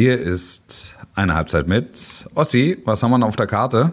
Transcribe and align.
Hier 0.00 0.18
ist 0.18 0.96
eine 1.14 1.34
Halbzeit 1.34 1.66
mit. 1.66 2.26
Ossi, 2.34 2.78
was 2.86 3.02
haben 3.02 3.10
wir 3.10 3.18
noch 3.18 3.28
auf 3.28 3.36
der 3.36 3.46
Karte? 3.46 3.92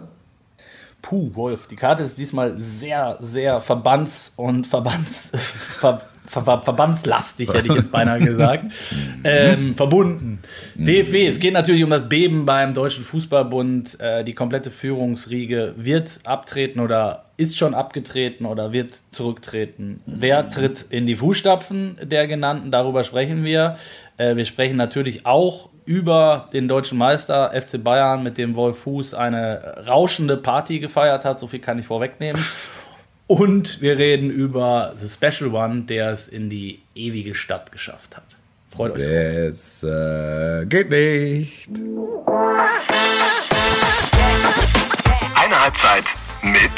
Puh, 1.02 1.36
Wolf, 1.36 1.68
die 1.68 1.76
Karte 1.76 2.02
ist 2.04 2.18
diesmal 2.18 2.58
sehr, 2.58 3.18
sehr 3.20 3.60
verbands- 3.60 4.32
und 4.38 4.68
verbands, 4.68 5.32
ver, 5.36 6.00
ver, 6.26 6.46
ver, 6.46 6.62
verbandslastig, 6.64 7.54
hätte 7.54 7.68
ich 7.68 7.74
jetzt 7.74 7.92
beinahe 7.92 8.22
gesagt. 8.22 8.72
ähm, 9.26 9.76
verbunden. 9.76 10.40
DFB, 10.76 11.28
es 11.28 11.40
geht 11.40 11.52
natürlich 11.52 11.84
um 11.84 11.90
das 11.90 12.08
Beben 12.08 12.46
beim 12.46 12.74
Deutschen 12.74 13.04
Fußballbund. 13.04 14.00
Äh, 14.00 14.24
die 14.24 14.34
komplette 14.34 14.72
Führungsriege 14.72 15.74
wird 15.76 16.22
abtreten 16.24 16.80
oder 16.80 17.26
ist 17.36 17.58
schon 17.58 17.74
abgetreten 17.74 18.46
oder 18.46 18.72
wird 18.72 18.94
zurücktreten. 19.12 20.00
Wer 20.06 20.50
tritt 20.50 20.86
in 20.90 21.06
die 21.06 21.18
Fußstapfen 21.18 21.98
der 22.02 22.28
genannten? 22.28 22.72
Darüber 22.72 23.04
sprechen 23.04 23.44
wir. 23.44 23.76
Äh, 24.16 24.38
wir 24.38 24.46
sprechen 24.46 24.78
natürlich 24.78 25.26
auch 25.26 25.70
über 25.88 26.50
den 26.52 26.68
deutschen 26.68 26.98
Meister 26.98 27.52
FC 27.60 27.82
Bayern, 27.82 28.22
mit 28.22 28.38
dem 28.38 28.56
Wolf 28.56 28.80
Fuß 28.80 29.14
eine 29.14 29.86
rauschende 29.88 30.36
Party 30.36 30.80
gefeiert 30.80 31.24
hat. 31.24 31.40
So 31.40 31.48
viel 31.48 31.62
kann 31.62 31.80
ich 31.80 31.88
vorwegnehmen. 31.88 32.44
Und 33.28 33.82
wir 33.82 33.98
reden 33.98 34.30
über 34.30 34.94
The 34.98 35.08
Special 35.08 35.54
One, 35.54 35.84
der 35.84 36.12
es 36.12 36.28
in 36.28 36.50
die 36.50 36.82
ewige 36.94 37.34
Stadt 37.34 37.72
geschafft 37.72 38.16
hat. 38.16 38.24
Freut 38.70 38.94
euch. 38.94 39.02
Es 39.02 39.84
äh, 39.84 40.66
geht 40.66 40.90
nicht. 40.90 41.70
Eine 45.36 45.62
Halbzeit 45.62 46.04
mit 46.44 46.72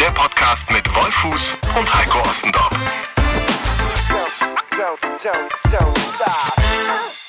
der 0.00 0.10
Podcast 0.14 0.64
mit 0.70 0.84
Wolf 0.94 1.14
Fuß 1.14 1.52
und 1.78 1.94
Heiko 1.94 2.18
Ostendorf. 2.28 2.72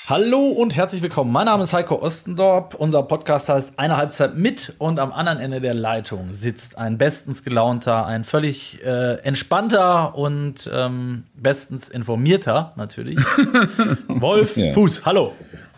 Hallo 0.09 0.47
und 0.49 0.75
herzlich 0.75 1.01
willkommen. 1.01 1.31
Mein 1.31 1.45
Name 1.45 1.63
ist 1.63 1.71
Heiko 1.71 1.95
Ostendorp. 1.95 2.75
Unser 2.75 3.03
Podcast 3.03 3.47
heißt 3.47 3.73
Eine 3.79 3.95
Halbzeit 3.95 4.35
mit 4.35 4.73
und 4.77 4.99
am 4.99 5.13
anderen 5.13 5.39
Ende 5.39 5.61
der 5.61 5.73
Leitung 5.73 6.33
sitzt 6.33 6.77
ein 6.77 6.97
bestens 6.97 7.43
gelaunter, 7.43 8.05
ein 8.05 8.25
völlig 8.25 8.83
äh, 8.83 9.13
entspannter 9.23 10.13
und 10.15 10.69
ähm, 10.73 11.23
bestens 11.35 11.87
informierter 11.87 12.73
natürlich. 12.75 13.17
Wolf 14.09 14.57
Ja. 14.57 14.73
Fuß, 14.73 15.05
hallo. 15.05 15.31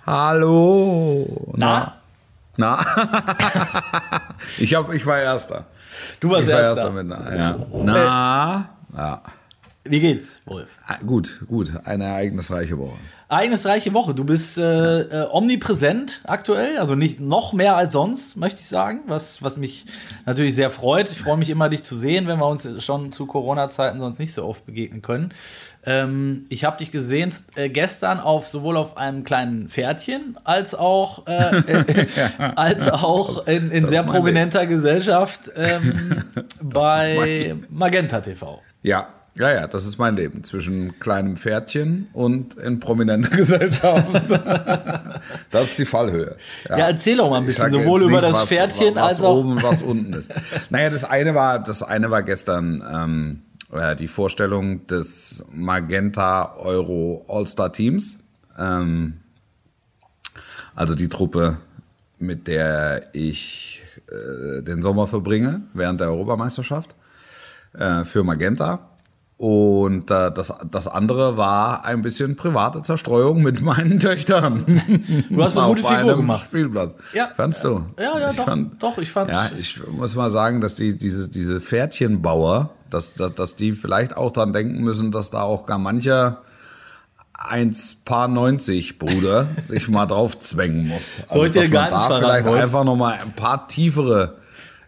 Hallo. 0.08 1.54
Na, 1.56 1.94
Na? 2.58 2.84
ich, 4.58 4.74
hab, 4.74 4.92
ich 4.92 5.06
war 5.06 5.20
Erster. 5.20 5.66
du 6.20 6.32
warst 6.32 6.48
Ich 6.48 6.54
war 6.54 6.62
erster. 6.62 6.82
Erster 6.86 6.92
mit 6.92 7.08
Na. 7.08 7.36
Ja. 7.36 7.60
Na? 7.72 8.70
Ja. 8.98 9.22
Wie 9.84 10.00
geht's, 10.00 10.42
Wolf? 10.46 10.72
Ah, 10.88 10.98
Gut, 11.06 11.42
gut. 11.48 11.72
Eine 11.86 12.06
ereignisreiche 12.06 12.76
Woche. 12.80 12.98
Ereignisreiche 13.28 13.94
Woche. 13.94 14.14
Du 14.14 14.24
bist 14.24 14.58
äh, 14.58 15.02
äh, 15.02 15.28
omnipräsent 15.32 16.22
aktuell, 16.26 16.78
also 16.78 16.94
nicht 16.94 17.20
noch 17.20 17.54
mehr 17.54 17.76
als 17.76 17.94
sonst, 17.94 18.38
möchte 18.38 18.60
ich 18.62 18.68
sagen, 18.68 19.02
was, 19.08 19.42
was 19.42 19.58
mich 19.58 19.86
natürlich 20.28 20.54
sehr 20.54 20.70
freut. 20.70 21.10
Ich 21.10 21.18
freue 21.18 21.38
mich 21.38 21.50
immer, 21.50 21.70
dich 21.70 21.84
zu 21.84 21.98
sehen, 21.98 22.28
wenn 22.28 22.38
wir 22.38 22.48
uns 22.48 22.68
schon 22.84 23.12
zu 23.12 23.26
Corona-Zeiten 23.26 24.00
sonst 24.00 24.20
nicht 24.20 24.34
so 24.34 24.46
oft 24.46 24.66
begegnen 24.68 25.02
können. 25.02 25.34
Ähm, 25.88 26.46
ich 26.50 26.66
habe 26.66 26.78
dich 26.78 26.92
gesehen 26.92 27.34
äh, 27.56 27.70
gestern 27.70 28.20
auf 28.20 28.48
sowohl 28.48 28.78
auf 28.78 28.96
einem 28.96 29.24
kleinen 29.24 29.70
Pferdchen 29.70 30.38
als 30.44 30.76
auch, 30.76 31.26
äh, 31.26 31.58
äh, 31.68 32.08
als 32.56 32.88
auch 32.88 33.48
in, 33.48 33.72
in 33.72 33.88
sehr 33.88 34.04
prominenter 34.04 34.68
Gesellschaft 34.68 35.52
ähm, 35.56 36.24
bei. 36.62 37.56
Magenta 37.70 38.22
TV. 38.22 38.62
Ja, 38.84 39.08
ja, 39.38 39.52
ja, 39.52 39.68
das 39.68 39.86
ist 39.86 39.98
mein 39.98 40.16
Leben. 40.16 40.44
Zwischen 40.44 41.00
kleinem 41.00 41.36
Pferdchen 41.38 42.08
und 42.14 42.56
in 42.56 42.80
prominenter 42.80 43.30
Gesellschaft. 43.36 44.30
das 45.52 45.70
ist 45.72 45.80
die 45.80 45.86
Fallhöhe. 45.86 46.38
Ja, 46.70 46.78
erzähl 46.88 47.18
doch 47.18 47.30
mal 47.30 47.38
ein 47.38 47.46
bisschen, 47.46 47.72
sowohl 47.72 48.02
über 48.04 48.12
nicht, 48.22 48.24
das 48.24 48.42
was- 48.42 48.48
Pferdchen 48.48 48.96
was 48.96 49.04
als 49.04 49.22
auch. 49.22 49.38
oben 49.38 49.52
und 49.54 49.64
was 49.64 49.82
unten 49.82 50.14
ist. 50.14 50.32
Naja, 50.70 50.90
das 50.90 51.04
eine 51.04 51.36
war, 51.36 51.60
das 51.60 51.84
eine 51.84 52.10
war 52.12 52.24
gestern 52.24 52.84
ähm, 52.90 53.42
äh, 53.72 53.96
die 53.96 54.08
Vorstellung 54.08 54.88
des 54.88 55.46
Magenta 55.52 56.56
Euro 56.58 57.26
All-Star 57.28 57.72
Teams. 57.74 58.20
Ähm, 58.58 59.20
also 60.76 60.96
die 60.96 61.10
Truppe, 61.10 61.58
mit 62.20 62.48
der 62.48 63.10
ich 63.14 63.82
äh, 64.10 64.62
den 64.62 64.82
Sommer 64.82 65.08
verbringe 65.08 65.62
während 65.74 66.00
der 66.02 66.08
Europameisterschaft 66.10 66.96
äh, 67.74 68.04
für 68.06 68.24
Magenta. 68.24 68.90
Und 69.38 70.10
äh, 70.12 70.32
das, 70.32 70.54
das 70.72 70.88
andere 70.88 71.36
war 71.36 71.84
ein 71.84 72.02
bisschen 72.02 72.38
private 72.38 72.82
Zerstreuung 72.82 73.42
mit 73.44 73.62
meinen 73.62 74.00
Töchtern. 74.00 74.64
Du 75.30 75.44
hast 75.44 75.58
eine 75.58 75.66
Auf 75.66 75.76
gute 75.76 75.82
Figur 75.88 75.98
einem 75.98 76.18
gemacht. 76.18 76.44
Spielplatz. 76.46 76.94
Ja. 77.14 77.30
Fandst 77.36 77.64
du? 77.66 77.86
Ja, 78.00 78.18
ja, 78.18 78.30
Ich 78.30 78.38
doch, 78.38 78.46
fand- 78.46 78.82
doch, 78.82 78.98
ich 78.98 79.12
fand. 79.12 79.30
Ja, 79.32 79.50
ich 79.60 79.82
muss 79.88 80.16
mal 80.16 80.30
sagen, 80.30 80.62
dass 80.62 80.76
die, 80.76 80.98
diese, 80.98 81.28
diese 81.30 81.60
Pferdchenbauer, 81.60 82.70
dass, 82.90 83.14
dass, 83.16 83.36
dass 83.36 83.56
die 83.58 83.74
vielleicht 83.74 84.16
auch 84.16 84.32
dran 84.32 84.54
denken 84.54 84.82
müssen, 84.82 85.12
dass 85.12 85.32
da 85.32 85.42
auch 85.42 85.66
gar 85.66 85.80
mancher 85.80 86.42
1 87.34 88.04
Paar 88.06 88.30
90 88.30 89.00
Bruder 89.00 89.48
sich 89.68 89.90
mal 89.90 90.06
drauf 90.06 90.40
zwängen 90.40 90.88
muss. 90.88 91.14
Also, 91.24 91.40
Soll 91.40 91.48
ich 91.48 91.52
dir 91.52 91.64
dass 91.64 91.72
gar 91.72 91.90
man 91.92 92.10
da 92.10 92.18
vielleicht 92.20 92.48
einfach 92.48 92.86
noch 92.86 92.96
mal 92.96 93.20
ein 93.22 93.34
paar 93.34 93.68
tiefere 93.68 94.36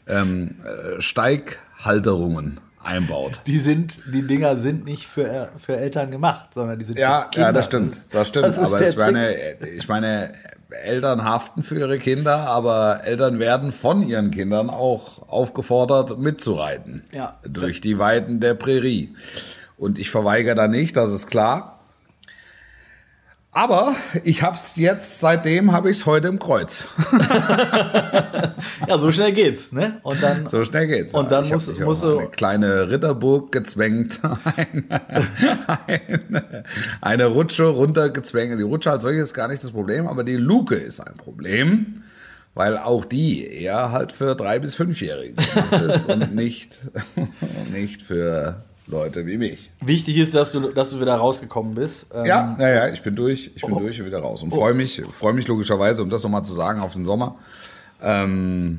ähm, 0.08 0.56
äh, 0.64 1.02
Steighalterungen 1.02 2.62
einbaut. 2.84 3.42
die 3.48 3.60
sind, 3.60 4.00
die 4.14 4.26
Dinger 4.26 4.58
sind 4.58 4.86
nicht 4.86 5.08
für, 5.08 5.52
für 5.58 5.76
Eltern 5.78 6.12
gemacht, 6.12 6.50
sondern 6.54 6.80
die 6.80 6.86
sind 6.86 6.98
Ja, 6.98 7.24
für 7.24 7.30
Kinder. 7.32 7.48
ja, 7.48 7.52
das 7.54 7.66
stimmt, 7.66 7.98
das 8.12 8.28
stimmt. 8.28 8.46
das 8.46 8.60
aber 8.60 8.82
es 8.82 8.98
wäre 8.98 9.12
Trick. 9.12 9.18
eine, 9.18 9.76
ich 9.76 9.88
meine, 9.88 10.32
Eltern 10.84 11.24
haften 11.24 11.64
für 11.64 11.80
ihre 11.80 11.98
Kinder, 11.98 12.38
aber 12.48 13.02
Eltern 13.06 13.40
werden 13.40 13.72
von 13.72 14.08
ihren 14.08 14.32
Kindern 14.32 14.70
auch 14.70 15.28
aufgefordert, 15.30 16.20
mitzureiten. 16.20 17.04
Ja. 17.14 17.40
Durch 17.44 17.80
die 17.82 18.00
Weiden 18.00 18.40
der 18.40 18.54
Prärie. 18.54 19.16
Und 19.78 19.98
ich 20.00 20.10
verweigere 20.10 20.56
da 20.56 20.68
nicht, 20.68 20.98
das 20.98 21.12
ist 21.12 21.28
klar. 21.28 21.77
Aber 23.58 23.96
ich 24.24 24.44
hab's 24.44 24.76
jetzt, 24.76 25.20
seitdem 25.20 25.72
habe 25.72 25.90
ich 25.90 25.98
es 25.98 26.06
heute 26.06 26.28
im 26.28 26.38
Kreuz. 26.38 26.88
Ja, 28.88 29.00
so 29.00 29.12
schnell 29.12 29.34
geht's, 29.34 29.72
ne? 29.72 30.00
Und 30.04 30.22
dann. 30.24 30.48
So 30.48 30.64
schnell 30.64 30.88
geht's. 30.88 31.14
Und 31.14 31.32
dann 31.32 31.44
ich 31.44 31.52
muss- 31.52 31.68
mich 31.68 31.80
muss 31.80 32.00
so- 32.02 32.20
eine 32.20 32.28
kleine 32.30 32.90
Ritterburg 32.90 33.52
gezwängt, 33.52 34.20
eine, 34.56 34.84
eine, 35.88 36.64
eine 37.02 37.26
Rutsche 37.26 37.66
runtergezwängt. 37.66 38.58
Die 38.60 38.64
Rutsche 38.64 38.92
als 38.92 39.04
solches 39.04 39.24
ist 39.24 39.34
gar 39.34 39.48
nicht 39.48 39.64
das 39.64 39.72
Problem, 39.72 40.08
aber 40.08 40.24
die 40.24 40.38
Luke 40.38 40.76
ist 40.76 41.00
ein 41.02 41.16
Problem, 41.16 42.04
weil 42.54 42.78
auch 42.78 43.04
die 43.06 43.46
eher 43.46 43.92
halt 43.92 44.12
für 44.12 44.36
drei 44.36 44.60
bis 44.60 44.76
fünfjährige 44.76 45.34
gemacht 45.34 45.82
ist 45.96 46.06
und 46.10 46.34
nicht, 46.34 46.80
nicht 47.74 48.02
für 48.04 48.64
Leute 48.88 49.26
wie 49.26 49.38
mich. 49.38 49.70
Wichtig 49.82 50.18
ist, 50.18 50.34
dass 50.34 50.52
du, 50.54 50.70
dass 50.70 50.92
du 50.92 51.02
wieder 51.02 51.16
rausgekommen 51.16 51.76
bist. 51.76 52.08
Ähm, 52.14 52.26
Ja, 52.26 52.56
ja, 52.60 52.70
ja, 52.70 52.88
ich 52.90 53.02
bin 53.02 53.16
durch, 53.16 53.52
ich 53.54 53.62
bin 53.62 53.78
durch 53.78 54.00
und 54.00 54.06
wieder 54.08 54.20
raus 54.20 54.42
und 54.44 54.52
freue 54.52 54.74
mich, 54.74 55.02
freue 55.12 55.34
mich 55.34 55.48
logischerweise, 55.48 56.02
um 56.02 56.10
das 56.10 56.24
nochmal 56.24 56.44
zu 56.46 56.54
sagen, 56.54 56.80
auf 56.80 56.94
den 56.94 57.04
Sommer. 57.04 57.36
Ähm, 58.02 58.78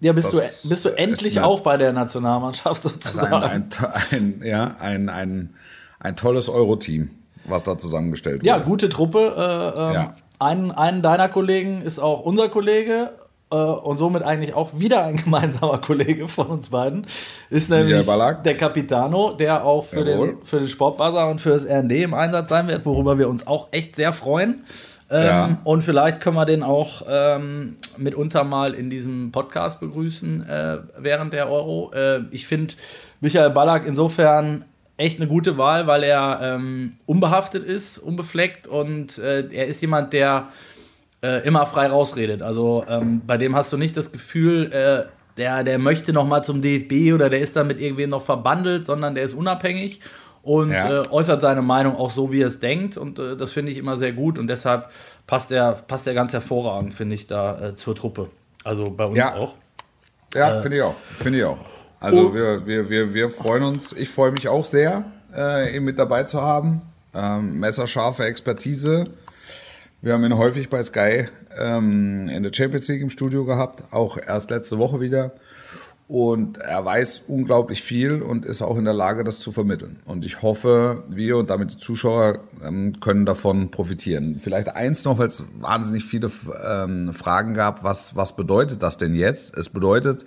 ja 0.00 0.12
bist, 0.12 0.32
du, 0.32 0.68
bist 0.68 0.84
du 0.84 0.90
endlich 0.90 1.38
eine- 1.38 1.46
auch 1.46 1.60
bei 1.60 1.76
der 1.76 1.92
Nationalmannschaft 1.92 2.82
sozusagen. 2.82 3.32
ein, 3.34 3.68
ein, 3.80 4.04
ein, 4.10 4.42
ja, 4.44 4.76
ein, 4.78 5.08
ein, 5.08 5.54
ein 6.00 6.16
tolles 6.16 6.48
Euro-Team, 6.48 7.10
was 7.44 7.62
da 7.64 7.76
zusammengestellt 7.78 8.42
ja, 8.44 8.56
wurde. 8.56 8.64
gute 8.66 8.88
Truppe. 8.88 9.74
Äh, 9.76 9.80
ähm, 9.80 9.94
Ja. 9.94 10.14
ein, 10.38 10.70
einen 10.72 11.02
deiner 11.02 11.28
Kollegen 11.28 11.82
ist 11.82 11.98
auch 11.98 12.20
unser 12.20 12.48
Kollege. 12.48 13.10
Äh, 13.52 13.54
Und 13.54 13.98
somit 13.98 14.22
eigentlich 14.22 14.54
auch 14.54 14.78
wieder 14.78 15.04
ein 15.04 15.16
gemeinsamer 15.24 15.78
Kollege 15.78 16.26
von 16.28 16.46
uns 16.48 16.70
beiden. 16.70 17.06
Ist 17.50 17.70
nämlich 17.70 18.06
der 18.44 18.56
Capitano, 18.56 19.32
der 19.32 19.64
auch 19.64 19.84
für 19.84 20.08
Jawohl. 20.08 20.28
den, 20.28 20.44
für 20.44 20.58
den 20.58 20.68
Sportbuzzer 20.68 21.28
und 21.28 21.40
für 21.40 21.50
das 21.50 21.66
RND 21.66 21.92
im 21.92 22.14
Einsatz 22.14 22.48
sein 22.48 22.66
wird, 22.68 22.84
worüber 22.86 23.18
wir 23.18 23.28
uns 23.28 23.46
auch 23.46 23.68
echt 23.70 23.96
sehr 23.96 24.12
freuen. 24.12 24.64
Ähm, 25.10 25.24
Ja. 25.24 25.58
Und 25.64 25.82
vielleicht 25.82 26.20
können 26.20 26.36
wir 26.36 26.46
den 26.46 26.62
auch 26.62 27.02
ähm, 27.08 27.76
mitunter 27.98 28.44
mal 28.44 28.72
in 28.72 28.88
diesem 28.88 29.30
Podcast 29.30 29.78
begrüßen 29.80 30.48
äh, 30.48 30.78
während 30.98 31.32
der 31.34 31.50
Euro. 31.50 31.92
Äh, 31.94 32.22
ich 32.30 32.46
finde 32.46 32.74
Michael 33.20 33.50
Ballack 33.50 33.86
insofern 33.86 34.64
echt 34.96 35.20
eine 35.20 35.28
gute 35.28 35.58
Wahl, 35.58 35.86
weil 35.86 36.02
er 36.04 36.40
ähm, 36.42 36.94
unbehaftet 37.06 37.64
ist, 37.64 37.98
unbefleckt 37.98 38.66
und 38.66 39.18
äh, 39.18 39.48
er 39.50 39.66
ist 39.66 39.80
jemand, 39.80 40.12
der 40.12 40.48
äh, 41.22 41.46
immer 41.46 41.66
frei 41.66 41.86
rausredet. 41.86 42.42
Also 42.42 42.84
ähm, 42.88 43.22
bei 43.26 43.36
dem 43.38 43.54
hast 43.56 43.72
du 43.72 43.76
nicht 43.76 43.96
das 43.96 44.12
Gefühl, 44.12 44.72
äh, 44.72 45.04
der, 45.38 45.64
der 45.64 45.78
möchte 45.78 46.12
noch 46.12 46.26
mal 46.26 46.42
zum 46.42 46.60
DFB 46.60 47.14
oder 47.14 47.30
der 47.30 47.40
ist 47.40 47.56
damit 47.56 47.80
irgendwem 47.80 48.10
noch 48.10 48.22
verbandelt, 48.22 48.84
sondern 48.84 49.14
der 49.14 49.24
ist 49.24 49.34
unabhängig 49.34 50.00
und 50.42 50.72
Ja. 50.72 50.98
äh, 50.98 51.08
äußert 51.08 51.40
seine 51.40 51.62
Meinung 51.62 51.96
auch 51.96 52.10
so, 52.10 52.32
wie 52.32 52.42
er 52.42 52.48
es 52.48 52.60
denkt. 52.60 52.96
Und 52.96 53.18
äh, 53.18 53.36
das 53.36 53.52
finde 53.52 53.72
ich 53.72 53.78
immer 53.78 53.96
sehr 53.96 54.12
gut 54.12 54.38
und 54.38 54.48
deshalb 54.48 54.90
passt 55.26 55.50
er, 55.52 55.72
passt 55.72 56.06
er 56.06 56.14
ganz 56.14 56.32
hervorragend, 56.32 56.92
finde 56.92 57.14
ich, 57.14 57.26
da 57.28 57.68
äh, 57.68 57.76
zur 57.76 57.94
Truppe. 57.94 58.28
Also 58.64 58.84
bei 58.90 59.04
uns 59.06 59.18
Ja. 59.18 59.34
auch. 59.36 59.54
Ja, 60.34 60.60
finde 60.60 60.78
ich 60.78 60.82
auch. 60.82 60.94
Finde 61.18 61.38
ich 61.38 61.44
auch. 61.44 61.58
Also 62.00 62.30
Oh. 62.30 62.34
wir, 62.34 62.66
wir, 62.66 62.90
wir, 62.90 63.14
wir 63.14 63.30
freuen 63.30 63.62
uns, 63.62 63.92
ich 63.92 64.08
freue 64.08 64.32
mich 64.32 64.48
auch 64.48 64.64
sehr, 64.64 65.04
ihn 65.74 65.84
mit 65.84 65.98
dabei 65.98 66.24
zu 66.24 66.42
haben. 66.42 66.82
Ähm, 67.14 67.60
messerscharfe 67.60 68.24
Expertise. 68.24 69.04
Wir 70.04 70.14
haben 70.14 70.24
ihn 70.24 70.36
häufig 70.36 70.68
bei 70.68 70.82
Sky 70.82 71.28
ähm, 71.56 72.28
in 72.28 72.42
der 72.42 72.52
Champions 72.52 72.88
League 72.88 73.02
im 73.02 73.08
Studio 73.08 73.44
gehabt, 73.44 73.84
auch 73.92 74.18
erst 74.18 74.50
letzte 74.50 74.76
Woche 74.78 75.00
wieder. 75.00 75.30
Und 76.08 76.58
er 76.58 76.84
weiß 76.84 77.22
unglaublich 77.28 77.82
viel 77.82 78.20
und 78.20 78.44
ist 78.44 78.62
auch 78.62 78.76
in 78.76 78.84
der 78.84 78.94
Lage, 78.94 79.22
das 79.22 79.38
zu 79.38 79.52
vermitteln. 79.52 80.00
Und 80.04 80.24
ich 80.24 80.42
hoffe, 80.42 81.04
wir 81.08 81.36
und 81.36 81.50
damit 81.50 81.70
die 81.70 81.76
Zuschauer 81.76 82.40
ähm, 82.64 82.98
können 82.98 83.24
davon 83.24 83.70
profitieren. 83.70 84.40
Vielleicht 84.42 84.74
eins 84.74 85.04
noch, 85.04 85.18
weil 85.18 85.28
es 85.28 85.44
wahnsinnig 85.60 86.04
viele 86.04 86.32
ähm, 86.66 87.14
Fragen 87.14 87.54
gab. 87.54 87.84
Was, 87.84 88.16
was 88.16 88.34
bedeutet 88.34 88.82
das 88.82 88.96
denn 88.98 89.14
jetzt? 89.14 89.56
Es 89.56 89.68
bedeutet 89.68 90.24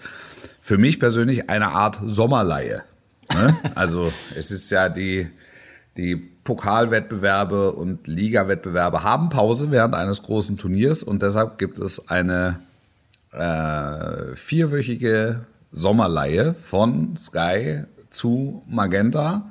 für 0.62 0.78
mich 0.78 1.02
persönlich 1.02 1.50
eine 1.50 1.72
Art 1.72 2.02
Sommerleihe. 2.06 2.84
Ne? 3.34 3.58
Also 3.76 4.14
es 4.38 4.52
ist 4.52 4.70
ja 4.70 4.88
die, 4.88 5.28
die 5.98 6.35
Pokalwettbewerbe 6.46 7.72
und 7.72 8.08
Ligawettbewerbe 8.08 9.04
haben 9.04 9.30
Pause 9.30 9.72
während 9.72 9.96
eines 9.96 10.22
großen 10.22 10.58
Turniers 10.58 11.04
und 11.04 11.24
deshalb 11.24 11.58
gibt 11.58 11.80
es 11.80 12.08
eine 12.08 12.60
äh, 13.34 14.36
vierwöchige 14.36 15.42
Sommerleihe 15.72 16.54
von 16.54 17.18
Sky 17.18 17.84
zu 18.12 18.64
Magenta. 18.68 19.50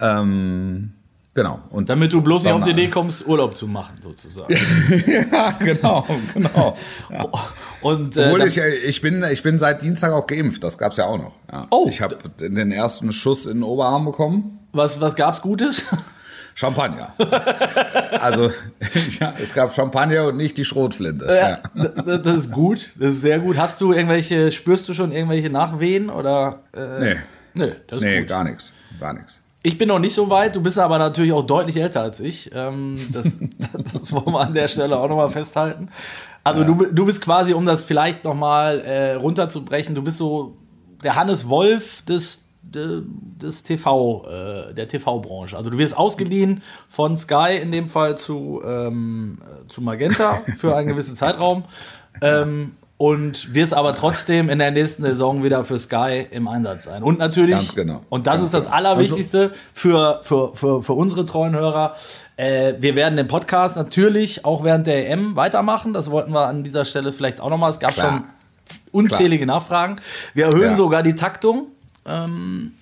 Ähm, 0.00 0.94
genau. 1.32 1.60
Und 1.70 1.88
Damit 1.88 2.12
du 2.12 2.22
bloß 2.22 2.42
nicht 2.42 2.52
auf 2.52 2.64
die 2.64 2.70
Idee 2.70 2.88
kommst, 2.88 3.24
Urlaub 3.28 3.56
zu 3.56 3.68
machen, 3.68 3.98
sozusagen. 4.02 4.52
ja, 5.32 5.52
genau, 5.52 6.04
genau. 6.34 6.76
Ja. 7.08 7.28
Und, 7.82 8.16
äh, 8.16 8.26
Obwohl 8.26 8.42
ich, 8.42 8.58
ich, 8.58 9.00
bin, 9.00 9.24
ich 9.30 9.44
bin 9.44 9.60
seit 9.60 9.82
Dienstag 9.82 10.12
auch 10.12 10.26
geimpft, 10.26 10.64
das 10.64 10.76
gab 10.76 10.90
es 10.90 10.98
ja 10.98 11.06
auch 11.06 11.18
noch. 11.18 11.32
Ja. 11.50 11.66
Oh. 11.70 11.86
Ich 11.88 12.02
habe 12.02 12.18
den 12.40 12.72
ersten 12.72 13.12
Schuss 13.12 13.46
in 13.46 13.58
den 13.58 13.62
Oberarm 13.62 14.04
bekommen. 14.04 14.59
Was, 14.72 15.00
was 15.00 15.16
gab 15.16 15.34
es 15.34 15.42
Gutes? 15.42 15.84
Champagner. 16.54 17.14
also 18.20 18.50
ja, 19.20 19.34
es 19.40 19.54
gab 19.54 19.74
Champagner 19.74 20.26
und 20.26 20.36
nicht 20.36 20.56
die 20.56 20.64
Schrotflinte. 20.64 21.24
Ja, 21.26 21.58
ja. 21.74 22.18
Das 22.18 22.36
ist 22.36 22.52
gut, 22.52 22.90
das 22.98 23.14
ist 23.14 23.20
sehr 23.22 23.38
gut. 23.38 23.56
Hast 23.56 23.80
du 23.80 23.92
irgendwelche, 23.92 24.50
spürst 24.50 24.88
du 24.88 24.94
schon 24.94 25.12
irgendwelche 25.12 25.48
Nachwehen 25.50 26.10
oder? 26.10 26.60
Äh, 26.74 27.00
nee. 27.00 27.16
Nee, 27.54 27.72
das 27.86 27.98
ist 27.98 28.04
nee, 28.04 28.20
gut. 28.20 28.28
gar 28.28 28.44
nichts, 28.44 28.74
gar 29.00 29.12
nichts. 29.12 29.42
Ich 29.62 29.76
bin 29.76 29.88
noch 29.88 29.98
nicht 29.98 30.14
so 30.14 30.30
weit, 30.30 30.56
du 30.56 30.62
bist 30.62 30.78
aber 30.78 30.98
natürlich 30.98 31.32
auch 31.32 31.44
deutlich 31.44 31.76
älter 31.76 32.02
als 32.02 32.20
ich. 32.20 32.50
Ähm, 32.54 32.98
das, 33.12 33.38
das 33.92 34.12
wollen 34.12 34.32
wir 34.32 34.40
an 34.40 34.54
der 34.54 34.68
Stelle 34.68 34.96
auch 34.96 35.08
nochmal 35.08 35.30
festhalten. 35.30 35.88
Also 36.42 36.62
ja. 36.62 36.66
du, 36.66 36.86
du 36.86 37.04
bist 37.04 37.20
quasi, 37.20 37.52
um 37.52 37.66
das 37.66 37.84
vielleicht 37.84 38.24
nochmal 38.24 38.80
äh, 38.80 39.14
runterzubrechen, 39.14 39.94
du 39.94 40.02
bist 40.02 40.18
so 40.18 40.56
der 41.02 41.16
Hannes 41.16 41.48
Wolf 41.48 42.02
des 42.02 42.44
des 42.72 43.62
TV, 43.62 44.26
äh, 44.26 44.74
der 44.74 44.88
TV-Branche. 44.88 45.56
Also 45.56 45.70
du 45.70 45.78
wirst 45.78 45.96
ausgeliehen 45.96 46.62
von 46.88 47.18
Sky 47.18 47.58
in 47.60 47.72
dem 47.72 47.88
Fall 47.88 48.16
zu, 48.16 48.62
ähm, 48.64 49.38
zu 49.68 49.80
Magenta 49.80 50.40
für 50.58 50.76
einen 50.76 50.88
gewissen 50.88 51.16
Zeitraum 51.16 51.64
ähm, 52.22 52.72
und 52.96 53.54
wirst 53.54 53.72
aber 53.72 53.94
trotzdem 53.94 54.50
in 54.50 54.58
der 54.58 54.70
nächsten 54.70 55.02
Saison 55.02 55.42
wieder 55.42 55.64
für 55.64 55.78
Sky 55.78 56.26
im 56.30 56.48
Einsatz 56.48 56.84
sein. 56.84 57.02
Und 57.02 57.18
natürlich, 57.18 57.56
Ganz 57.56 57.74
genau. 57.74 58.02
und 58.10 58.26
das 58.26 58.34
Ganz 58.34 58.44
ist 58.44 58.54
das 58.54 58.64
genau. 58.64 58.76
Allerwichtigste 58.76 59.52
für, 59.72 60.20
für, 60.22 60.52
für, 60.54 60.82
für 60.82 60.92
unsere 60.92 61.24
treuen 61.24 61.54
Hörer, 61.54 61.94
äh, 62.36 62.74
wir 62.78 62.96
werden 62.96 63.16
den 63.16 63.26
Podcast 63.26 63.76
natürlich 63.76 64.44
auch 64.44 64.64
während 64.64 64.86
der 64.86 65.08
EM 65.08 65.34
weitermachen. 65.34 65.92
Das 65.92 66.10
wollten 66.10 66.32
wir 66.32 66.46
an 66.46 66.62
dieser 66.62 66.84
Stelle 66.84 67.12
vielleicht 67.12 67.40
auch 67.40 67.50
nochmal. 67.50 67.70
Es 67.70 67.80
gab 67.80 67.94
Klar. 67.94 68.10
schon 68.12 68.24
unzählige 68.92 69.44
Klar. 69.44 69.58
Nachfragen. 69.58 69.96
Wir 70.34 70.46
erhöhen 70.46 70.72
ja. 70.72 70.76
sogar 70.76 71.02
die 71.02 71.14
Taktung. 71.14 71.68
Ähm, 72.06 72.72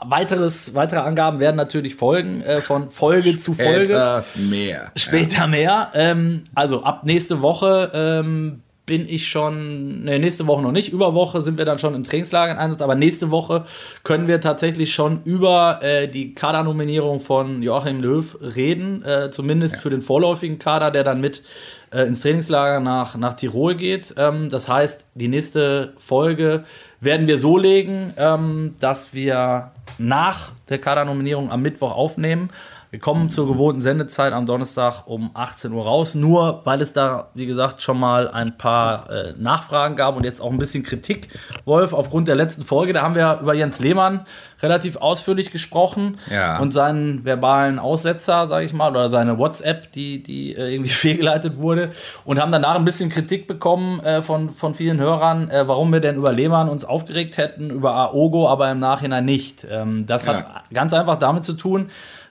weiteres, 0.00 0.74
weitere 0.74 1.00
Angaben 1.00 1.40
werden 1.40 1.56
natürlich 1.56 1.94
folgen, 1.94 2.42
äh, 2.42 2.60
von 2.60 2.90
Folge 2.90 3.30
Später 3.30 3.38
zu 3.38 3.54
Folge. 3.54 3.84
Später 3.84 4.24
mehr. 4.36 4.92
Später 4.96 5.38
ja. 5.38 5.46
mehr. 5.46 5.90
Ähm, 5.94 6.44
also 6.54 6.82
ab 6.82 7.04
nächste 7.04 7.42
Woche 7.42 7.90
ähm, 7.94 8.62
bin 8.90 9.08
ich 9.08 9.28
schon, 9.28 10.02
ne, 10.02 10.18
nächste 10.18 10.48
Woche 10.48 10.62
noch 10.62 10.72
nicht, 10.72 10.92
über 10.92 11.14
Woche 11.14 11.42
sind 11.42 11.58
wir 11.58 11.64
dann 11.64 11.78
schon 11.78 11.94
im 11.94 12.02
Trainingslager 12.02 12.50
in 12.50 12.58
Einsatz, 12.58 12.82
aber 12.82 12.96
nächste 12.96 13.30
Woche 13.30 13.64
können 14.02 14.26
wir 14.26 14.40
tatsächlich 14.40 14.92
schon 14.92 15.22
über 15.22 15.78
äh, 15.80 16.08
die 16.08 16.34
Kadernominierung 16.34 17.20
von 17.20 17.62
Joachim 17.62 18.00
Löw 18.00 18.36
reden, 18.40 19.04
äh, 19.04 19.30
zumindest 19.30 19.76
ja. 19.76 19.80
für 19.82 19.90
den 19.90 20.02
vorläufigen 20.02 20.58
Kader, 20.58 20.90
der 20.90 21.04
dann 21.04 21.20
mit 21.20 21.44
äh, 21.92 22.02
ins 22.02 22.20
Trainingslager 22.22 22.80
nach, 22.80 23.16
nach 23.16 23.34
Tirol 23.34 23.76
geht. 23.76 24.12
Ähm, 24.16 24.48
das 24.48 24.68
heißt, 24.68 25.06
die 25.14 25.28
nächste 25.28 25.92
Folge 25.98 26.64
werden 27.00 27.26
wir 27.26 27.38
so 27.38 27.56
legen, 27.56 28.12
ähm, 28.16 28.74
dass 28.80 29.14
wir 29.14 29.70
nach 29.98 30.52
der 30.68 30.78
Kadernominierung 30.78 31.50
am 31.50 31.62
Mittwoch 31.62 31.92
aufnehmen. 31.92 32.50
Wir 32.90 32.98
kommen 32.98 33.30
zur 33.30 33.46
gewohnten 33.46 33.80
Sendezeit 33.80 34.32
am 34.32 34.46
Donnerstag 34.46 35.06
um 35.06 35.30
18 35.34 35.72
Uhr 35.72 35.84
raus, 35.84 36.16
nur 36.16 36.62
weil 36.64 36.82
es 36.82 36.92
da, 36.92 37.28
wie 37.34 37.46
gesagt, 37.46 37.82
schon 37.82 38.00
mal 38.00 38.28
ein 38.28 38.58
paar 38.58 39.08
äh, 39.08 39.32
Nachfragen 39.38 39.94
gab 39.94 40.16
und 40.16 40.24
jetzt 40.24 40.40
auch 40.40 40.50
ein 40.50 40.58
bisschen 40.58 40.82
Kritik, 40.82 41.28
Wolf, 41.64 41.92
aufgrund 41.92 42.26
der 42.26 42.34
letzten 42.34 42.64
Folge. 42.64 42.92
Da 42.92 43.02
haben 43.02 43.14
wir 43.14 43.38
über 43.42 43.54
Jens 43.54 43.78
Lehmann 43.78 44.26
relativ 44.60 44.96
ausführlich 44.96 45.52
gesprochen 45.52 46.18
ja. 46.32 46.58
und 46.58 46.72
seinen 46.72 47.24
verbalen 47.24 47.78
Aussetzer, 47.78 48.48
sage 48.48 48.64
ich 48.64 48.72
mal, 48.72 48.90
oder 48.90 49.08
seine 49.08 49.38
WhatsApp, 49.38 49.92
die, 49.92 50.20
die 50.20 50.56
äh, 50.56 50.74
irgendwie 50.74 50.90
fehlgeleitet 50.90 51.58
wurde 51.58 51.90
und 52.24 52.40
haben 52.40 52.50
danach 52.50 52.74
ein 52.74 52.84
bisschen 52.84 53.08
Kritik 53.08 53.46
bekommen 53.46 54.00
äh, 54.00 54.20
von, 54.20 54.50
von 54.50 54.74
vielen 54.74 54.98
Hörern, 54.98 55.48
äh, 55.48 55.68
warum 55.68 55.92
wir 55.92 56.00
denn 56.00 56.16
über 56.16 56.32
Lehmann 56.32 56.68
uns 56.68 56.84
aufgeregt 56.84 57.36
hätten, 57.36 57.70
über 57.70 57.94
Aogo, 57.94 58.48
aber 58.48 58.68
im 58.68 58.80
Nachhinein 58.80 59.24
nicht. 59.24 59.64
Ähm, 59.70 60.06
das 60.06 60.24
ja. 60.24 60.34
hat 60.34 60.64
ganz 60.74 60.92
einfach 60.92 61.20
damit 61.20 61.44
zu 61.44 61.52
tun, 61.52 61.88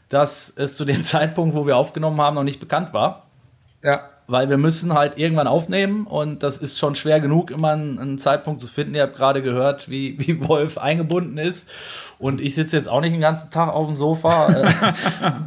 dass 0.09 0.51
es 0.55 0.75
zu 0.75 0.85
dem 0.85 1.03
Zeitpunkt, 1.03 1.55
wo 1.55 1.65
wir 1.65 1.77
aufgenommen 1.77 2.19
haben, 2.19 2.35
noch 2.35 2.43
nicht 2.43 2.59
bekannt 2.59 2.93
war. 2.93 3.27
Ja. 3.83 4.01
Weil 4.27 4.47
wir 4.47 4.57
müssen 4.57 4.93
halt 4.93 5.17
irgendwann 5.17 5.47
aufnehmen 5.47 6.05
und 6.05 6.43
das 6.43 6.59
ist 6.59 6.77
schon 6.77 6.93
schwer 6.93 7.19
genug, 7.19 7.49
immer 7.49 7.71
einen, 7.71 8.19
Zeitpunkt 8.19 8.61
zu 8.61 8.67
finden. 8.67 8.93
Ihr 8.93 9.01
habt 9.01 9.15
gerade 9.15 9.41
gehört, 9.41 9.89
wie, 9.89 10.19
wie 10.19 10.47
Wolf 10.47 10.77
eingebunden 10.77 11.37
ist. 11.39 11.71
Und 12.19 12.39
ich 12.39 12.53
sitze 12.53 12.77
jetzt 12.77 12.87
auch 12.87 13.01
nicht 13.01 13.13
den 13.13 13.21
ganzen 13.21 13.49
Tag 13.49 13.73
auf 13.73 13.87
dem 13.87 13.95
Sofa. 13.95 14.49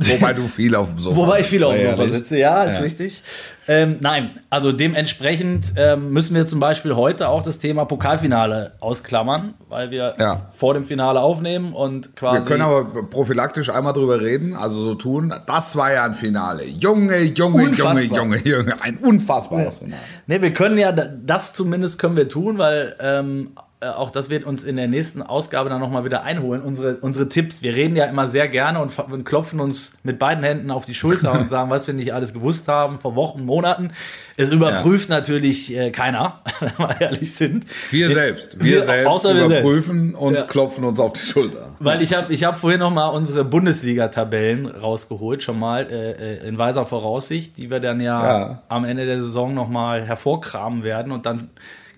Wobei 0.01 0.33
du 0.33 0.49
viel 0.49 0.75
auf 0.75 0.89
dem 0.89 0.99
Sofa 0.99 1.17
Wobei 1.17 1.41
ich 1.41 1.47
viel 1.47 1.63
auf 1.63 1.75
dem 1.75 1.91
Sofa 1.97 2.09
sitze, 2.09 2.39
ja, 2.39 2.65
ist 2.65 2.77
ja. 2.77 2.83
richtig. 2.83 3.23
Ähm, 3.69 3.99
nein, 4.01 4.41
also 4.51 4.73
dementsprechend 4.73 5.75
ähm, 5.77 6.11
müssen 6.11 6.35
wir 6.35 6.47
zum 6.47 6.59
Beispiel 6.59 6.97
heute 6.97 7.29
auch 7.29 7.43
das 7.43 7.59
Thema 7.59 7.85
Pokalfinale 7.85 8.73
ausklammern, 8.81 9.55
weil 9.69 9.91
wir 9.91 10.15
ja. 10.19 10.49
vor 10.53 10.75
dem 10.75 10.85
Finale 10.85 11.21
aufnehmen 11.21 11.73
und 11.73 12.17
quasi. 12.17 12.41
Wir 12.41 12.47
können 12.47 12.63
aber 12.63 13.05
prophylaktisch 13.05 13.71
einmal 13.71 13.93
drüber 13.93 14.21
reden, 14.21 14.55
also 14.55 14.81
so 14.81 14.95
tun, 14.95 15.33
das 15.47 15.77
war 15.77 15.93
ja 15.93 16.05
ein 16.05 16.15
Finale. 16.15 16.65
Junge, 16.65 17.21
Junge, 17.23 17.65
Unfassbar. 17.65 18.03
Junge, 18.03 18.37
Junge, 18.39 18.39
Junge, 18.39 18.83
ein 18.83 18.97
unfassbares 18.99 19.79
Finale. 19.79 20.03
Ne, 20.27 20.43
wir 20.43 20.53
können 20.53 20.79
ja, 20.79 20.93
das 20.93 21.53
zumindest 21.53 21.99
können 21.99 22.17
wir 22.17 22.29
tun, 22.29 22.59
weil 22.59 22.97
ähm, 23.01 23.51
äh, 23.57 23.61
auch 23.89 24.11
das 24.11 24.31
wird 24.31 24.45
uns 24.45 24.63
in 24.63 24.77
der 24.77 24.89
nächsten 24.89 25.23
Ausgabe 25.23 25.69
dann 25.69 25.81
nochmal 25.81 26.05
wieder 26.05 26.23
einholen, 26.23 26.63
unsere, 26.63 26.97
unsere 26.97 27.29
Tipps. 27.29 27.63
Wir 27.63 27.75
reden 27.75 27.97
ja 27.97 28.05
immer 28.05 28.29
sehr 28.29 28.49
gerne 28.49 28.81
und, 28.81 28.99
und 28.99 29.25
klopfen 29.25 29.61
uns 29.61 29.99
mit 30.03 30.19
beiden 30.19 30.45
Händen 30.45 30.71
auf 30.71 30.85
die 30.85 30.95
Schulter 30.95 31.33
und 31.33 31.49
sagen, 31.49 31.71
was 31.71 31.87
wir 31.87 31.95
nicht 31.95 32.15
alles 32.15 32.33
gewusst 32.33 32.69
haben 32.69 32.99
vor 32.99 33.17
Wochen, 33.17 33.45
Monaten. 33.45 33.91
Es 34.37 34.51
überprüft 34.51 35.11
ja. 35.11 35.17
natürlich 35.17 35.77
äh, 35.77 35.91
keiner, 35.91 36.41
wenn 36.61 36.79
wir 36.79 37.01
ehrlich 37.01 37.35
sind. 37.35 37.67
Wir 37.91 38.11
selbst. 38.11 38.59
Wir, 38.59 38.77
wir 38.77 38.83
selbst 38.83 39.25
überprüfen 39.25 40.03
selbst. 40.11 40.21
und 40.23 40.35
ja. 40.35 40.43
klopfen 40.43 40.85
uns 40.85 41.01
auf 41.01 41.13
die 41.13 41.25
Schulter. 41.25 41.71
Weil 41.79 42.03
ich 42.03 42.15
habe 42.15 42.33
ich 42.33 42.45
hab 42.45 42.57
vorhin 42.57 42.81
nochmal 42.81 43.13
unsere 43.13 43.45
Bundesliga-Tabellen 43.45 44.67
rausgeholt, 44.67 45.43
schon 45.43 45.59
mal 45.59 45.87
äh, 45.91 46.13
äh, 46.13 46.49
in 46.49 46.59
weiser 46.59 46.87
Voraussicht, 46.87 47.59
die 47.59 47.71
wir 47.71 47.81
dann 47.81 48.01
ja, 48.01 48.39
ja. 48.39 48.63
am 48.69 48.85
Ende 48.85 49.07
der 49.07 49.21
Saison 49.21 49.55
nochmal 49.55 50.03
hervorkramen 50.03 50.83
werden 50.85 51.13
und 51.13 51.27
dann 51.27 51.51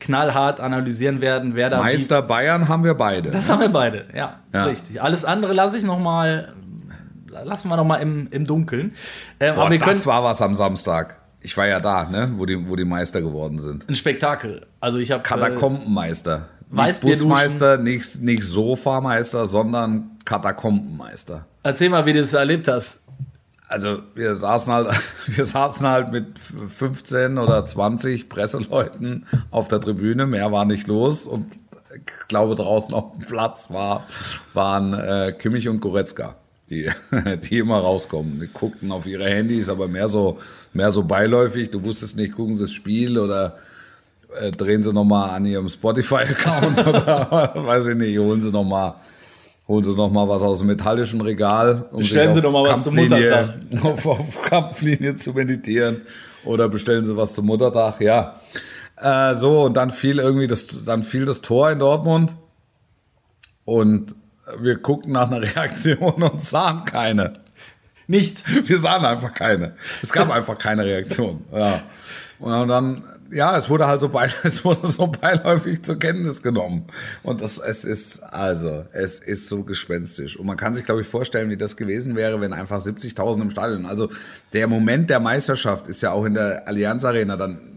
knallhart 0.04 0.60
analysieren 0.60 1.20
werden, 1.20 1.54
wer 1.54 1.70
da. 1.70 1.78
Meister 1.78 2.20
Bayern 2.22 2.68
haben 2.68 2.84
wir 2.84 2.94
beide. 2.94 3.30
Das 3.30 3.48
haben 3.48 3.60
wir 3.60 3.70
beide, 3.70 4.04
ja, 4.14 4.40
ja. 4.52 4.64
richtig. 4.64 5.00
Alles 5.00 5.24
andere 5.24 5.54
lasse 5.54 5.78
ich 5.78 5.84
noch 5.84 5.98
mal, 5.98 6.52
lassen 7.44 7.68
wir 7.68 7.76
noch 7.76 7.84
mal 7.84 7.96
im, 7.96 8.28
im 8.30 8.44
Dunkeln. 8.44 8.92
Ähm, 9.40 9.54
Boah, 9.54 9.66
aber 9.66 9.78
das 9.78 9.88
können, 9.88 10.06
war 10.06 10.22
was 10.22 10.42
am 10.42 10.54
Samstag. 10.54 11.18
Ich 11.40 11.56
war 11.56 11.66
ja 11.66 11.80
da, 11.80 12.04
ne, 12.04 12.32
wo 12.36 12.44
die, 12.46 12.68
wo 12.68 12.76
die 12.76 12.84
Meister 12.84 13.20
geworden 13.22 13.58
sind. 13.58 13.88
Ein 13.88 13.94
Spektakel. 13.94 14.66
Also 14.80 14.98
ich 14.98 15.10
habe 15.10 15.22
Katakombenmeister. 15.22 16.48
Äh, 16.76 16.86
nicht 16.86 17.00
Busmeister, 17.00 17.78
nicht, 17.78 18.20
nicht 18.20 18.42
Sofameister, 18.42 19.46
sondern 19.46 20.10
Katakombenmeister. 20.24 21.46
Erzähl 21.62 21.88
mal, 21.88 22.04
wie 22.04 22.12
du 22.12 22.20
das 22.20 22.32
erlebt 22.32 22.68
hast 22.68 23.03
also 23.68 23.98
wir 24.14 24.34
saßen 24.34 24.72
halt, 24.72 24.88
wir 25.26 25.46
saßen 25.46 25.86
halt 25.86 26.12
mit 26.12 26.38
15 26.38 27.38
oder 27.38 27.64
20 27.64 28.28
Presseleuten 28.28 29.26
auf 29.50 29.68
der 29.68 29.80
Tribüne, 29.80 30.26
mehr 30.26 30.52
war 30.52 30.64
nicht 30.64 30.86
los 30.86 31.26
und 31.26 31.46
ich 31.94 32.28
glaube 32.28 32.54
draußen 32.54 32.92
auf 32.92 33.12
dem 33.12 33.26
Platz 33.26 33.70
war, 33.70 34.06
waren 34.52 34.94
äh, 34.94 35.32
Kimmich 35.38 35.68
und 35.68 35.80
Goretzka, 35.80 36.34
die, 36.68 36.90
die 37.48 37.58
immer 37.58 37.78
rauskommen. 37.78 38.40
Die 38.40 38.48
guckten 38.48 38.90
auf 38.90 39.06
ihre 39.06 39.26
Handys, 39.26 39.68
aber 39.68 39.86
mehr 39.86 40.08
so, 40.08 40.38
mehr 40.72 40.90
so 40.90 41.04
beiläufig. 41.04 41.70
Du 41.70 41.82
wusstest 41.82 42.16
nicht, 42.16 42.34
gucken 42.34 42.56
sie 42.56 42.64
das 42.64 42.72
Spiel 42.72 43.18
oder 43.18 43.58
äh, 44.40 44.50
drehen 44.50 44.82
sie 44.82 44.92
nochmal 44.92 45.30
an 45.30 45.46
ihrem 45.46 45.68
Spotify-Account 45.68 46.86
oder 46.86 47.52
weiß 47.54 47.86
ich 47.88 47.96
nicht, 47.96 48.18
holen 48.18 48.42
sie 48.42 48.50
nochmal 48.50 48.94
holen 49.66 49.82
Sie 49.82 49.94
noch 49.94 50.10
mal 50.10 50.28
was 50.28 50.42
aus 50.42 50.58
dem 50.58 50.68
metallischen 50.68 51.20
Regal. 51.20 51.86
Um 51.90 51.98
bestellen 51.98 52.34
Sie 52.34 52.40
doch 52.40 52.52
mal 52.52 52.64
was 52.64 52.84
zum 52.84 52.94
Muttertag. 52.96 53.56
Auf, 53.82 54.06
auf 54.06 54.42
Kampflinie 54.42 55.16
zu 55.16 55.32
meditieren. 55.32 56.02
Oder 56.44 56.68
bestellen 56.68 57.04
Sie 57.04 57.16
was 57.16 57.34
zum 57.34 57.46
Muttertag, 57.46 58.00
ja. 58.00 58.40
Äh, 58.96 59.34
so, 59.34 59.64
und 59.64 59.76
dann 59.76 59.90
fiel 59.90 60.18
irgendwie 60.18 60.46
das, 60.46 60.66
dann 60.84 61.02
fiel 61.02 61.24
das 61.24 61.40
Tor 61.40 61.70
in 61.70 61.78
Dortmund. 61.78 62.36
Und 63.64 64.14
wir 64.58 64.76
guckten 64.76 65.12
nach 65.12 65.30
einer 65.30 65.42
Reaktion 65.56 66.22
und 66.22 66.42
sahen 66.42 66.84
keine. 66.84 67.32
Nichts. 68.06 68.44
Wir 68.46 68.78
sahen 68.78 69.04
einfach 69.04 69.32
keine. 69.32 69.76
Es 70.02 70.12
gab 70.12 70.30
einfach 70.30 70.58
keine 70.58 70.84
Reaktion. 70.84 71.44
Ja. 71.52 71.80
Und 72.38 72.68
dann, 72.68 73.02
ja, 73.30 73.56
es 73.56 73.68
wurde 73.68 73.86
halt 73.86 74.00
so, 74.00 74.08
beil, 74.08 74.30
es 74.44 74.64
wurde 74.64 74.86
so 74.86 75.06
beiläufig 75.06 75.82
zur 75.82 75.98
Kenntnis 75.98 76.42
genommen. 76.42 76.86
Und 77.22 77.40
das, 77.40 77.58
es 77.58 77.84
ist, 77.84 78.22
also, 78.22 78.84
es 78.92 79.18
ist 79.18 79.48
so 79.48 79.62
gespenstisch. 79.62 80.36
Und 80.38 80.46
man 80.46 80.56
kann 80.56 80.74
sich, 80.74 80.84
glaube 80.84 81.00
ich, 81.00 81.06
vorstellen, 81.06 81.50
wie 81.50 81.56
das 81.56 81.76
gewesen 81.76 82.16
wäre, 82.16 82.40
wenn 82.40 82.52
einfach 82.52 82.80
70.000 82.80 83.42
im 83.42 83.50
Stadion, 83.50 83.86
also 83.86 84.10
der 84.52 84.66
Moment 84.66 85.10
der 85.10 85.20
Meisterschaft 85.20 85.88
ist 85.88 86.00
ja 86.00 86.12
auch 86.12 86.24
in 86.24 86.34
der 86.34 86.68
Allianz 86.68 87.04
Arena 87.04 87.36
dann 87.36 87.73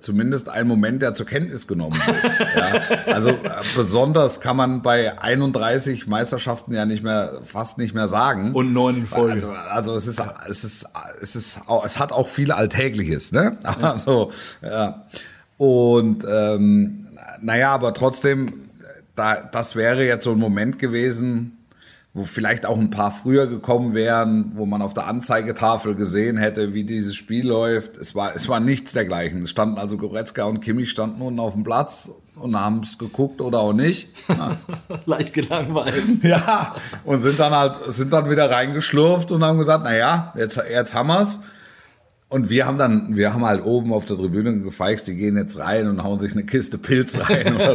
zumindest 0.00 0.48
ein 0.48 0.66
Moment, 0.66 1.02
der 1.02 1.14
zur 1.14 1.26
Kenntnis 1.26 1.66
genommen 1.66 1.98
wird. 2.04 2.56
ja, 2.56 3.12
also 3.12 3.30
äh, 3.30 3.36
besonders 3.76 4.40
kann 4.40 4.56
man 4.56 4.82
bei 4.82 5.18
31 5.18 6.06
Meisterschaften 6.06 6.74
ja 6.74 6.84
nicht 6.84 7.02
mehr, 7.02 7.40
fast 7.44 7.78
nicht 7.78 7.94
mehr 7.94 8.08
sagen. 8.08 8.52
Und 8.52 8.72
neun 8.72 8.98
in 8.98 9.06
Folge. 9.06 9.32
Also, 9.32 9.50
also 9.50 9.94
es 9.94 10.06
ist, 10.06 10.22
es 10.48 10.64
ist, 10.64 10.86
es 11.20 11.36
ist, 11.36 11.60
es 11.84 11.98
hat 11.98 12.12
auch 12.12 12.28
viel 12.28 12.52
Alltägliches, 12.52 13.32
ne? 13.32 13.58
Also, 13.80 14.32
ja. 14.62 15.06
Und 15.56 16.24
ähm, 16.28 17.08
naja, 17.40 17.72
aber 17.72 17.94
trotzdem, 17.94 18.70
da, 19.16 19.36
das 19.36 19.76
wäre 19.76 20.04
jetzt 20.04 20.24
so 20.24 20.32
ein 20.32 20.38
Moment 20.38 20.78
gewesen, 20.78 21.57
wo 22.18 22.24
vielleicht 22.24 22.66
auch 22.66 22.76
ein 22.76 22.90
paar 22.90 23.12
früher 23.12 23.46
gekommen 23.46 23.94
wären, 23.94 24.52
wo 24.56 24.66
man 24.66 24.82
auf 24.82 24.92
der 24.92 25.06
Anzeigetafel 25.06 25.94
gesehen 25.94 26.36
hätte, 26.36 26.74
wie 26.74 26.82
dieses 26.82 27.14
Spiel 27.14 27.46
läuft. 27.46 27.96
Es 27.96 28.14
war, 28.16 28.34
es 28.34 28.48
war 28.48 28.58
nichts 28.58 28.92
dergleichen. 28.92 29.42
Es 29.44 29.50
standen 29.50 29.78
also 29.78 29.96
Goretzka 29.96 30.44
und 30.44 30.60
Kimmich 30.60 30.90
standen 30.90 31.22
unten 31.22 31.38
auf 31.38 31.54
dem 31.54 31.62
Platz 31.62 32.10
und 32.34 32.58
haben 32.58 32.80
es 32.80 32.98
geguckt 32.98 33.40
oder 33.40 33.60
auch 33.60 33.72
nicht. 33.72 34.08
Ja. 34.28 34.56
Leicht 35.06 35.32
gelangweilt. 35.32 36.04
Ja, 36.22 36.74
und 37.04 37.22
sind 37.22 37.38
dann 37.38 37.52
halt, 37.52 37.78
sind 37.86 38.12
dann 38.12 38.28
wieder 38.28 38.50
reingeschlurft 38.50 39.30
und 39.30 39.44
haben 39.44 39.58
gesagt, 39.58 39.84
naja, 39.84 40.32
jetzt, 40.36 40.60
jetzt 40.70 40.94
haben 40.94 41.08
wir's. 41.08 41.38
Und 42.30 42.50
wir 42.50 42.66
haben 42.66 42.76
dann, 42.76 43.16
wir 43.16 43.32
haben 43.32 43.46
halt 43.46 43.64
oben 43.64 43.90
auf 43.90 44.04
der 44.04 44.18
Tribüne 44.18 44.60
gefeixt, 44.60 45.08
die 45.08 45.16
gehen 45.16 45.38
jetzt 45.38 45.58
rein 45.58 45.88
und 45.88 46.04
hauen 46.04 46.18
sich 46.18 46.32
eine 46.32 46.44
Kiste 46.44 46.76
Pilz 46.76 47.18
rein 47.18 47.56
oder 47.56 47.74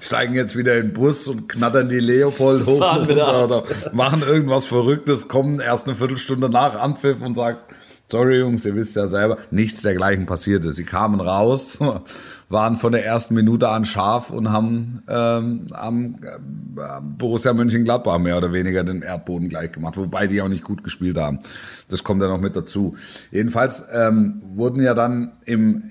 steigen 0.00 0.34
jetzt 0.34 0.56
wieder 0.56 0.76
in 0.78 0.88
den 0.88 0.92
Bus 0.94 1.28
und 1.28 1.48
knattern 1.48 1.88
die 1.88 2.00
Leopold 2.00 2.66
hoch 2.66 2.80
oder, 2.80 3.44
oder 3.44 3.64
machen 3.92 4.22
irgendwas 4.26 4.64
Verrücktes, 4.64 5.28
kommen 5.28 5.60
erst 5.60 5.86
eine 5.86 5.94
Viertelstunde 5.94 6.50
nach 6.50 6.74
Anpfiff 6.74 7.22
und 7.22 7.36
sagen, 7.36 7.58
sorry 8.06 8.38
Jungs, 8.38 8.64
ihr 8.64 8.74
wisst 8.74 8.96
ja 8.96 9.08
selber, 9.08 9.38
nichts 9.50 9.82
dergleichen 9.82 10.26
passierte. 10.26 10.72
Sie 10.72 10.84
kamen 10.84 11.20
raus, 11.20 11.78
waren 12.48 12.76
von 12.76 12.92
der 12.92 13.04
ersten 13.04 13.34
Minute 13.34 13.68
an 13.68 13.84
scharf 13.84 14.30
und 14.30 14.50
haben 14.50 15.02
ähm, 15.08 15.66
am 15.72 16.16
äh, 16.22 17.00
Borussia 17.02 17.52
Mönchengladbach 17.52 18.18
mehr 18.18 18.36
oder 18.36 18.52
weniger 18.52 18.84
den 18.84 19.02
Erdboden 19.02 19.48
gleich 19.48 19.72
gemacht, 19.72 19.96
wobei 19.96 20.26
die 20.26 20.42
auch 20.42 20.48
nicht 20.48 20.64
gut 20.64 20.84
gespielt 20.84 21.16
haben. 21.16 21.40
Das 21.88 22.04
kommt 22.04 22.22
ja 22.22 22.28
noch 22.28 22.40
mit 22.40 22.56
dazu. 22.56 22.96
Jedenfalls 23.30 23.84
ähm, 23.92 24.42
wurden 24.44 24.82
ja 24.82 24.94
dann 24.94 25.32
im, 25.44 25.84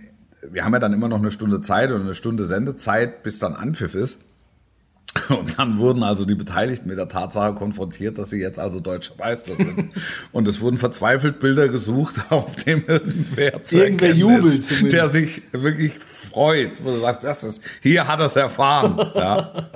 wir 0.52 0.66
haben 0.66 0.74
ja 0.74 0.80
dann 0.80 0.94
immer 0.94 1.08
noch 1.08 1.20
eine 1.20 1.32
Stunde 1.32 1.62
Zeit 1.62 1.92
oder 1.92 2.04
eine 2.04 2.16
Stunde 2.16 2.46
Sendezeit, 2.46 3.24
bis 3.24 3.40
dann 3.40 3.54
Anpfiff 3.54 3.96
ist. 3.96 4.20
Und 5.30 5.60
dann 5.60 5.78
wurden 5.78 6.04
also 6.04 6.26
die 6.26 6.36
Beteiligten 6.36 6.90
mit 6.90 6.98
der 6.98 7.08
Tatsache 7.08 7.54
konfrontiert, 7.54 8.18
dass 8.18 8.32
sie 8.32 8.40
jetzt 8.40 8.60
also 8.60 8.80
deutscher 8.80 9.14
Meister 9.18 9.56
sind. 9.56 9.94
Und 10.32 10.48
es 10.48 10.60
wurden 10.60 10.78
verzweifelt 10.78 11.40
Bilder 11.40 11.70
gesucht, 11.70 12.16
auf 12.30 12.56
dem 12.58 12.84
irgendwer 12.88 13.64
zu 13.64 13.78
Irgendwer 13.78 14.14
jubelt 14.14 14.66
zumindest. 14.66 14.94
der 14.94 15.10
sich 15.10 15.42
wirklich 15.52 15.94
freut, 16.00 16.84
wo 16.84 16.92
du 16.92 17.00
sagst, 17.00 17.24
das 17.24 17.44
ist, 17.44 17.64
hier 17.82 18.08
hat 18.08 18.20
er 18.20 18.26
es 18.26 18.36
erfahren. 18.36 18.98
Ja. 19.16 19.70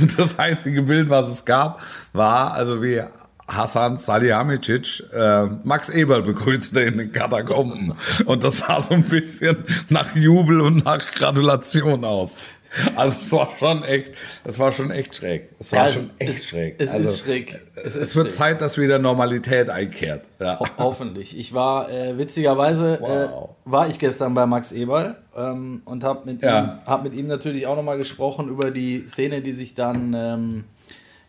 Und 0.00 0.18
das 0.18 0.38
einzige 0.38 0.82
Bild, 0.82 1.08
was 1.08 1.28
es 1.28 1.44
gab, 1.44 1.80
war 2.12 2.52
also 2.52 2.82
wie 2.82 3.00
Hassan 3.48 3.96
Salihamidzic 3.96 5.02
äh, 5.12 5.46
Max 5.64 5.90
Eberl 5.90 6.22
begrüßte 6.22 6.80
in 6.80 6.98
den 6.98 7.12
Katakomben. 7.12 7.94
Und 8.24 8.44
das 8.44 8.58
sah 8.60 8.80
so 8.80 8.94
ein 8.94 9.02
bisschen 9.02 9.64
nach 9.88 10.14
Jubel 10.14 10.60
und 10.60 10.84
nach 10.84 10.98
Gratulation 11.14 12.04
aus. 12.04 12.38
Also 12.96 13.16
es 13.16 13.32
war 13.32 13.50
schon 13.58 13.84
echt, 13.84 14.12
es 14.44 14.58
war 14.58 14.72
schon 14.72 14.90
echt 14.90 15.14
schräg. 15.14 15.50
Es 15.58 15.72
war 15.72 15.86
ja, 15.86 15.92
schon 15.92 16.10
echt 16.18 16.44
schräg. 16.44 16.76
Es 16.78 16.90
also, 16.90 17.08
ist 17.08 17.20
schräg. 17.20 17.60
Es, 17.74 17.94
es 17.94 18.16
wird 18.16 18.28
schräg. 18.28 18.36
Zeit, 18.36 18.60
dass 18.60 18.78
wieder 18.78 18.98
Normalität 18.98 19.68
einkehrt. 19.68 20.24
Ja. 20.40 20.58
Ho 20.58 20.66
hoffentlich. 20.78 21.38
Ich 21.38 21.52
war 21.52 21.90
äh, 21.90 22.16
witzigerweise 22.16 22.98
wow. 23.00 23.56
äh, 23.66 23.70
war 23.70 23.88
ich 23.88 23.98
gestern 23.98 24.34
bei 24.34 24.46
Max 24.46 24.72
Eberl 24.72 25.16
ähm, 25.36 25.82
und 25.84 26.04
habe 26.04 26.30
mit, 26.30 26.42
ja. 26.42 26.60
ihm, 26.60 26.86
hab 26.86 27.02
mit 27.04 27.14
ihm 27.14 27.26
natürlich 27.26 27.66
auch 27.66 27.76
nochmal 27.76 27.98
gesprochen 27.98 28.48
über 28.48 28.70
die 28.70 29.06
Szene, 29.06 29.42
die 29.42 29.52
sich 29.52 29.74
dann 29.74 30.14
ähm, 30.16 30.64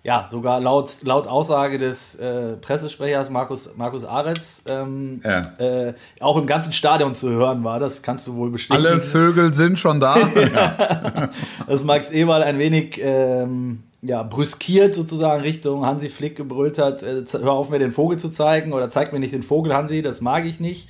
ja, 0.04 0.28
sogar 0.30 0.60
laut, 0.60 1.04
laut 1.04 1.28
Aussage 1.28 1.78
des 1.78 2.16
äh, 2.16 2.58
Pressesprechers 2.58 3.30
Markus, 3.30 3.70
Markus 3.78 4.04
Aretz 4.04 4.62
ähm, 4.68 5.22
ja. 5.24 5.42
äh, 5.60 5.94
auch 6.20 6.36
im 6.36 6.46
ganzen 6.46 6.74
Stadion 6.74 7.16
zu 7.16 7.30
hören 7.30 7.64
war. 7.64 7.80
Das 7.80 8.04
kannst 8.04 8.28
du 8.28 8.36
wohl 8.36 8.50
bestätigen. 8.50 8.86
Alle 8.86 9.00
Vögel 9.00 9.54
sind 9.54 9.80
schon 9.80 10.02
da. 10.02 10.18
ja. 10.36 11.30
Dass 11.68 11.86
Max 11.86 12.12
Eberl 12.12 12.44
ein 12.44 12.60
wenig 12.60 13.00
ähm, 13.02 13.84
ja, 14.02 14.24
brüskiert 14.24 14.94
sozusagen 14.94 15.42
Richtung 15.42 15.86
Hansi 15.86 16.10
Flick 16.10 16.36
gebrüllt 16.36 16.80
hat, 16.80 17.02
äh, 17.02 17.24
hör 17.32 17.54
auf 17.54 17.70
mir 17.70 17.80
den 17.80 17.94
Vogel 17.94 18.20
zu 18.20 18.30
zeigen 18.30 18.74
oder 18.74 18.90
zeig 18.90 19.14
mir 19.14 19.20
nicht 19.20 19.34
den 19.34 19.44
Vogel, 19.44 19.74
Hansi, 19.74 20.02
das 20.02 20.20
mag 20.20 20.44
ich 20.44 20.60
nicht. 20.60 20.90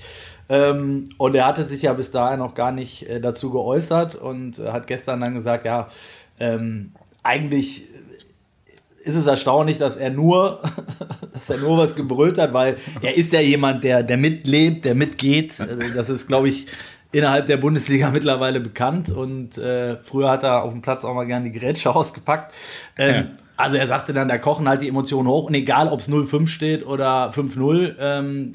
Ähm, 0.50 1.10
und 1.20 1.36
er 1.36 1.46
hatte 1.46 1.65
sich 1.65 1.84
ja 1.84 1.93
bis 1.93 2.10
dahin 2.10 2.39
noch 2.39 2.55
gar 2.55 2.72
nicht 2.72 3.08
äh, 3.08 3.22
dazu 3.22 3.51
geäußert 3.51 4.15
und 4.15 4.58
äh, 4.58 4.72
hat 4.72 4.88
gestern 4.88 5.22
dann 5.22 5.36
gesagt, 5.36 5.65
ja, 5.65 5.88
ähm, 6.39 6.93
eigentlich 7.22 7.88
ist 9.03 9.15
es 9.15 9.25
erstaunlich, 9.25 9.77
dass 9.77 9.98
er 9.98 10.10
nur, 10.10 10.62
dass 11.33 11.50
er 11.50 11.57
nur 11.57 11.77
was 11.77 11.95
gebrüllt 11.95 12.38
hat, 12.38 12.53
weil 12.53 12.77
er 13.01 13.15
ist 13.15 13.33
ja 13.33 13.41
jemand, 13.41 13.83
der, 13.83 14.03
der 14.03 14.17
mitlebt, 14.17 14.86
der 14.86 14.95
mitgeht. 14.95 15.55
Das 15.95 16.10
ist, 16.10 16.27
glaube 16.27 16.50
ich, 16.50 16.67
innerhalb 17.12 17.48
der 17.48 17.57
Bundesliga 17.57 18.10
mittlerweile 18.12 18.60
bekannt. 18.60 19.12
Und 19.12 19.57
äh, 19.57 19.98
früher 19.98 20.29
hat 20.31 20.43
er 20.43 20.63
auf 20.63 20.72
dem 20.72 20.81
Platz 20.81 21.05
auch 21.05 21.13
mal 21.13 21.25
gerne 21.25 21.50
die 21.50 21.57
Grätsche 21.57 21.93
ausgepackt. 21.95 22.53
Ähm, 22.98 23.15
ja. 23.15 23.42
Also 23.55 23.77
er 23.77 23.88
sagte 23.88 24.13
dann, 24.13 24.27
da 24.27 24.39
kochen 24.39 24.67
halt 24.67 24.81
die 24.81 24.88
Emotionen 24.88 25.27
hoch 25.27 25.45
und 25.45 25.53
egal, 25.53 25.88
ob 25.88 26.00
es 26.00 26.10
0-5 26.10 26.48
steht 26.48 26.86
oder 26.86 27.29
5-0, 27.29 27.95
ähm, 28.00 28.53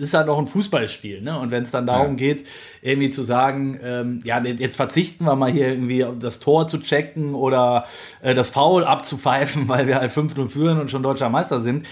ist 0.00 0.14
halt 0.14 0.26
noch 0.26 0.38
ein 0.38 0.46
Fußballspiel. 0.46 1.20
Ne? 1.20 1.38
Und 1.38 1.50
wenn 1.50 1.64
es 1.64 1.70
dann 1.70 1.86
darum 1.86 2.12
ja. 2.12 2.14
geht, 2.14 2.46
irgendwie 2.80 3.10
zu 3.10 3.22
sagen, 3.22 3.78
ähm, 3.82 4.20
ja, 4.24 4.42
jetzt 4.42 4.76
verzichten 4.76 5.26
wir 5.26 5.36
mal 5.36 5.50
hier 5.50 5.68
irgendwie 5.68 6.06
das 6.18 6.40
Tor 6.40 6.66
zu 6.66 6.78
checken 6.78 7.34
oder 7.34 7.84
äh, 8.22 8.34
das 8.34 8.48
Foul 8.48 8.84
abzupfeifen, 8.84 9.68
weil 9.68 9.86
wir 9.86 9.96
halt 9.96 10.12
5-0 10.12 10.48
führen 10.48 10.80
und 10.80 10.90
schon 10.90 11.02
deutscher 11.02 11.28
Meister 11.28 11.60
sind, 11.60 11.84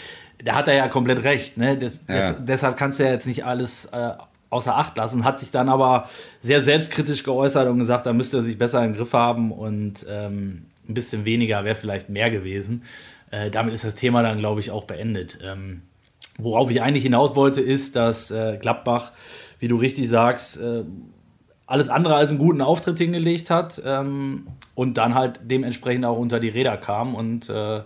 da 0.42 0.54
hat 0.54 0.66
er 0.68 0.74
ja 0.74 0.88
komplett 0.88 1.24
recht. 1.24 1.58
Ne? 1.58 1.76
Das, 1.76 2.00
ja. 2.08 2.32
das, 2.32 2.36
deshalb 2.40 2.76
kannst 2.78 2.98
du 2.98 3.04
ja 3.04 3.10
jetzt 3.10 3.26
nicht 3.26 3.44
alles 3.44 3.86
äh, 3.86 4.12
außer 4.48 4.76
Acht 4.76 4.96
lassen, 4.96 5.24
hat 5.24 5.40
sich 5.40 5.50
dann 5.50 5.68
aber 5.68 6.08
sehr 6.40 6.62
selbstkritisch 6.62 7.22
geäußert 7.22 7.68
und 7.68 7.78
gesagt, 7.78 8.06
da 8.06 8.14
müsste 8.14 8.38
er 8.38 8.42
sich 8.42 8.56
besser 8.56 8.82
im 8.82 8.94
Griff 8.94 9.12
haben 9.12 9.52
und 9.52 10.06
ähm, 10.08 10.66
ein 10.88 10.94
bisschen 10.94 11.24
weniger 11.24 11.64
wäre 11.64 11.74
vielleicht 11.74 12.08
mehr 12.08 12.30
gewesen. 12.30 12.82
Äh, 13.30 13.50
damit 13.50 13.74
ist 13.74 13.84
das 13.84 13.94
Thema 13.94 14.22
dann, 14.22 14.38
glaube 14.38 14.60
ich, 14.60 14.70
auch 14.70 14.84
beendet. 14.84 15.38
Ähm, 15.42 15.82
worauf 16.38 16.70
ich 16.70 16.82
eigentlich 16.82 17.02
hinaus 17.02 17.36
wollte, 17.36 17.60
ist, 17.60 17.96
dass 17.96 18.30
äh, 18.30 18.58
Gladbach, 18.60 19.12
wie 19.58 19.68
du 19.68 19.76
richtig 19.76 20.08
sagst, 20.08 20.60
äh, 20.60 20.84
alles 21.66 21.88
andere 21.88 22.14
als 22.14 22.30
einen 22.30 22.38
guten 22.38 22.60
Auftritt 22.60 22.98
hingelegt 22.98 23.50
hat 23.50 23.82
ähm, 23.84 24.46
und 24.74 24.98
dann 24.98 25.14
halt 25.14 25.40
dementsprechend 25.42 26.04
auch 26.04 26.16
unter 26.16 26.38
die 26.38 26.48
Räder 26.48 26.76
kam. 26.76 27.14
Und 27.14 27.48
äh, 27.48 27.82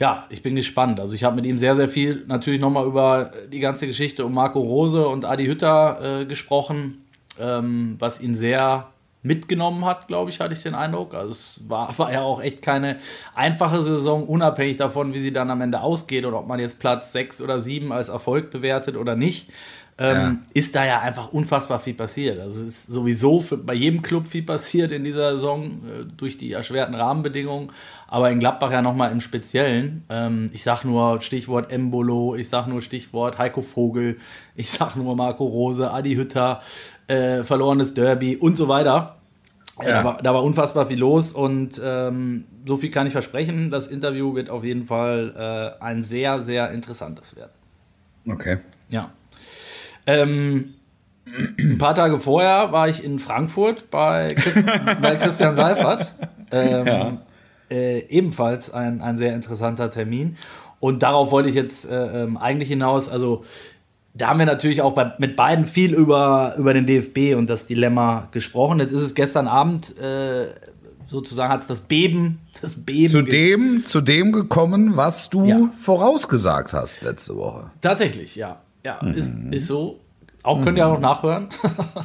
ja, 0.00 0.26
ich 0.30 0.42
bin 0.42 0.56
gespannt. 0.56 0.98
Also 0.98 1.14
ich 1.14 1.24
habe 1.24 1.36
mit 1.36 1.46
ihm 1.46 1.58
sehr, 1.58 1.76
sehr 1.76 1.88
viel 1.88 2.24
natürlich 2.26 2.60
nochmal 2.60 2.86
über 2.86 3.30
die 3.52 3.60
ganze 3.60 3.86
Geschichte 3.86 4.24
um 4.24 4.34
Marco 4.34 4.60
Rose 4.60 5.06
und 5.06 5.24
Adi 5.24 5.46
Hütter 5.46 6.20
äh, 6.22 6.24
gesprochen, 6.24 7.04
ähm, 7.38 7.96
was 7.98 8.20
ihn 8.20 8.34
sehr 8.34 8.88
mitgenommen 9.22 9.84
hat, 9.84 10.08
glaube 10.08 10.30
ich, 10.30 10.40
hatte 10.40 10.54
ich 10.54 10.62
den 10.62 10.74
Eindruck. 10.74 11.14
Also 11.14 11.30
es 11.30 11.64
war, 11.68 11.96
war 11.98 12.12
ja 12.12 12.22
auch 12.22 12.40
echt 12.40 12.62
keine 12.62 12.98
einfache 13.34 13.82
Saison, 13.82 14.26
unabhängig 14.26 14.76
davon, 14.76 15.14
wie 15.14 15.20
sie 15.20 15.32
dann 15.32 15.50
am 15.50 15.60
Ende 15.60 15.80
ausgeht 15.80 16.24
oder 16.24 16.38
ob 16.38 16.46
man 16.46 16.60
jetzt 16.60 16.78
Platz 16.78 17.12
6 17.12 17.42
oder 17.42 17.60
7 17.60 17.92
als 17.92 18.08
Erfolg 18.08 18.50
bewertet 18.50 18.96
oder 18.96 19.16
nicht. 19.16 19.50
Ähm, 20.00 20.16
ja. 20.16 20.36
Ist 20.54 20.76
da 20.76 20.86
ja 20.86 21.00
einfach 21.00 21.32
unfassbar 21.32 21.80
viel 21.80 21.94
passiert. 21.94 22.38
Also 22.38 22.60
es 22.60 22.66
ist 22.66 22.86
sowieso 22.86 23.40
für, 23.40 23.56
bei 23.56 23.74
jedem 23.74 24.00
Club 24.00 24.28
viel 24.28 24.44
passiert 24.44 24.92
in 24.92 25.02
dieser 25.02 25.32
Saison 25.32 25.64
äh, 25.64 26.04
durch 26.16 26.38
die 26.38 26.52
erschwerten 26.52 26.94
Rahmenbedingungen, 26.94 27.72
aber 28.06 28.30
in 28.30 28.38
Gladbach 28.38 28.70
ja 28.70 28.80
nochmal 28.80 29.10
im 29.10 29.20
Speziellen. 29.20 30.04
Ähm, 30.08 30.50
ich 30.52 30.62
sag 30.62 30.84
nur 30.84 31.20
Stichwort 31.20 31.72
Embolo, 31.72 32.36
ich 32.36 32.48
sag 32.48 32.68
nur 32.68 32.80
Stichwort 32.80 33.38
Heiko 33.38 33.60
Vogel, 33.60 34.18
ich 34.54 34.70
sag 34.70 34.94
nur 34.94 35.16
Marco 35.16 35.44
Rose, 35.44 35.90
Adi 35.90 36.14
Hütter, 36.14 36.62
äh, 37.08 37.42
verlorenes 37.42 37.92
Derby 37.92 38.36
und 38.36 38.56
so 38.56 38.68
weiter. 38.68 39.16
Ja. 39.80 39.88
Da, 39.88 40.04
war, 40.04 40.22
da, 40.22 40.34
war, 40.34 40.44
unfassbar 40.44 40.86
viel 40.86 40.98
los 40.98 41.32
und 41.32 41.80
ähm, 41.84 42.44
so 42.66 42.76
viel 42.76 42.90
kann 42.90 43.08
ich 43.08 43.12
versprechen. 43.12 43.70
Das 43.72 43.88
Interview 43.88 44.34
wird 44.34 44.48
auf 44.48 44.62
jeden 44.62 44.84
Fall 44.84 45.76
äh, 45.80 45.82
ein 45.82 46.04
sehr, 46.04 46.40
sehr 46.42 46.70
interessantes 46.70 47.34
werden. 47.34 47.52
Okay. 48.28 48.58
Ja. 48.90 49.10
Ähm, 50.08 50.74
ein 51.58 51.76
paar 51.76 51.94
Tage 51.94 52.18
vorher 52.18 52.72
war 52.72 52.88
ich 52.88 53.04
in 53.04 53.18
Frankfurt 53.18 53.90
bei, 53.90 54.34
Christ 54.34 54.64
bei 55.02 55.16
Christian 55.16 55.54
Seifert. 55.54 56.14
Ähm, 56.50 56.86
ja. 56.86 57.18
äh, 57.70 57.98
ebenfalls 58.08 58.72
ein, 58.72 59.02
ein 59.02 59.18
sehr 59.18 59.34
interessanter 59.34 59.90
Termin. 59.90 60.38
Und 60.80 61.02
darauf 61.02 61.30
wollte 61.30 61.50
ich 61.50 61.54
jetzt 61.54 61.88
äh, 61.90 62.24
ähm, 62.24 62.38
eigentlich 62.38 62.70
hinaus. 62.70 63.10
Also, 63.10 63.44
da 64.14 64.28
haben 64.28 64.38
wir 64.38 64.46
natürlich 64.46 64.80
auch 64.80 64.94
bei, 64.94 65.12
mit 65.18 65.36
beiden 65.36 65.66
viel 65.66 65.92
über, 65.92 66.54
über 66.56 66.72
den 66.72 66.86
DFB 66.86 67.36
und 67.36 67.50
das 67.50 67.66
Dilemma 67.66 68.28
gesprochen. 68.32 68.80
Jetzt 68.80 68.92
ist 68.92 69.02
es 69.02 69.14
gestern 69.14 69.46
Abend 69.46 69.98
äh, 69.98 70.46
sozusagen 71.06 71.52
hat 71.52 71.62
es 71.62 71.66
das 71.66 71.82
Beben, 71.82 72.40
das 72.62 72.76
Beben. 72.76 73.10
Zu 73.10 73.22
dem, 73.22 73.84
zu 73.84 74.00
dem 74.00 74.32
gekommen, 74.32 74.96
was 74.96 75.28
du 75.28 75.44
ja. 75.44 75.68
vorausgesagt 75.78 76.72
hast 76.72 77.02
letzte 77.02 77.36
Woche. 77.36 77.70
Tatsächlich, 77.80 78.36
ja. 78.36 78.60
Ja, 78.84 78.98
mhm. 79.02 79.14
ist, 79.14 79.32
ist 79.50 79.66
so. 79.66 80.00
Auch 80.44 80.62
könnt 80.62 80.78
ihr 80.78 80.86
auch 80.86 80.94
noch 80.94 81.00
nachhören. 81.00 81.48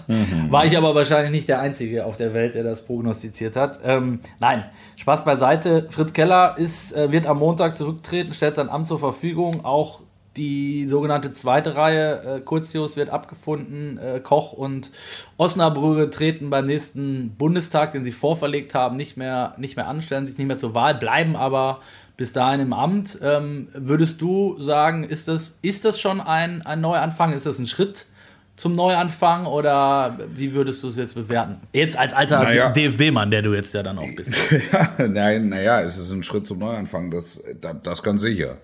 Mhm. 0.08 0.52
War 0.52 0.66
ich 0.66 0.76
aber 0.76 0.96
wahrscheinlich 0.96 1.32
nicht 1.32 1.48
der 1.48 1.60
Einzige 1.60 2.06
auf 2.06 2.18
der 2.18 2.34
Welt, 2.34 2.56
der 2.56 2.64
das 2.64 2.86
prognostiziert 2.86 3.56
hat. 3.56 3.80
Ähm, 3.86 4.20
nein, 4.40 4.66
Spaß 5.00 5.24
beiseite. 5.24 5.88
Fritz 5.90 6.14
Keller 6.14 6.58
ist, 6.58 6.94
äh, 6.94 7.12
wird 7.12 7.26
am 7.26 7.40
Montag 7.40 7.78
zurücktreten, 7.78 8.34
stellt 8.34 8.56
sein 8.56 8.70
Amt 8.70 8.88
zur 8.88 9.00
Verfügung. 9.00 9.64
Auch 9.64 10.02
die 10.36 10.88
sogenannte 10.88 11.32
zweite 11.34 11.76
Reihe, 11.76 12.24
äh, 12.24 12.40
Kurzius 12.42 12.98
wird 12.98 13.10
abgefunden. 13.12 13.98
Äh, 13.98 14.20
Koch 14.20 14.54
und 14.54 14.92
Osnabrügge 15.38 16.10
treten 16.10 16.50
beim 16.50 16.66
nächsten 16.66 17.36
Bundestag, 17.38 17.92
den 17.92 18.04
sie 18.04 18.12
vorverlegt 18.12 18.74
haben, 18.74 18.98
nicht 18.98 19.16
mehr, 19.16 19.54
nicht 19.58 19.76
mehr 19.76 19.88
an, 19.88 20.02
stellen 20.02 20.26
sich 20.26 20.38
nicht 20.38 20.48
mehr 20.48 20.58
zur 20.58 20.74
Wahl, 20.74 20.96
bleiben 20.96 21.36
aber 21.36 21.82
bis 22.18 22.34
dahin 22.34 22.60
im 22.60 22.74
Amt. 22.74 23.18
Ähm, 23.22 23.68
würdest 23.74 24.22
du 24.22 24.62
sagen, 24.62 25.04
ist 25.04 25.28
das, 25.28 25.60
ist 25.62 25.86
das 25.86 26.00
schon 26.00 26.22
ein, 26.22 26.62
ein 26.64 26.82
Neuanfang? 26.82 27.34
Ist 27.34 27.46
das 27.46 27.60
ein 27.60 27.68
Schritt 27.68 28.06
zum 28.56 28.76
Neuanfang 28.76 29.46
oder 29.46 30.20
wie 30.36 30.54
würdest 30.54 30.84
du 30.84 30.88
es 30.88 30.96
jetzt 30.96 31.16
bewerten? 31.16 31.58
Jetzt 31.72 31.98
als 31.98 32.14
alter 32.14 32.40
naja. 32.44 32.72
DFB-Mann, 32.72 33.32
der 33.32 33.42
du 33.42 33.54
jetzt 33.54 33.74
ja 33.74 33.82
dann 33.82 33.98
auch 33.98 34.16
bist. 34.16 34.32
ja, 34.72 35.08
nein, 35.08 35.50
naja, 35.50 35.82
es 35.82 35.98
ist 35.98 36.12
ein 36.12 36.24
Schritt 36.24 36.46
zum 36.46 36.60
Neuanfang, 36.60 37.10
das, 37.10 37.44
das, 37.60 37.76
das 37.82 38.04
ganz 38.04 38.22
sicher. 38.22 38.58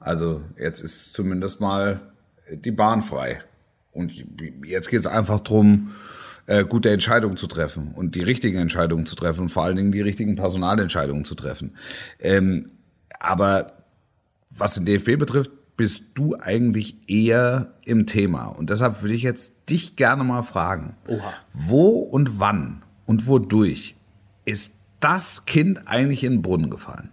Also 0.00 0.42
jetzt 0.58 0.80
ist 0.80 1.12
zumindest 1.12 1.60
mal 1.60 2.00
die 2.50 2.72
Bahn 2.72 3.02
frei. 3.02 3.42
Und 3.92 4.12
jetzt 4.64 4.90
geht 4.90 5.00
es 5.00 5.06
einfach 5.06 5.40
darum, 5.40 5.92
äh, 6.46 6.64
gute 6.64 6.90
Entscheidungen 6.90 7.36
zu 7.36 7.46
treffen 7.46 7.92
und 7.94 8.14
die 8.14 8.22
richtigen 8.22 8.58
Entscheidungen 8.58 9.06
zu 9.06 9.16
treffen 9.16 9.42
und 9.42 9.48
vor 9.50 9.64
allen 9.64 9.76
Dingen 9.76 9.92
die 9.92 10.00
richtigen 10.00 10.34
Personalentscheidungen 10.36 11.24
zu 11.24 11.34
treffen. 11.34 11.76
Ähm, 12.20 12.70
aber 13.18 13.68
was 14.50 14.74
den 14.74 14.84
DFB 14.84 15.18
betrifft, 15.18 15.50
bist 15.76 16.04
du 16.14 16.36
eigentlich 16.36 17.08
eher 17.08 17.74
im 17.84 18.06
Thema. 18.06 18.46
Und 18.46 18.70
deshalb 18.70 19.02
würde 19.02 19.14
ich 19.14 19.22
jetzt 19.22 19.70
dich 19.70 19.96
gerne 19.96 20.24
mal 20.24 20.42
fragen, 20.42 20.96
Oha. 21.06 21.32
wo 21.54 21.98
und 22.00 22.40
wann 22.40 22.82
und 23.06 23.26
wodurch 23.28 23.94
ist 24.44 24.74
das 25.00 25.46
Kind 25.46 25.86
eigentlich 25.86 26.24
in 26.24 26.34
den 26.34 26.42
Brunnen 26.42 26.70
gefallen? 26.70 27.10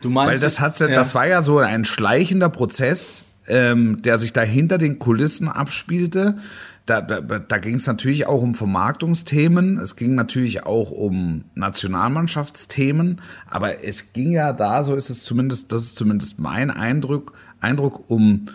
Du 0.00 0.08
meinst, 0.08 0.32
Weil 0.32 0.38
das, 0.38 0.60
hat, 0.60 0.80
ja. 0.80 0.88
das 0.88 1.14
war 1.14 1.26
ja 1.26 1.42
so 1.42 1.58
ein 1.58 1.84
schleichender 1.84 2.48
Prozess, 2.48 3.24
ähm, 3.46 4.00
der 4.02 4.18
sich 4.18 4.32
da 4.32 4.42
hinter 4.42 4.78
den 4.78 4.98
Kulissen 4.98 5.48
abspielte. 5.48 6.38
Da, 6.86 7.00
da, 7.00 7.20
da 7.20 7.58
ging 7.58 7.74
es 7.74 7.86
natürlich 7.88 8.26
auch 8.26 8.42
um 8.42 8.54
Vermarktungsthemen, 8.54 9.78
es 9.78 9.96
ging 9.96 10.14
natürlich 10.14 10.64
auch 10.64 10.92
um 10.92 11.44
Nationalmannschaftsthemen, 11.56 13.20
aber 13.50 13.84
es 13.84 14.12
ging 14.12 14.30
ja 14.30 14.52
da, 14.52 14.84
so 14.84 14.94
ist 14.94 15.10
es 15.10 15.24
zumindest, 15.24 15.72
das 15.72 15.82
ist 15.82 15.96
zumindest 15.96 16.38
mein 16.38 16.70
Eindruck, 16.70 17.32
Eindruck 17.60 18.08
um 18.08 18.46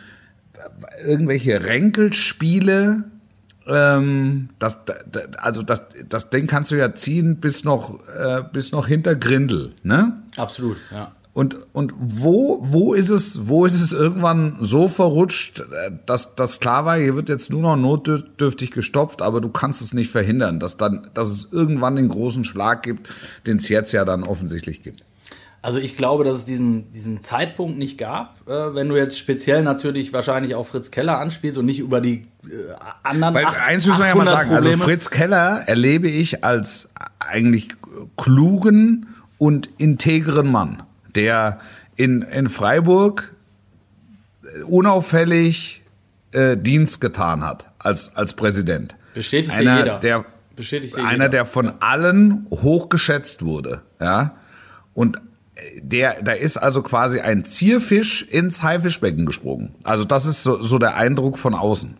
irgendwelche 1.06 1.64
Ränkelspiele. 1.64 3.04
Ähm, 3.68 4.50
das, 4.60 4.80
also 5.38 5.62
das, 5.62 5.84
das 6.08 6.30
Ding 6.30 6.48
kannst 6.48 6.72
du 6.72 6.75
ja 6.75 6.96
ziehen 6.96 7.38
bis 7.38 7.64
noch, 7.64 8.00
äh, 8.08 8.44
bis 8.51 8.72
noch 8.72 8.88
hinter 8.88 9.16
Grindel, 9.16 9.74
ne? 9.84 10.24
Absolut, 10.38 10.77
ja. 10.92 11.12
Und, 11.33 11.57
und 11.72 11.94
wo, 11.98 12.59
wo 12.61 12.94
ist 12.94 13.09
es, 13.09 13.48
wo 13.48 13.65
ist 13.65 13.79
es 13.79 13.94
irgendwann 13.94 14.57
so 14.59 14.89
verrutscht, 14.89 15.63
dass, 16.05 16.35
dass 16.35 16.59
klar 16.59 16.83
war, 16.83 16.98
hier 16.98 17.15
wird 17.15 17.29
jetzt 17.29 17.50
nur 17.50 17.61
noch 17.61 17.77
notdürftig 17.77 18.72
gestopft, 18.72 19.22
aber 19.22 19.39
du 19.39 19.48
kannst 19.48 19.81
es 19.81 19.94
nicht 19.94 20.11
verhindern, 20.11 20.59
dass 20.59 20.75
dann, 20.75 21.07
dass 21.13 21.29
es 21.29 21.53
irgendwann 21.53 21.96
den 21.96 22.09
großen 22.09 22.44
Schlag 22.44 22.83
gibt, 22.83 23.07
den 23.48 23.57
es 23.57 23.70
jetzt 23.70 23.94
ja 23.94 24.03
dann 24.03 24.24
offensichtlich 24.24 24.83
gibt. 24.83 25.05
Also 25.61 25.77
ich 25.77 25.96
glaube, 25.96 26.25
dass 26.25 26.37
es 26.37 26.46
diesen, 26.46 26.91
diesen 26.91 27.24
Zeitpunkt 27.24 27.77
nicht 27.77 27.98
gab. 27.98 28.41
Äh, 28.50 28.74
wenn 28.74 28.89
du 28.89 28.98
jetzt 28.98 29.17
speziell 29.17 29.63
natürlich 29.63 30.11
wahrscheinlich 30.11 30.55
auf 30.55 30.70
Fritz 30.70 30.91
Keller 30.91 31.20
anspielst 31.20 31.57
und 31.57 31.65
nicht 31.65 31.79
über 31.79 32.01
die 32.01 32.24
äh, 32.44 32.74
anderen 33.03 33.35
Weil 33.35 33.46
acht, 33.46 33.61
eins 33.61 33.85
müssen 33.85 34.00
wir 34.00 34.07
ja 34.07 34.15
mal 34.15 34.25
sagen, 34.25 34.50
also 34.50 34.70
Probleme. 34.70 34.74
also 34.74 34.83
Fritz 34.83 35.09
Keller 35.11 35.63
erlebe 35.67 36.09
ich 36.09 36.44
als 36.44 36.91
eigentlich 37.20 37.70
klugen 38.17 39.15
und 39.37 39.70
integren 39.77 40.51
Mann 40.51 40.83
der 41.16 41.60
in, 41.96 42.22
in 42.22 42.50
Freiburg 42.50 43.34
unauffällig 44.68 45.84
äh, 46.32 46.58
Dienst 46.58 47.02
getan 47.02 47.44
hat 47.44 47.70
als, 47.80 48.16
als 48.16 48.34
Präsident. 48.34 48.96
Bestätigt 49.14 49.56
einer, 49.56 49.80
jeder. 49.80 50.00
Der, 50.00 50.26
Bestätigt 50.56 50.98
einer, 50.98 51.12
jeder. 51.12 51.30
der 51.30 51.46
von 51.46 51.74
allen 51.80 52.48
hochgeschätzt 52.50 53.46
wurde. 53.46 53.82
Ja? 54.00 54.36
Und 54.94 55.18
der, 55.82 56.22
da 56.24 56.32
ist 56.32 56.58
also 56.58 56.82
quasi 56.82 57.20
ein 57.20 57.46
Zierfisch 57.46 58.24
ins 58.24 58.64
Haifischbecken 58.64 59.26
gesprungen. 59.26 59.76
Also 59.84 60.06
das 60.06 60.26
ist 60.26 60.44
so, 60.44 60.62
so 60.64 60.78
der 60.78 60.96
Eindruck 60.96 61.38
von 61.38 61.54
außen. 61.54 61.98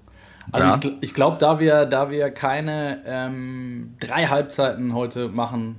Also 0.52 0.67
ja? 0.67 0.80
ich, 0.82 0.97
ich 1.02 1.13
glaube, 1.13 1.38
da 1.39 1.60
wir, 1.60 1.86
da 1.86 2.10
wir 2.10 2.32
keine 2.32 3.02
ähm, 3.06 3.95
drei 4.00 4.28
Halbzeiten 4.28 4.93
heute 4.93 5.28
machen 5.28 5.78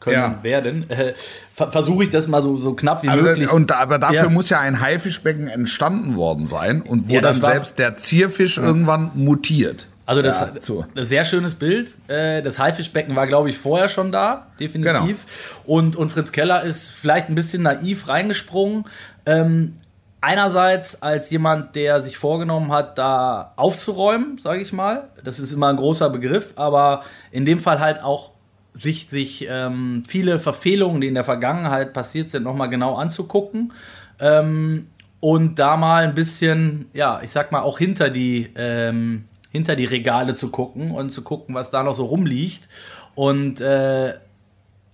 können 0.00 0.16
ja. 0.16 0.42
werden, 0.42 0.90
äh, 0.90 1.14
versuche 1.54 2.04
ich 2.04 2.10
das 2.10 2.28
mal 2.28 2.42
so, 2.42 2.56
so 2.56 2.74
knapp 2.74 3.02
wie 3.02 3.08
also, 3.08 3.24
möglich. 3.24 3.50
Und, 3.50 3.72
aber 3.72 3.98
dafür 3.98 4.16
ja. 4.16 4.28
muss 4.28 4.50
ja 4.50 4.60
ein 4.60 4.80
Haifischbecken 4.80 5.48
entstanden 5.48 6.16
worden 6.16 6.46
sein 6.46 6.82
und 6.82 7.08
wo 7.08 7.14
ja, 7.14 7.20
dann 7.20 7.34
selbst 7.34 7.78
der 7.78 7.96
Zierfisch 7.96 8.58
irgendwann 8.58 9.10
mutiert. 9.14 9.88
Also 10.06 10.22
das, 10.22 10.40
ja, 10.40 10.52
so. 10.60 10.86
das 10.94 11.08
sehr 11.08 11.24
schönes 11.24 11.56
Bild. 11.56 11.98
Äh, 12.06 12.40
das 12.40 12.60
Haifischbecken 12.60 13.16
war, 13.16 13.26
glaube 13.26 13.48
ich, 13.48 13.58
vorher 13.58 13.88
schon 13.88 14.12
da, 14.12 14.46
definitiv. 14.60 15.26
Genau. 15.26 15.76
Und, 15.78 15.96
und 15.96 16.10
Fritz 16.12 16.30
Keller 16.30 16.62
ist 16.62 16.88
vielleicht 16.88 17.28
ein 17.28 17.34
bisschen 17.34 17.64
naiv 17.64 18.06
reingesprungen. 18.06 18.84
Ähm, 19.26 19.74
einerseits 20.20 21.02
als 21.02 21.28
jemand, 21.30 21.74
der 21.74 22.02
sich 22.02 22.18
vorgenommen 22.18 22.70
hat, 22.70 22.98
da 22.98 23.52
aufzuräumen, 23.56 24.38
sage 24.38 24.62
ich 24.62 24.72
mal. 24.72 25.08
Das 25.24 25.40
ist 25.40 25.52
immer 25.52 25.68
ein 25.68 25.76
großer 25.76 26.08
Begriff, 26.08 26.52
aber 26.54 27.02
in 27.32 27.44
dem 27.44 27.58
Fall 27.58 27.80
halt 27.80 28.00
auch 28.00 28.35
sich, 28.76 29.08
sich 29.08 29.46
ähm, 29.48 30.04
viele 30.06 30.38
Verfehlungen, 30.38 31.00
die 31.00 31.08
in 31.08 31.14
der 31.14 31.24
Vergangenheit 31.24 31.92
passiert 31.92 32.30
sind, 32.30 32.42
nochmal 32.42 32.68
genau 32.68 32.94
anzugucken. 32.94 33.72
Ähm, 34.20 34.88
und 35.20 35.58
da 35.58 35.76
mal 35.76 36.04
ein 36.04 36.14
bisschen, 36.14 36.86
ja, 36.92 37.20
ich 37.22 37.30
sag 37.30 37.52
mal, 37.52 37.62
auch 37.62 37.78
hinter 37.78 38.10
die, 38.10 38.50
ähm, 38.54 39.24
hinter 39.50 39.76
die 39.76 39.86
Regale 39.86 40.34
zu 40.34 40.50
gucken 40.50 40.90
und 40.90 41.12
zu 41.12 41.22
gucken, 41.22 41.54
was 41.54 41.70
da 41.70 41.82
noch 41.82 41.94
so 41.94 42.04
rumliegt. 42.04 42.68
Und 43.14 43.60
äh, 43.60 44.14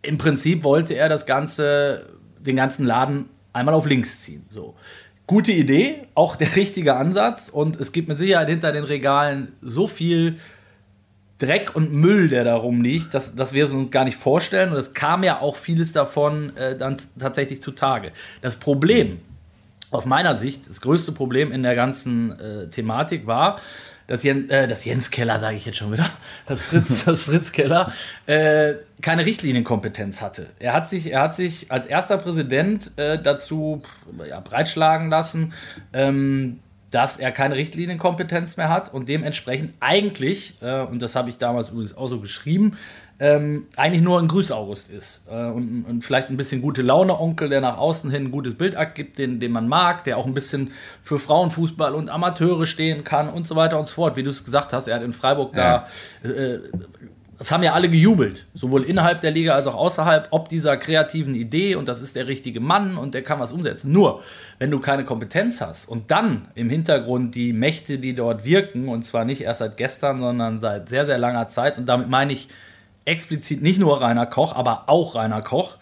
im 0.02 0.18
Prinzip 0.18 0.62
wollte 0.62 0.94
er 0.94 1.08
das 1.08 1.26
Ganze, 1.26 2.06
den 2.38 2.56
ganzen 2.56 2.86
Laden 2.86 3.28
einmal 3.52 3.74
auf 3.74 3.86
links 3.86 4.20
ziehen. 4.20 4.44
So. 4.48 4.74
Gute 5.26 5.52
Idee, 5.52 6.06
auch 6.14 6.36
der 6.36 6.54
richtige 6.56 6.94
Ansatz. 6.96 7.48
Und 7.48 7.80
es 7.80 7.92
gibt 7.92 8.08
mit 8.08 8.18
Sicherheit 8.18 8.48
hinter 8.48 8.72
den 8.72 8.84
Regalen 8.84 9.52
so 9.60 9.86
viel 9.88 10.38
Dreck 11.42 11.74
und 11.74 11.92
Müll, 11.92 12.28
der 12.28 12.44
da 12.44 12.54
rumliegt, 12.54 13.12
dass, 13.14 13.34
dass 13.34 13.52
wir 13.52 13.64
es 13.64 13.72
uns 13.72 13.90
gar 13.90 14.04
nicht 14.04 14.16
vorstellen. 14.16 14.70
Und 14.70 14.76
es 14.76 14.94
kam 14.94 15.24
ja 15.24 15.40
auch 15.40 15.56
vieles 15.56 15.92
davon 15.92 16.56
äh, 16.56 16.78
dann 16.78 16.96
tatsächlich 17.18 17.60
zutage. 17.60 18.12
Das 18.42 18.56
Problem, 18.56 19.20
aus 19.90 20.06
meiner 20.06 20.36
Sicht, 20.36 20.70
das 20.70 20.80
größte 20.80 21.10
Problem 21.10 21.50
in 21.50 21.64
der 21.64 21.74
ganzen 21.74 22.38
äh, 22.38 22.68
Thematik 22.68 23.26
war, 23.26 23.60
dass, 24.06 24.22
Jen, 24.22 24.50
äh, 24.50 24.68
dass 24.68 24.84
Jens 24.84 25.10
Keller, 25.10 25.40
sage 25.40 25.56
ich 25.56 25.66
jetzt 25.66 25.78
schon 25.78 25.92
wieder, 25.92 26.08
dass 26.46 26.60
Fritz, 26.60 27.04
dass 27.06 27.22
Fritz 27.22 27.50
Keller 27.50 27.92
äh, 28.26 28.74
keine 29.00 29.26
Richtlinienkompetenz 29.26 30.20
hatte. 30.20 30.46
Er 30.60 30.74
hat 30.74 30.88
sich, 30.88 31.10
er 31.10 31.22
hat 31.22 31.34
sich 31.34 31.72
als 31.72 31.86
erster 31.86 32.18
Präsident 32.18 32.92
äh, 32.96 33.20
dazu 33.20 33.82
ja, 34.28 34.38
breitschlagen 34.38 35.10
lassen, 35.10 35.52
ähm, 35.92 36.60
dass 36.92 37.16
er 37.16 37.32
keine 37.32 37.56
Richtlinienkompetenz 37.56 38.56
mehr 38.56 38.68
hat 38.68 38.92
und 38.92 39.08
dementsprechend 39.08 39.74
eigentlich, 39.80 40.54
äh, 40.60 40.82
und 40.82 41.02
das 41.02 41.16
habe 41.16 41.30
ich 41.30 41.38
damals 41.38 41.70
übrigens 41.70 41.96
auch 41.96 42.08
so 42.08 42.20
geschrieben, 42.20 42.76
ähm, 43.18 43.66
eigentlich 43.76 44.02
nur 44.02 44.18
ein 44.18 44.28
Grüß-August 44.28 44.90
ist. 44.90 45.26
Äh, 45.30 45.46
und, 45.46 45.84
und, 45.88 46.04
vielleicht 46.04 46.28
ein 46.28 46.36
bisschen 46.36 46.60
gute 46.60 46.82
Laune-Onkel, 46.82 47.48
der 47.48 47.60
nach 47.60 47.78
außen 47.78 48.10
hin 48.10 48.24
ein 48.24 48.30
gutes 48.30 48.54
Bild 48.54 48.74
abgibt, 48.74 49.16
den, 49.16 49.40
den 49.40 49.52
man 49.52 49.68
mag, 49.68 50.04
der 50.04 50.18
auch 50.18 50.26
ein 50.26 50.34
bisschen 50.34 50.72
für 51.02 51.18
Frauenfußball 51.18 51.94
und 51.94 52.10
Amateure 52.10 52.66
stehen 52.66 53.04
kann 53.04 53.28
und 53.28 53.46
so 53.46 53.56
weiter 53.56 53.78
und 53.78 53.86
so 53.86 53.94
fort. 53.94 54.16
Wie 54.16 54.22
du 54.22 54.30
es 54.30 54.44
gesagt 54.44 54.72
hast, 54.72 54.88
er 54.88 54.96
hat 54.96 55.02
in 55.02 55.12
Freiburg 55.12 55.56
ja. 55.56 55.86
da 56.22 56.28
äh, 56.28 56.58
es 57.42 57.50
haben 57.50 57.64
ja 57.64 57.72
alle 57.72 57.90
gejubelt, 57.90 58.46
sowohl 58.54 58.84
innerhalb 58.84 59.20
der 59.20 59.32
Liga 59.32 59.54
als 59.54 59.66
auch 59.66 59.74
außerhalb, 59.74 60.28
ob 60.30 60.48
dieser 60.48 60.76
kreativen 60.76 61.34
Idee 61.34 61.74
und 61.74 61.88
das 61.88 62.00
ist 62.00 62.14
der 62.14 62.28
richtige 62.28 62.60
Mann 62.60 62.96
und 62.96 63.14
der 63.14 63.22
kann 63.22 63.40
was 63.40 63.50
umsetzen. 63.50 63.90
Nur, 63.90 64.22
wenn 64.60 64.70
du 64.70 64.78
keine 64.78 65.04
Kompetenz 65.04 65.60
hast 65.60 65.86
und 65.86 66.12
dann 66.12 66.46
im 66.54 66.70
Hintergrund 66.70 67.34
die 67.34 67.52
Mächte, 67.52 67.98
die 67.98 68.14
dort 68.14 68.44
wirken, 68.44 68.88
und 68.88 69.04
zwar 69.04 69.24
nicht 69.24 69.40
erst 69.40 69.58
seit 69.58 69.76
gestern, 69.76 70.20
sondern 70.20 70.60
seit 70.60 70.88
sehr, 70.88 71.04
sehr 71.04 71.18
langer 71.18 71.48
Zeit, 71.48 71.78
und 71.78 71.86
damit 71.86 72.08
meine 72.08 72.32
ich 72.32 72.48
explizit 73.04 73.60
nicht 73.60 73.80
nur 73.80 74.00
Rainer 74.00 74.26
Koch, 74.26 74.54
aber 74.54 74.88
auch 74.88 75.16
Rainer 75.16 75.42
Koch, 75.42 75.78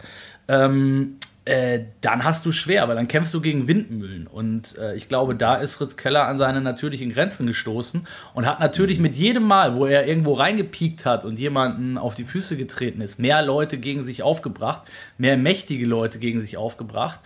ähm, 0.48 1.18
äh, 1.46 1.80
dann 2.02 2.24
hast 2.24 2.44
du 2.44 2.52
schwer, 2.52 2.86
weil 2.86 2.96
dann 2.96 3.08
kämpfst 3.08 3.32
du 3.32 3.40
gegen 3.40 3.66
Windmühlen. 3.66 4.26
Und 4.26 4.76
äh, 4.76 4.94
ich 4.94 5.08
glaube, 5.08 5.34
da 5.34 5.54
ist 5.56 5.74
Fritz 5.74 5.96
Keller 5.96 6.26
an 6.26 6.36
seine 6.36 6.60
natürlichen 6.60 7.12
Grenzen 7.12 7.46
gestoßen 7.46 8.06
und 8.34 8.46
hat 8.46 8.60
natürlich 8.60 8.98
mit 8.98 9.16
jedem 9.16 9.44
Mal, 9.44 9.74
wo 9.74 9.86
er 9.86 10.06
irgendwo 10.06 10.34
reingepiekt 10.34 11.06
hat 11.06 11.24
und 11.24 11.38
jemanden 11.38 11.96
auf 11.96 12.14
die 12.14 12.24
Füße 12.24 12.58
getreten 12.58 13.00
ist, 13.00 13.18
mehr 13.18 13.40
Leute 13.40 13.78
gegen 13.78 14.02
sich 14.02 14.22
aufgebracht, 14.22 14.82
mehr 15.16 15.38
mächtige 15.38 15.86
Leute 15.86 16.18
gegen 16.18 16.42
sich 16.42 16.58
aufgebracht. 16.58 17.20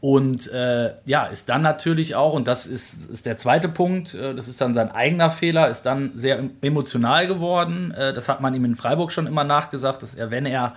Und 0.00 0.46
äh, 0.52 0.92
ja, 1.04 1.26
ist 1.26 1.48
dann 1.48 1.62
natürlich 1.62 2.14
auch, 2.14 2.34
und 2.34 2.46
das 2.46 2.66
ist, 2.66 3.10
ist 3.10 3.26
der 3.26 3.36
zweite 3.36 3.68
Punkt, 3.68 4.14
äh, 4.14 4.32
das 4.32 4.46
ist 4.46 4.60
dann 4.60 4.74
sein 4.74 4.92
eigener 4.92 5.30
Fehler, 5.30 5.68
ist 5.68 5.82
dann 5.82 6.12
sehr 6.14 6.40
emotional 6.60 7.26
geworden. 7.26 7.90
Äh, 7.90 8.14
das 8.14 8.28
hat 8.28 8.40
man 8.40 8.54
ihm 8.54 8.64
in 8.64 8.76
Freiburg 8.76 9.10
schon 9.10 9.26
immer 9.26 9.42
nachgesagt, 9.42 10.04
dass 10.04 10.14
er, 10.14 10.30
wenn 10.30 10.46
er 10.46 10.74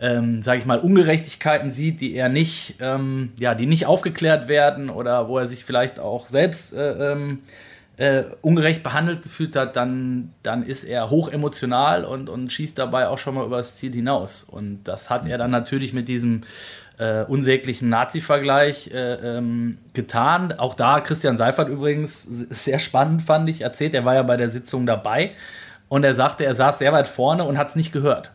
ähm, 0.00 0.42
sage 0.42 0.58
ich 0.58 0.66
mal, 0.66 0.80
Ungerechtigkeiten 0.80 1.70
sieht, 1.70 2.00
die 2.00 2.14
er 2.14 2.28
nicht, 2.28 2.76
ähm, 2.80 3.32
ja, 3.38 3.54
die 3.54 3.66
nicht 3.66 3.86
aufgeklärt 3.86 4.48
werden 4.48 4.90
oder 4.90 5.28
wo 5.28 5.38
er 5.38 5.46
sich 5.46 5.64
vielleicht 5.64 5.98
auch 5.98 6.26
selbst 6.28 6.74
äh, 6.74 7.12
ähm, 7.12 7.40
äh, 7.96 8.24
ungerecht 8.40 8.82
behandelt 8.82 9.22
gefühlt 9.22 9.54
hat, 9.54 9.76
dann, 9.76 10.32
dann 10.42 10.64
ist 10.64 10.84
er 10.84 11.10
hoch 11.10 11.28
emotional 11.28 12.04
und, 12.04 12.28
und 12.28 12.52
schießt 12.52 12.76
dabei 12.76 13.06
auch 13.08 13.18
schon 13.18 13.36
mal 13.36 13.46
über 13.46 13.58
das 13.58 13.76
Ziel 13.76 13.92
hinaus. 13.92 14.42
Und 14.42 14.84
das 14.84 15.10
hat 15.10 15.26
er 15.26 15.38
dann 15.38 15.52
natürlich 15.52 15.92
mit 15.92 16.08
diesem 16.08 16.42
äh, 16.98 17.22
unsäglichen 17.22 17.88
Nazi-Vergleich 17.88 18.90
äh, 18.92 19.36
ähm, 19.36 19.78
getan. 19.92 20.52
Auch 20.52 20.74
da 20.74 21.00
Christian 21.00 21.38
Seifert 21.38 21.68
übrigens 21.68 22.22
sehr 22.24 22.80
spannend 22.80 23.22
fand 23.22 23.48
ich 23.48 23.60
erzählt. 23.60 23.94
Er 23.94 24.04
war 24.04 24.14
ja 24.14 24.22
bei 24.22 24.36
der 24.36 24.50
Sitzung 24.50 24.86
dabei 24.86 25.32
und 25.88 26.02
er 26.02 26.16
sagte, 26.16 26.44
er 26.44 26.54
saß 26.54 26.78
sehr 26.80 26.92
weit 26.92 27.06
vorne 27.06 27.44
und 27.44 27.58
hat 27.58 27.68
es 27.68 27.76
nicht 27.76 27.92
gehört. 27.92 28.32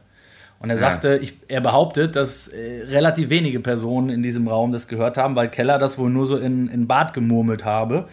Und 0.60 0.69
er 0.69 0.76
ja. 0.76 0.82
sagte, 0.82 1.17
ich, 1.17 1.38
er 1.48 1.62
behauptet, 1.62 2.15
dass 2.15 2.50
äh, 2.50 2.84
relativ 2.84 3.30
wenige 3.30 3.60
Personen 3.60 4.10
in 4.10 4.22
diesem 4.22 4.48
Raum 4.48 4.72
das 4.72 4.88
gehört 4.88 5.17
haben, 5.17 5.36
weil 5.36 5.50
Keller 5.50 5.80
das 5.80 5.98
wohl 5.98 6.10
nur 6.10 6.26
so 6.26 6.38
in, 6.38 6.67
in 6.67 6.88
Bad 6.88 7.13
gemurmelt 7.13 7.63
habe. 7.63 8.08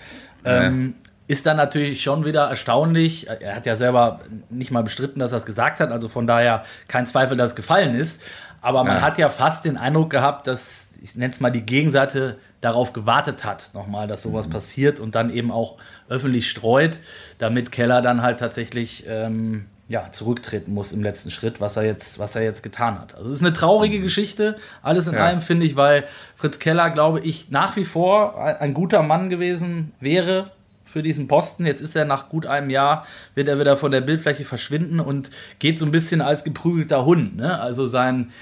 Ja. 0.45 0.65
Ähm, 0.65 0.95
ist 1.29 1.45
dann 1.45 1.57
natürlich 1.57 2.03
schon 2.03 2.25
wieder 2.25 2.45
erstaunlich. 2.45 3.29
Er 3.29 3.57
hat 3.57 3.67
ja 3.67 3.75
selber 3.75 4.21
nicht 4.49 4.71
mal 4.71 4.83
bestritten, 4.83 5.19
dass 5.19 5.33
er 5.33 5.39
es 5.39 5.47
gesagt 5.47 5.81
hat, 5.81 5.91
also 5.91 6.09
von 6.09 6.29
daher 6.29 6.63
kein 6.87 7.07
Zweifel, 7.07 7.37
dass 7.37 7.51
es 7.51 7.57
gefallen 7.57 7.97
ist. 7.97 8.23
Aber 8.61 8.85
man 8.85 8.97
ja. 8.97 9.03
hat 9.03 9.19
ja 9.19 9.29
fast 9.29 9.65
den 9.65 9.77
Eindruck 9.77 10.11
gehabt, 10.11 10.47
dass, 10.47 10.95
ich 11.03 11.17
nenne 11.17 11.33
es 11.33 11.41
mal, 11.41 11.51
die 11.51 11.63
Gegenseite 11.63 12.37
darauf 12.61 12.93
gewartet 12.93 13.45
hat, 13.45 13.71
nochmal, 13.75 14.07
dass 14.07 14.23
sowas 14.23 14.47
mhm. 14.47 14.53
passiert 14.53 15.01
und 15.01 15.15
dann 15.15 15.31
eben 15.31 15.51
auch 15.51 15.79
öffentlich 16.09 16.49
streut, 16.49 16.99
damit 17.39 17.73
Keller 17.73 18.03
dann 18.03 18.23
halt 18.23 18.39
tatsächlich 18.39 19.05
ähm, 19.09 19.67
ja, 19.89 20.11
zurücktreten 20.11 20.75
muss 20.75 20.93
im 20.93 21.03
letzten 21.03 21.31
Schritt, 21.31 21.61
was 21.61 21.77
er 21.77 21.85
jetzt, 21.85 22.19
was 22.19 22.35
er 22.35 22.43
jetzt 22.43 22.63
getan 22.63 22.99
hat. 22.99 23.15
Also 23.15 23.31
es 23.31 23.37
ist 23.37 23.45
eine 23.45 23.53
traurige 23.53 24.01
Geschichte, 24.01 24.57
alles 24.83 25.07
in 25.07 25.15
ja. 25.15 25.25
allem 25.25 25.41
finde 25.41 25.65
ich, 25.65 25.77
weil 25.77 26.05
Fritz 26.35 26.59
Keller, 26.59 26.91
glaube 26.91 27.21
ich, 27.21 27.51
nach 27.51 27.77
wie 27.77 27.85
vor 27.85 28.41
ein, 28.43 28.57
ein, 28.57 28.75
guter 28.75 29.03
Mann 29.03 29.31
gewesen 29.31 29.93
wäre 30.01 30.51
für 30.85 31.05
diesen 31.05 31.29
Posten. 31.29 31.67
Jetzt 31.67 31.83
ist 31.83 31.95
er 31.95 32.05
nach 32.05 32.29
gut 32.29 32.47
einem 32.47 32.71
Jahr, 32.71 33.07
wird 33.37 33.49
er 33.49 33.61
wieder 33.61 33.77
von 33.77 33.93
der 33.93 34.01
Bildfläche 34.01 34.45
verschwinden 34.45 34.99
und 34.99 35.31
geht 35.61 35.79
so 35.79 35.85
ein 35.85 35.93
bisschen 35.93 36.21
als 36.21 36.43
geprügelter 36.43 37.05
Hund. 37.05 37.37
Ne? 37.37 37.61
Also 37.61 37.87
sein, 37.87 38.33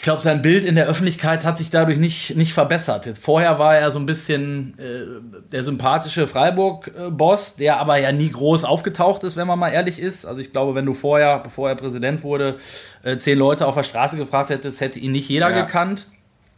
ich 0.00 0.04
glaube, 0.04 0.22
sein 0.22 0.40
Bild 0.40 0.64
in 0.64 0.76
der 0.76 0.86
Öffentlichkeit 0.86 1.44
hat 1.44 1.58
sich 1.58 1.68
dadurch 1.68 1.98
nicht, 1.98 2.34
nicht 2.34 2.54
verbessert. 2.54 3.04
Jetzt 3.04 3.22
vorher 3.22 3.58
war 3.58 3.76
er 3.76 3.90
so 3.90 3.98
ein 3.98 4.06
bisschen 4.06 4.72
äh, 4.78 5.42
der 5.52 5.62
sympathische 5.62 6.26
Freiburg-Boss, 6.26 7.56
der 7.56 7.76
aber 7.76 7.98
ja 7.98 8.10
nie 8.10 8.30
groß 8.30 8.64
aufgetaucht 8.64 9.24
ist, 9.24 9.36
wenn 9.36 9.46
man 9.46 9.58
mal 9.58 9.68
ehrlich 9.68 9.98
ist. 9.98 10.24
Also 10.24 10.40
ich 10.40 10.52
glaube, 10.52 10.74
wenn 10.74 10.86
du 10.86 10.94
vorher, 10.94 11.40
bevor 11.40 11.68
er 11.68 11.74
Präsident 11.74 12.22
wurde, 12.22 12.56
äh, 13.02 13.18
zehn 13.18 13.36
Leute 13.38 13.66
auf 13.66 13.74
der 13.74 13.82
Straße 13.82 14.16
gefragt 14.16 14.48
hättest, 14.48 14.80
hätte 14.80 14.98
ihn 14.98 15.12
nicht 15.12 15.28
jeder 15.28 15.50
ja. 15.50 15.66
gekannt. 15.66 16.06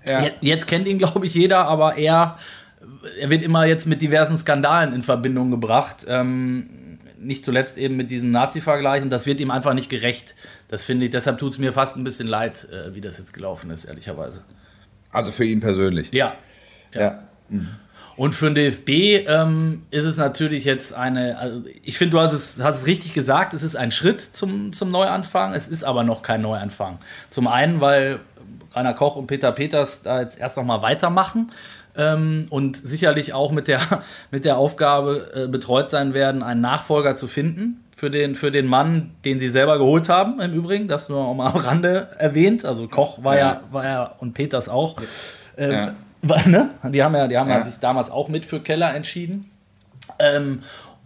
Ja. 0.08 0.24
Jetzt 0.40 0.68
kennt 0.68 0.86
ihn, 0.86 0.98
glaube 0.98 1.26
ich, 1.26 1.34
jeder, 1.34 1.66
aber 1.66 1.96
er, 1.96 2.38
er 3.20 3.28
wird 3.28 3.42
immer 3.42 3.66
jetzt 3.66 3.88
mit 3.88 4.02
diversen 4.02 4.38
Skandalen 4.38 4.92
in 4.92 5.02
Verbindung 5.02 5.50
gebracht. 5.50 6.06
Ähm, 6.06 6.70
nicht 7.22 7.44
zuletzt 7.44 7.78
eben 7.78 7.96
mit 7.96 8.10
diesem 8.10 8.30
Nazi-Vergleich 8.30 9.02
und 9.02 9.10
das 9.10 9.26
wird 9.26 9.40
ihm 9.40 9.50
einfach 9.50 9.74
nicht 9.74 9.88
gerecht. 9.88 10.34
Das 10.68 10.84
finde 10.84 11.06
ich, 11.06 11.10
deshalb 11.10 11.38
tut 11.38 11.52
es 11.52 11.58
mir 11.58 11.72
fast 11.72 11.96
ein 11.96 12.04
bisschen 12.04 12.28
leid, 12.28 12.68
äh, 12.70 12.94
wie 12.94 13.00
das 13.00 13.18
jetzt 13.18 13.32
gelaufen 13.32 13.70
ist, 13.70 13.84
ehrlicherweise. 13.84 14.44
Also 15.10 15.32
für 15.32 15.44
ihn 15.44 15.60
persönlich? 15.60 16.10
Ja. 16.12 16.36
Ja. 16.94 17.00
ja. 17.00 17.22
Mhm. 17.48 17.68
Und 18.16 18.34
für 18.34 18.50
den 18.50 18.54
DFB 18.54 19.26
ähm, 19.26 19.86
ist 19.90 20.04
es 20.04 20.18
natürlich 20.18 20.64
jetzt 20.64 20.92
eine, 20.92 21.38
also 21.38 21.62
ich 21.82 21.96
finde, 21.96 22.12
du 22.12 22.20
hast 22.20 22.32
es, 22.32 22.58
hast 22.60 22.82
es 22.82 22.86
richtig 22.86 23.14
gesagt, 23.14 23.54
es 23.54 23.62
ist 23.62 23.74
ein 23.74 23.90
Schritt 23.90 24.20
zum, 24.20 24.72
zum 24.72 24.90
Neuanfang, 24.90 25.54
es 25.54 25.66
ist 25.66 25.82
aber 25.82 26.02
noch 26.04 26.22
kein 26.22 26.42
Neuanfang. 26.42 26.98
Zum 27.30 27.48
einen, 27.48 27.80
weil 27.80 28.20
Rainer 28.74 28.94
Koch 28.94 29.16
und 29.16 29.26
Peter 29.26 29.52
Peters 29.52 30.02
da 30.02 30.20
jetzt 30.20 30.38
erst 30.38 30.56
noch 30.56 30.64
mal 30.64 30.82
weitermachen 30.82 31.52
ähm, 31.96 32.46
und 32.50 32.76
sicherlich 32.76 33.34
auch 33.34 33.52
mit 33.52 33.68
der, 33.68 33.80
mit 34.30 34.44
der 34.44 34.56
Aufgabe 34.56 35.30
äh, 35.34 35.48
betreut 35.48 35.90
sein 35.90 36.14
werden, 36.14 36.42
einen 36.42 36.60
Nachfolger 36.60 37.16
zu 37.16 37.28
finden 37.28 37.84
für 37.94 38.10
den, 38.10 38.34
für 38.34 38.50
den 38.50 38.66
Mann, 38.66 39.12
den 39.24 39.38
sie 39.38 39.48
selber 39.48 39.78
geholt 39.78 40.08
haben, 40.08 40.40
im 40.40 40.52
Übrigen, 40.54 40.88
das 40.88 41.08
nur 41.08 41.20
auch 41.20 41.34
mal 41.34 41.50
am 41.50 41.56
Rande 41.56 42.08
erwähnt. 42.18 42.64
Also 42.64 42.88
Koch 42.88 43.22
war 43.22 43.36
ja, 43.36 43.40
ja 43.40 43.60
war 43.70 43.84
ja 43.84 44.14
und 44.18 44.34
Peters 44.34 44.68
auch. 44.68 44.96
Äh, 45.56 45.72
ja. 45.72 45.94
ne? 46.46 46.70
Die 46.90 47.02
haben 47.02 47.14
ja, 47.14 47.28
die 47.28 47.38
haben 47.38 47.48
ja. 47.48 47.62
sich 47.62 47.78
damals 47.78 48.10
auch 48.10 48.28
mit 48.28 48.44
für 48.44 48.60
Keller 48.60 48.94
entschieden. 48.94 49.50
Ähm, 50.18 50.62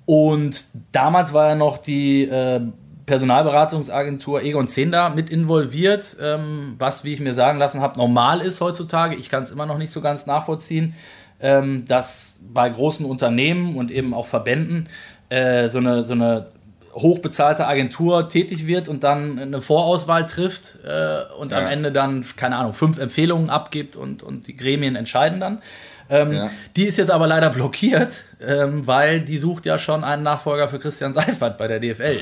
und 0.06 0.64
damals 0.92 1.32
war 1.32 1.48
ja 1.48 1.54
noch 1.54 1.78
die 1.78 2.22
äh, 2.22 2.60
Personalberatungsagentur 3.06 4.42
Egon 4.42 4.68
Zehnder 4.68 5.10
mit 5.10 5.30
involviert, 5.30 6.16
ähm, 6.20 6.74
was, 6.78 7.04
wie 7.04 7.12
ich 7.12 7.20
mir 7.20 7.34
sagen 7.34 7.58
lassen 7.58 7.80
habe, 7.80 7.96
normal 7.98 8.40
ist 8.40 8.60
heutzutage. 8.60 9.14
Ich 9.14 9.28
kann 9.28 9.44
es 9.44 9.52
immer 9.52 9.66
noch 9.66 9.78
nicht 9.78 9.90
so 9.90 10.00
ganz 10.00 10.26
nachvollziehen, 10.26 10.94
ähm, 11.40 11.84
dass 11.86 12.38
bei 12.40 12.68
großen 12.68 13.06
Unternehmen 13.06 13.76
und 13.76 13.90
eben 13.90 14.12
auch 14.12 14.26
Verbänden 14.26 14.88
äh, 15.28 15.68
so, 15.70 15.78
eine, 15.78 16.04
so 16.04 16.14
eine 16.14 16.48
hochbezahlte 16.96 17.66
Agentur 17.66 18.28
tätig 18.28 18.66
wird 18.66 18.88
und 18.88 19.04
dann 19.04 19.38
eine 19.38 19.60
Vorauswahl 19.60 20.26
trifft 20.26 20.78
äh, 20.86 21.32
und 21.38 21.52
ja. 21.52 21.58
am 21.58 21.66
Ende 21.66 21.92
dann, 21.92 22.24
keine 22.36 22.56
Ahnung, 22.56 22.72
fünf 22.72 22.98
Empfehlungen 22.98 23.50
abgibt 23.50 23.96
und, 23.96 24.22
und 24.22 24.46
die 24.48 24.56
Gremien 24.56 24.96
entscheiden 24.96 25.38
dann. 25.38 25.62
Ähm, 26.08 26.32
ja. 26.32 26.50
Die 26.76 26.84
ist 26.84 26.98
jetzt 26.98 27.10
aber 27.10 27.26
leider 27.26 27.50
blockiert, 27.50 28.24
ähm, 28.40 28.86
weil 28.86 29.20
die 29.20 29.38
sucht 29.38 29.66
ja 29.66 29.78
schon 29.78 30.04
einen 30.04 30.22
Nachfolger 30.22 30.68
für 30.68 30.78
Christian 30.78 31.14
Seifert 31.14 31.58
bei 31.58 31.66
der 31.66 31.80
DFL. 31.80 32.20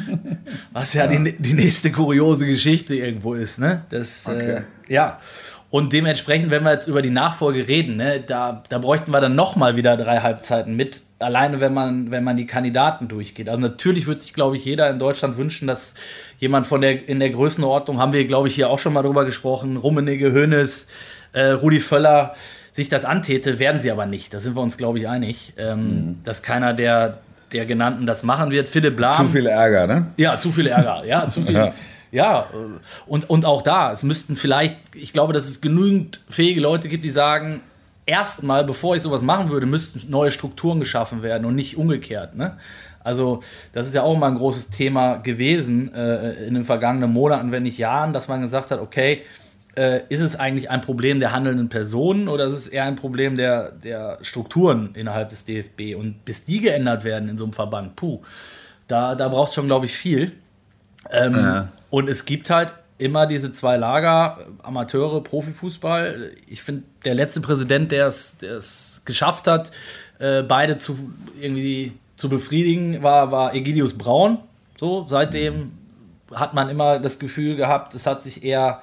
Was 0.72 0.94
ja, 0.94 1.10
ja. 1.10 1.18
Die, 1.18 1.32
die, 1.38 1.54
nächste 1.54 1.90
kuriose 1.90 2.46
Geschichte 2.46 2.94
irgendwo 2.94 3.34
ist, 3.34 3.58
ne? 3.58 3.82
Das, 3.88 4.28
äh, 4.28 4.32
okay. 4.32 4.62
äh, 4.88 4.92
ja. 4.92 5.18
Und 5.70 5.92
dementsprechend, 5.92 6.50
wenn 6.50 6.62
wir 6.62 6.72
jetzt 6.72 6.86
über 6.86 7.02
die 7.02 7.10
Nachfolge 7.10 7.66
reden, 7.66 7.96
ne, 7.96 8.20
da, 8.20 8.62
da 8.68 8.78
bräuchten 8.78 9.10
wir 9.10 9.20
dann 9.20 9.34
nochmal 9.34 9.76
wieder 9.76 9.96
drei 9.96 10.20
Halbzeiten 10.20 10.76
mit. 10.76 11.02
Alleine, 11.18 11.60
wenn 11.60 11.74
man, 11.74 12.10
wenn 12.10 12.24
man 12.24 12.36
die 12.36 12.46
Kandidaten 12.46 13.08
durchgeht. 13.08 13.48
Also 13.48 13.60
natürlich 13.60 14.06
würde 14.06 14.20
sich, 14.20 14.32
glaube 14.32 14.56
ich, 14.56 14.64
jeder 14.64 14.88
in 14.90 14.98
Deutschland 14.98 15.38
wünschen, 15.38 15.66
dass 15.66 15.94
jemand 16.38 16.66
von 16.66 16.82
der, 16.82 17.08
in 17.08 17.18
der 17.18 17.30
Größenordnung, 17.30 17.98
haben 17.98 18.12
wir, 18.12 18.26
glaube 18.26 18.48
ich, 18.48 18.54
hier 18.54 18.70
auch 18.70 18.78
schon 18.78 18.92
mal 18.92 19.02
drüber 19.02 19.24
gesprochen, 19.24 19.76
Rummenigge, 19.76 20.32
Hoeneß, 20.32 20.88
äh, 21.32 21.46
Rudi 21.48 21.80
Völler, 21.80 22.34
sich 22.76 22.90
das 22.90 23.06
antäte, 23.06 23.58
werden 23.58 23.80
sie 23.80 23.90
aber 23.90 24.04
nicht. 24.04 24.34
Da 24.34 24.38
sind 24.38 24.54
wir 24.54 24.60
uns, 24.60 24.76
glaube 24.76 24.98
ich, 24.98 25.08
einig, 25.08 25.54
ähm, 25.56 25.78
mhm. 25.78 26.18
dass 26.24 26.42
keiner 26.42 26.74
der, 26.74 27.18
der 27.52 27.64
genannten 27.64 28.04
das 28.04 28.22
machen 28.22 28.50
wird. 28.50 28.68
Philipp 28.68 29.00
Lahm. 29.00 29.16
Zu 29.16 29.32
viel 29.32 29.46
Ärger, 29.46 29.86
ne? 29.86 30.08
Ja, 30.18 30.38
zu 30.38 30.52
viel 30.52 30.66
Ärger. 30.66 31.02
Ja, 31.06 31.26
zu 31.26 31.40
viel. 31.40 31.54
ja. 31.54 31.72
ja. 32.12 32.46
und, 33.06 33.30
und 33.30 33.46
auch 33.46 33.62
da, 33.62 33.92
es 33.92 34.02
müssten 34.02 34.36
vielleicht, 34.36 34.76
ich 34.94 35.14
glaube, 35.14 35.32
dass 35.32 35.46
es 35.46 35.62
genügend 35.62 36.20
fähige 36.28 36.60
Leute 36.60 36.90
gibt, 36.90 37.06
die 37.06 37.10
sagen, 37.10 37.62
erstmal, 38.04 38.62
bevor 38.62 38.94
ich 38.94 39.00
sowas 39.00 39.22
machen 39.22 39.48
würde, 39.48 39.64
müssten 39.64 40.10
neue 40.10 40.30
Strukturen 40.30 40.78
geschaffen 40.78 41.22
werden 41.22 41.46
und 41.46 41.54
nicht 41.54 41.78
umgekehrt. 41.78 42.36
Ne? 42.36 42.58
Also, 43.02 43.42
das 43.72 43.86
ist 43.86 43.94
ja 43.94 44.02
auch 44.02 44.18
mal 44.18 44.28
ein 44.28 44.36
großes 44.36 44.68
Thema 44.68 45.16
gewesen 45.16 45.94
äh, 45.94 46.44
in 46.46 46.52
den 46.52 46.64
vergangenen 46.64 47.10
Monaten, 47.10 47.52
wenn 47.52 47.62
nicht 47.62 47.78
Jahren, 47.78 48.12
dass 48.12 48.28
man 48.28 48.42
gesagt 48.42 48.70
hat, 48.70 48.80
okay, 48.80 49.22
äh, 49.76 50.02
ist 50.08 50.20
es 50.20 50.36
eigentlich 50.36 50.70
ein 50.70 50.80
Problem 50.80 51.20
der 51.20 51.32
handelnden 51.32 51.68
Personen 51.68 52.28
oder 52.28 52.46
ist 52.46 52.54
es 52.54 52.68
eher 52.68 52.84
ein 52.84 52.96
Problem 52.96 53.36
der, 53.36 53.72
der 53.72 54.18
Strukturen 54.22 54.94
innerhalb 54.94 55.30
des 55.30 55.44
DFB? 55.44 55.96
Und 55.96 56.24
bis 56.24 56.44
die 56.44 56.60
geändert 56.60 57.04
werden 57.04 57.28
in 57.28 57.38
so 57.38 57.44
einem 57.44 57.52
Verband, 57.52 57.94
puh, 57.94 58.22
da, 58.88 59.14
da 59.14 59.28
braucht 59.28 59.50
es 59.50 59.54
schon, 59.54 59.66
glaube 59.66 59.86
ich, 59.86 59.94
viel. 59.94 60.32
Ähm, 61.10 61.34
ja. 61.34 61.68
Und 61.90 62.08
es 62.08 62.24
gibt 62.24 62.50
halt 62.50 62.72
immer 62.98 63.26
diese 63.26 63.52
zwei 63.52 63.76
Lager, 63.76 64.46
Amateure, 64.62 65.22
Profifußball. 65.22 66.32
Ich 66.46 66.62
finde, 66.62 66.84
der 67.04 67.14
letzte 67.14 67.40
Präsident, 67.40 67.92
der 67.92 68.06
es 68.06 69.02
geschafft 69.04 69.46
hat, 69.46 69.70
äh, 70.18 70.42
beide 70.42 70.78
zu 70.78 71.10
irgendwie 71.40 71.92
zu 72.16 72.30
befriedigen, 72.30 73.02
war, 73.02 73.30
war 73.30 73.54
Egidius 73.54 73.92
Braun. 73.92 74.38
So, 74.78 75.04
seitdem 75.06 75.72
hat 76.34 76.54
man 76.54 76.70
immer 76.70 76.98
das 76.98 77.18
Gefühl 77.18 77.56
gehabt, 77.56 77.94
es 77.94 78.06
hat 78.06 78.22
sich 78.22 78.42
eher 78.42 78.80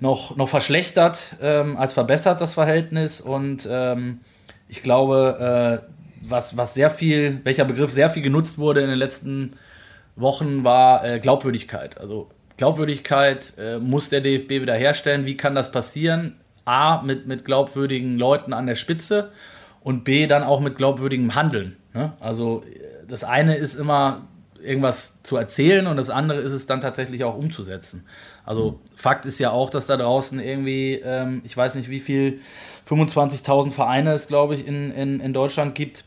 noch, 0.00 0.36
noch 0.36 0.48
verschlechtert 0.48 1.36
ähm, 1.40 1.76
als 1.76 1.92
verbessert, 1.92 2.40
das 2.40 2.54
Verhältnis. 2.54 3.20
Und 3.20 3.68
ähm, 3.70 4.20
ich 4.68 4.82
glaube, 4.82 5.82
äh, 5.82 5.86
was, 6.22 6.56
was 6.56 6.74
sehr 6.74 6.90
viel, 6.90 7.40
welcher 7.44 7.64
Begriff 7.64 7.92
sehr 7.92 8.10
viel 8.10 8.22
genutzt 8.22 8.58
wurde 8.58 8.80
in 8.80 8.88
den 8.88 8.98
letzten 8.98 9.52
Wochen, 10.16 10.64
war 10.64 11.04
äh, 11.04 11.20
Glaubwürdigkeit. 11.20 11.98
Also 11.98 12.30
Glaubwürdigkeit 12.56 13.54
äh, 13.58 13.78
muss 13.78 14.08
der 14.08 14.20
DFB 14.20 14.50
wieder 14.62 14.74
herstellen. 14.74 15.26
Wie 15.26 15.36
kann 15.36 15.54
das 15.54 15.70
passieren? 15.70 16.36
A, 16.64 17.02
mit, 17.02 17.26
mit 17.26 17.44
glaubwürdigen 17.44 18.18
Leuten 18.18 18.52
an 18.52 18.66
der 18.66 18.74
Spitze 18.74 19.32
und 19.82 20.04
B, 20.04 20.26
dann 20.26 20.44
auch 20.44 20.60
mit 20.60 20.76
glaubwürdigem 20.76 21.34
Handeln. 21.34 21.76
Ne? 21.94 22.12
Also 22.20 22.62
das 23.08 23.24
eine 23.24 23.56
ist 23.56 23.74
immer 23.74 24.28
irgendwas 24.62 25.22
zu 25.22 25.36
erzählen 25.36 25.86
und 25.86 25.96
das 25.96 26.10
andere 26.10 26.40
ist 26.40 26.52
es 26.52 26.66
dann 26.66 26.80
tatsächlich 26.80 27.24
auch 27.24 27.36
umzusetzen. 27.36 28.06
Also 28.50 28.80
Fakt 28.96 29.26
ist 29.26 29.38
ja 29.38 29.52
auch, 29.52 29.70
dass 29.70 29.86
da 29.86 29.96
draußen 29.96 30.40
irgendwie, 30.40 30.94
ähm, 30.94 31.40
ich 31.44 31.56
weiß 31.56 31.76
nicht 31.76 31.88
wie 31.88 32.00
viel, 32.00 32.40
25.000 32.88 33.70
Vereine 33.70 34.12
es, 34.12 34.26
glaube 34.26 34.54
ich, 34.54 34.66
in, 34.66 34.90
in, 34.90 35.20
in 35.20 35.32
Deutschland 35.32 35.76
gibt. 35.76 36.02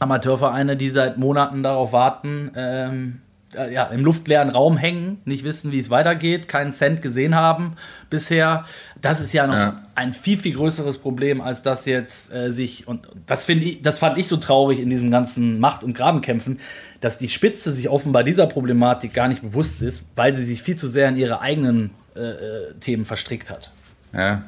Amateurvereine, 0.00 0.76
die 0.76 0.90
seit 0.90 1.18
Monaten 1.18 1.62
darauf 1.62 1.92
warten, 1.92 2.50
ähm, 2.56 3.22
äh, 3.54 3.72
ja, 3.72 3.84
im 3.84 4.04
luftleeren 4.04 4.50
Raum 4.50 4.76
hängen, 4.76 5.20
nicht 5.24 5.44
wissen, 5.44 5.72
wie 5.72 5.78
es 5.78 5.90
weitergeht, 5.90 6.48
keinen 6.48 6.72
Cent 6.72 7.00
gesehen 7.02 7.34
haben 7.34 7.76
bisher. 8.10 8.64
Das 9.00 9.20
ist 9.20 9.32
ja 9.32 9.46
noch 9.46 9.54
ja. 9.54 9.82
ein 9.94 10.12
viel, 10.12 10.36
viel 10.36 10.54
größeres 10.54 10.98
Problem, 10.98 11.40
als 11.40 11.62
das 11.62 11.86
jetzt 11.86 12.32
äh, 12.32 12.50
sich, 12.50 12.86
und 12.86 13.08
das, 13.26 13.44
finde 13.44 13.64
ich, 13.64 13.82
das 13.82 13.98
fand 13.98 14.18
ich 14.18 14.28
so 14.28 14.36
traurig 14.36 14.80
in 14.80 14.90
diesem 14.90 15.10
ganzen 15.10 15.60
Macht- 15.60 15.82
und 15.82 15.94
Grabenkämpfen, 15.94 16.60
dass 17.00 17.18
die 17.18 17.28
Spitze 17.28 17.72
sich 17.72 17.88
offenbar 17.88 18.24
dieser 18.24 18.46
Problematik 18.46 19.14
gar 19.14 19.28
nicht 19.28 19.42
bewusst 19.42 19.82
ist, 19.82 20.04
weil 20.14 20.36
sie 20.36 20.44
sich 20.44 20.62
viel 20.62 20.76
zu 20.76 20.88
sehr 20.88 21.08
in 21.08 21.16
ihre 21.16 21.40
eigenen 21.40 21.90
äh, 22.16 22.20
äh 22.20 22.74
Themen 22.80 23.04
verstrickt 23.04 23.50
hat. 23.50 23.72
Ja. 24.12 24.42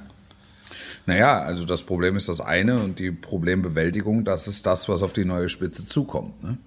Naja, 1.07 1.41
also 1.41 1.65
das 1.65 1.83
Problem 1.83 2.17
ist 2.17 2.29
das 2.29 2.41
eine 2.41 2.79
und 2.79 2.99
die 2.99 3.11
Problembewältigung, 3.11 4.25
das 4.25 4.47
ist 4.47 4.67
das, 4.67 4.89
was 4.89 5.03
auf 5.03 5.13
die 5.13 5.25
neue 5.25 5.49
Spitze 5.49 5.87
zukommt. 5.87 6.43
Ne? 6.43 6.59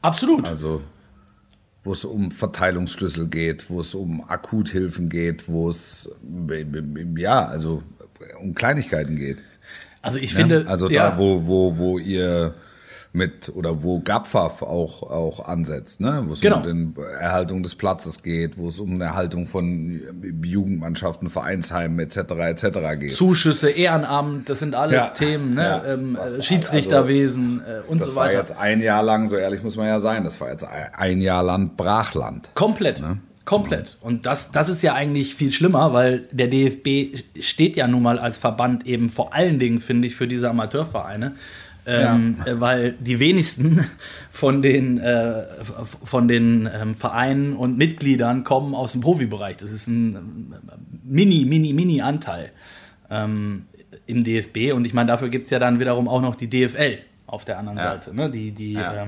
Absolut. 0.00 0.48
Also 0.48 0.82
wo 1.84 1.92
es 1.92 2.04
um 2.04 2.30
Verteilungsschlüssel 2.30 3.26
geht, 3.26 3.68
wo 3.68 3.80
es 3.80 3.94
um 3.94 4.22
Akuthilfen 4.28 5.08
geht, 5.08 5.48
wo 5.48 5.68
es 5.68 6.10
ja, 7.16 7.46
also 7.46 7.82
um 8.40 8.54
Kleinigkeiten 8.54 9.16
geht. 9.16 9.42
Also 10.00 10.18
ich 10.18 10.34
finde, 10.34 10.62
ja, 10.62 10.68
also 10.68 10.88
ja. 10.90 11.10
da, 11.10 11.18
wo, 11.18 11.46
wo, 11.46 11.76
wo 11.76 11.98
ihr 11.98 12.54
mit 13.14 13.52
oder 13.54 13.82
wo 13.82 14.00
GAPFAF 14.00 14.62
auch, 14.62 15.02
auch 15.02 15.44
ansetzt, 15.46 16.00
ne? 16.00 16.24
wo 16.26 16.32
es 16.32 16.40
genau. 16.40 16.62
um 16.64 16.94
die 16.94 17.00
Erhaltung 17.00 17.62
des 17.62 17.74
Platzes 17.74 18.22
geht, 18.22 18.56
wo 18.56 18.68
es 18.68 18.78
um 18.78 18.94
eine 18.94 19.04
Erhaltung 19.04 19.44
von 19.44 20.00
Jugendmannschaften, 20.42 21.28
Vereinsheimen 21.28 21.98
etc. 21.98 22.16
etc. 22.16 22.64
geht. 22.98 23.14
Zuschüsse, 23.14 23.70
Ehrenamt, 23.70 24.48
das 24.48 24.60
sind 24.60 24.74
alles 24.74 24.94
ja. 24.94 25.06
Themen, 25.08 25.54
ne? 25.54 25.62
Ja. 25.62 25.84
Ähm, 25.84 26.16
Was, 26.18 26.44
Schiedsrichterwesen 26.44 27.60
also, 27.60 27.88
äh, 27.88 27.92
und 27.92 27.98
so 28.02 28.04
weiter. 28.04 28.04
Das 28.04 28.16
war 28.16 28.32
jetzt 28.32 28.58
ein 28.58 28.80
Jahr 28.80 29.02
lang, 29.02 29.28
so 29.28 29.36
ehrlich 29.36 29.62
muss 29.62 29.76
man 29.76 29.88
ja 29.88 30.00
sein, 30.00 30.24
das 30.24 30.40
war 30.40 30.50
jetzt 30.50 30.64
ein 30.64 31.20
Jahr 31.20 31.42
lang 31.42 31.76
Brachland. 31.76 32.50
Komplett. 32.54 33.00
Ne? 33.02 33.18
Komplett. 33.44 33.98
Und 34.00 34.24
das, 34.24 34.52
das 34.52 34.68
ist 34.68 34.82
ja 34.82 34.94
eigentlich 34.94 35.34
viel 35.34 35.50
schlimmer, 35.50 35.92
weil 35.92 36.28
der 36.30 36.46
DFB 36.46 37.18
steht 37.40 37.76
ja 37.76 37.88
nun 37.88 38.02
mal 38.02 38.18
als 38.18 38.38
Verband 38.38 38.86
eben 38.86 39.10
vor 39.10 39.34
allen 39.34 39.58
Dingen, 39.58 39.80
finde 39.80 40.06
ich, 40.06 40.14
für 40.14 40.28
diese 40.28 40.48
Amateurvereine. 40.48 41.34
Ähm, 41.84 42.36
ja. 42.46 42.60
Weil 42.60 42.92
die 42.92 43.18
wenigsten 43.18 43.84
von 44.30 44.62
den, 44.62 44.98
äh, 44.98 45.44
von 46.04 46.28
den 46.28 46.68
ähm, 46.72 46.94
Vereinen 46.94 47.54
und 47.54 47.76
Mitgliedern 47.76 48.44
kommen 48.44 48.74
aus 48.74 48.92
dem 48.92 49.00
Profibereich. 49.00 49.56
Das 49.56 49.72
ist 49.72 49.88
ein 49.88 50.54
mini, 51.04 51.44
mini, 51.44 51.72
mini 51.72 52.00
Anteil 52.00 52.50
ähm, 53.10 53.66
im 54.06 54.22
DFB. 54.24 54.72
Und 54.74 54.84
ich 54.84 54.94
meine, 54.94 55.08
dafür 55.08 55.28
gibt 55.28 55.44
es 55.44 55.50
ja 55.50 55.58
dann 55.58 55.80
wiederum 55.80 56.08
auch 56.08 56.22
noch 56.22 56.36
die 56.36 56.48
DFL 56.48 56.98
auf 57.26 57.44
der 57.44 57.58
anderen 57.58 57.78
ja. 57.78 57.84
Seite, 57.84 58.14
ne? 58.14 58.30
die, 58.30 58.52
die 58.52 58.74
ja. 58.74 59.06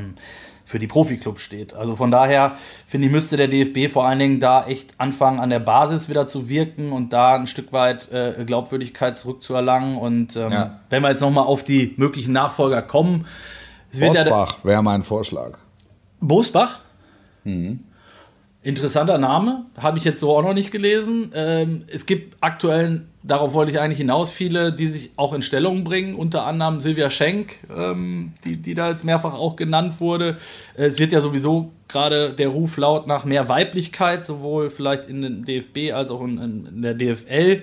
Für 0.64 0.79
die 0.79 0.87
Profiklubs 0.87 1.42
steht. 1.42 1.74
Also 1.74 1.96
von 1.96 2.11
daher 2.11 2.57
finde 2.87 3.07
ich, 3.07 3.12
müsste 3.12 3.37
der 3.37 3.48
DFB 3.48 3.92
vor 3.92 4.07
allen 4.07 4.18
Dingen 4.18 4.40
da 4.40 4.66
echt 4.66 4.98
anfangen, 4.98 5.40
an 5.40 5.50
der 5.50 5.59
Basis 5.59 6.09
wieder 6.09 6.27
zu 6.27 6.48
wirken 6.48 6.92
und 6.92 7.12
da 7.12 7.35
ein 7.35 7.46
Stück 7.46 7.72
weit 7.72 8.11
äh, 8.11 8.44
Glaubwürdigkeit 8.46 9.18
zurückzuerlangen. 9.18 9.96
Und 9.96 10.37
ähm, 10.37 10.53
ja. 10.53 10.81
wenn 10.90 11.03
wir 11.03 11.11
jetzt 11.11 11.20
nochmal 11.20 11.44
auf 11.44 11.64
die 11.64 11.94
möglichen 11.96 12.33
Nachfolger 12.33 12.83
kommen. 12.83 13.27
Bosbach 13.92 14.59
ja 14.59 14.64
wäre 14.64 14.83
mein 14.83 15.03
Vorschlag. 15.03 15.59
Bosbach? 16.20 16.81
Mhm. 17.44 17.81
Interessanter 18.62 19.18
Name, 19.18 19.66
habe 19.77 19.98
ich 19.98 20.05
jetzt 20.05 20.20
so 20.20 20.35
auch 20.35 20.40
noch 20.40 20.55
nicht 20.55 20.70
gelesen. 20.70 21.33
Ähm, 21.35 21.85
es 21.92 22.07
gibt 22.07 22.38
aktuell, 22.40 23.03
darauf 23.24 23.54
wollte 23.54 23.72
ich 23.72 23.80
eigentlich 23.80 23.98
hinaus, 23.98 24.30
viele, 24.30 24.72
die 24.72 24.87
sich 24.87 25.10
auch 25.16 25.32
in 25.32 25.42
Stellung 25.42 25.82
bringen, 25.82 26.14
unter 26.14 26.44
anderem 26.44 26.80
Silvia 26.80 27.10
Schenk, 27.10 27.56
ähm, 27.74 28.34
die, 28.44 28.56
die 28.56 28.74
da 28.74 28.90
jetzt 28.90 29.04
mehrfach 29.04 29.32
auch 29.34 29.56
genannt 29.56 29.98
wurde. 29.98 30.37
Es 30.74 30.98
wird 30.98 31.10
ja 31.10 31.20
sowieso 31.20 31.72
gerade 31.88 32.34
der 32.34 32.48
Ruf 32.48 32.76
laut 32.76 33.06
nach 33.06 33.24
mehr 33.24 33.48
Weiblichkeit, 33.48 34.26
sowohl 34.26 34.70
vielleicht 34.70 35.06
in 35.06 35.22
den 35.22 35.44
DFB 35.44 35.92
als 35.92 36.10
auch 36.10 36.22
in, 36.22 36.38
in 36.38 36.82
der 36.82 36.94
DFL. 36.94 37.62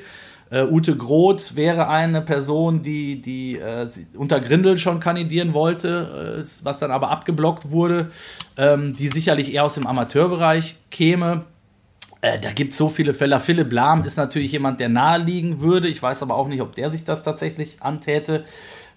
Uh, 0.54 0.67
Ute 0.69 0.97
Groth 0.97 1.56
wäre 1.56 1.88
eine 1.88 2.19
Person, 2.19 2.84
die, 2.84 3.21
die 3.21 3.58
uh, 3.58 3.88
unter 4.19 4.41
Grindel 4.41 4.78
schon 4.78 5.00
kandidieren 5.00 5.54
wollte, 5.54 6.41
uh, 6.41 6.65
was 6.65 6.78
dann 6.78 6.91
aber 6.91 7.10
abgeblockt 7.10 7.71
wurde, 7.71 8.12
ähm, 8.58 8.93
die 8.93 9.08
sicherlich 9.08 9.54
eher 9.54 9.63
aus 9.63 9.76
dem 9.76 9.88
Amateurbereich 9.88 10.76
käme. 10.89 11.45
Da 12.22 12.52
gibt 12.52 12.74
es 12.74 12.78
so 12.78 12.90
viele 12.90 13.14
Fälle. 13.14 13.40
Philipp 13.40 13.72
Lahm 13.72 14.04
ist 14.04 14.18
natürlich 14.18 14.52
jemand, 14.52 14.80
der 14.80 14.90
naheliegen 14.90 15.60
würde. 15.62 15.88
Ich 15.88 16.02
weiß 16.02 16.22
aber 16.22 16.36
auch 16.36 16.48
nicht, 16.48 16.62
ob 16.62 16.76
der 16.76 16.90
sich 16.90 17.04
das 17.04 17.24
tatsächlich 17.24 17.82
antäte. 17.82 18.46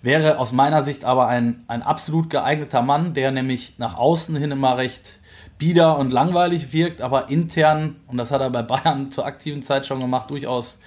Wäre 0.02 0.38
aus 0.38 0.52
meiner 0.52 0.82
Sicht 0.82 1.06
aber 1.06 1.28
ein, 1.28 1.64
ein 1.66 1.82
absolut 1.82 2.28
geeigneter 2.28 2.82
Mann, 2.82 3.14
der 3.14 3.30
nämlich 3.30 3.78
nach 3.78 3.96
außen 3.96 4.36
hin 4.36 4.50
immer 4.50 4.76
recht 4.76 5.18
bieder 5.56 5.98
und 5.98 6.12
langweilig 6.12 6.72
wirkt, 6.72 7.00
aber 7.00 7.30
intern, 7.30 7.96
und 8.08 8.18
das 8.18 8.30
hat 8.30 8.42
er 8.42 8.50
bei 8.50 8.62
Bayern 8.62 9.10
zur 9.10 9.24
aktiven 9.24 9.62
Zeit 9.62 9.86
schon 9.86 10.00
gemacht, 10.00 10.30
durchaus 10.30 10.80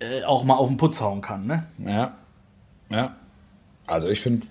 äh, 0.00 0.24
auch 0.24 0.42
mal 0.42 0.54
auf 0.54 0.68
den 0.68 0.76
Putz 0.76 1.00
hauen 1.00 1.20
kann. 1.20 1.46
Ne? 1.46 1.66
Ja. 1.78 2.16
Ja. 2.90 3.16
Also 3.86 4.08
ich 4.08 4.20
finde, 4.20 4.46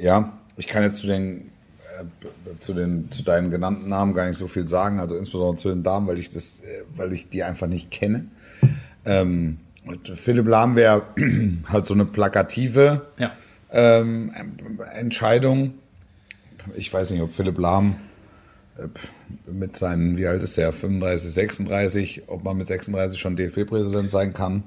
ja, 0.00 0.32
ich 0.56 0.66
kann 0.66 0.82
jetzt 0.82 1.00
zu 1.00 1.06
den, 1.06 1.38
äh, 1.38 1.50
zu 2.60 2.74
den 2.74 3.10
zu 3.10 3.22
deinen 3.22 3.50
genannten 3.50 3.88
Namen 3.88 4.14
gar 4.14 4.26
nicht 4.26 4.36
so 4.36 4.46
viel 4.46 4.66
sagen, 4.66 5.00
also 5.00 5.16
insbesondere 5.16 5.56
zu 5.56 5.68
den 5.68 5.82
Damen, 5.82 6.06
weil 6.06 6.18
ich 6.18 6.30
das, 6.30 6.60
äh, 6.60 6.84
weil 6.96 7.12
ich 7.12 7.28
die 7.28 7.42
einfach 7.42 7.66
nicht 7.66 7.90
kenne. 7.90 8.26
Ähm, 9.04 9.58
Philipp 10.14 10.46
Lahm 10.46 10.76
wäre 10.76 11.02
halt 11.68 11.86
so 11.86 11.94
eine 11.94 12.04
plakative 12.04 13.06
ja. 13.18 13.32
ähm, 13.70 14.32
Entscheidung. 14.94 15.74
Ich 16.74 16.92
weiß 16.92 17.10
nicht, 17.10 17.22
ob 17.22 17.32
Philipp 17.32 17.58
Lahm 17.58 17.96
mit 19.46 19.76
seinen, 19.76 20.16
wie 20.16 20.26
alt 20.26 20.42
ist 20.42 20.56
er, 20.58 20.72
35, 20.72 21.32
36, 21.32 22.22
ob 22.26 22.44
man 22.44 22.56
mit 22.56 22.68
36 22.68 23.18
schon 23.18 23.36
DFB-Präsident 23.36 24.10
sein 24.10 24.32
kann. 24.32 24.62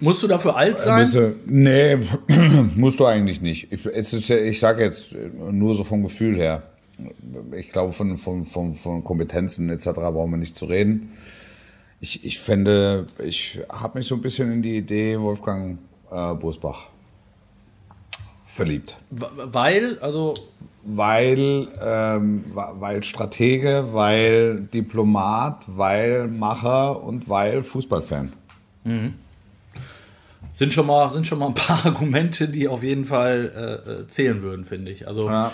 Musst 0.00 0.22
du 0.22 0.26
dafür 0.26 0.56
alt 0.56 0.76
äh, 0.76 0.78
sein? 0.78 0.98
Müsse, 0.98 1.34
nee, 1.46 1.98
musst 2.76 3.00
du 3.00 3.06
eigentlich 3.06 3.40
nicht. 3.40 3.72
Ich, 3.72 3.84
es 3.86 4.12
ist, 4.12 4.30
ich 4.30 4.58
sage 4.58 4.84
jetzt 4.84 5.14
nur 5.14 5.74
so 5.74 5.84
vom 5.84 6.02
Gefühl 6.02 6.36
her. 6.36 6.62
Ich 7.56 7.70
glaube, 7.70 7.92
von, 7.92 8.16
von, 8.16 8.44
von, 8.44 8.74
von 8.74 9.04
Kompetenzen 9.04 9.70
etc. 9.70 9.90
brauchen 9.92 10.30
wir 10.30 10.36
nicht 10.36 10.56
zu 10.56 10.66
reden. 10.66 11.12
Ich, 12.00 12.24
ich 12.24 12.38
fände, 12.38 13.06
ich 13.22 13.60
habe 13.68 13.98
mich 13.98 14.06
so 14.06 14.14
ein 14.14 14.22
bisschen 14.22 14.50
in 14.52 14.62
die 14.62 14.76
Idee 14.78 15.20
Wolfgang 15.20 15.78
äh, 16.10 16.34
Bosbach 16.34 16.86
verliebt. 18.46 18.96
Weil, 19.10 19.98
also 20.00 20.34
weil, 20.82 21.68
ähm, 21.82 22.44
weil 22.54 23.02
Stratege, 23.02 23.88
weil 23.92 24.60
Diplomat, 24.60 25.66
weil 25.66 26.26
Macher 26.28 27.02
und 27.02 27.28
weil 27.28 27.62
Fußballfan. 27.62 28.32
Mhm. 28.84 29.14
Sind 30.60 30.74
schon, 30.74 30.86
mal, 30.86 31.10
sind 31.10 31.26
schon 31.26 31.38
mal 31.38 31.46
ein 31.46 31.54
paar 31.54 31.84
Argumente, 31.86 32.46
die 32.46 32.68
auf 32.68 32.82
jeden 32.82 33.06
Fall 33.06 33.80
äh, 33.86 33.92
äh, 33.92 34.06
zählen 34.08 34.42
würden, 34.42 34.66
finde 34.66 34.90
ich. 34.90 35.08
Also 35.08 35.26
ja. 35.26 35.52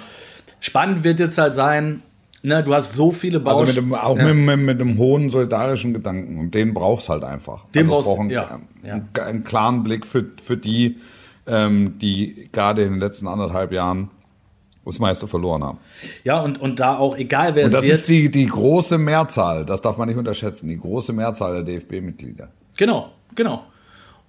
spannend 0.59 1.05
wird 1.05 1.21
jetzt 1.21 1.39
halt 1.39 1.55
sein, 1.55 2.03
ne, 2.43 2.65
du 2.65 2.75
hast 2.75 2.97
so 2.97 3.13
viele 3.13 3.39
Baustellen. 3.39 3.69
Also 3.69 3.83
mit 3.83 3.93
dem, 3.93 3.95
auch 3.95 4.19
ja. 4.19 4.35
mit, 4.35 4.59
mit, 4.59 4.81
dem 4.81 4.99
hohen 4.99 5.29
solidarischen 5.29 5.95
Gedanken 5.95 6.41
und 6.41 6.55
den 6.57 6.75
brauchst 6.75 7.09
halt 7.09 7.23
einfach. 7.23 7.69
Den 7.69 7.87
also 7.87 8.03
brauchst, 8.03 8.19
einen, 8.19 8.31
ja, 8.31 8.59
einen, 8.83 9.09
einen, 9.15 9.45
klaren 9.45 9.85
Blick 9.85 10.05
für, 10.05 10.25
für 10.43 10.57
die, 10.57 10.97
ähm, 11.47 12.01
die 12.01 12.49
gerade 12.51 12.83
in 12.83 12.95
den 12.95 13.01
letzten 13.01 13.29
anderthalb 13.29 13.71
Jahren 13.71 14.11
das 14.85 14.99
meiste 14.99 15.29
verloren 15.29 15.63
haben. 15.63 15.79
Ja, 16.25 16.41
und, 16.41 16.61
und 16.61 16.81
da 16.81 16.97
auch 16.97 17.17
egal 17.17 17.55
wer 17.55 17.67
und 17.67 17.69
es 17.69 17.75
wird. 17.75 17.85
Das 17.85 17.91
ist 18.01 18.09
die, 18.09 18.29
die 18.29 18.47
große 18.47 18.99
Mehrzahl, 18.99 19.65
das 19.65 19.83
darf 19.83 19.99
man 19.99 20.09
nicht 20.09 20.19
unterschätzen, 20.19 20.69
die 20.69 20.81
große 20.81 21.13
Mehrzahl 21.13 21.63
der 21.63 21.79
DFB-Mitglieder. 21.79 22.49
Genau, 22.77 23.13
genau. 23.37 23.67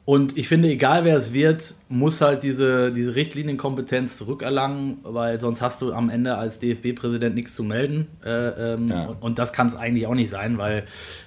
Und 0.08 0.38
ich 0.38 0.48
finde, 0.48 0.70
egal 0.70 1.04
wer 1.04 1.18
es 1.18 1.34
wird, 1.34 1.76
muss 1.90 2.22
halt 2.22 2.42
diese, 2.42 2.94
diese 2.94 3.16
Richtlinienkompetenz 3.16 4.16
zurückerlangen, 4.16 5.00
weil 5.04 5.38
sonst 5.42 5.62
hast 5.62 5.82
du 5.82 5.92
am 5.92 6.10
Ende 6.10 6.38
als 6.38 6.60
DFB-Präsident 6.60 7.36
nichts 7.36 7.54
zu 7.54 7.66
melden. 7.66 8.08
Äh, 8.24 8.30
ähm, 8.30 8.88
ja. 8.88 9.08
und, 9.08 9.22
und, 9.22 9.38
das 9.38 9.52
kann 9.52 9.68
es 9.68 9.76
eigentlich 9.76 10.08
auch 10.08 10.14
nicht 10.14 10.30
sein, 10.30 10.58
weil 10.58 10.86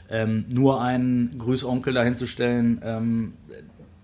ähm, 0.08 0.46
nur 0.48 0.80
einen 0.80 1.36
Grüßonkel 1.36 1.92
dahinzustellen, 1.92 2.80
ähm, 2.82 3.34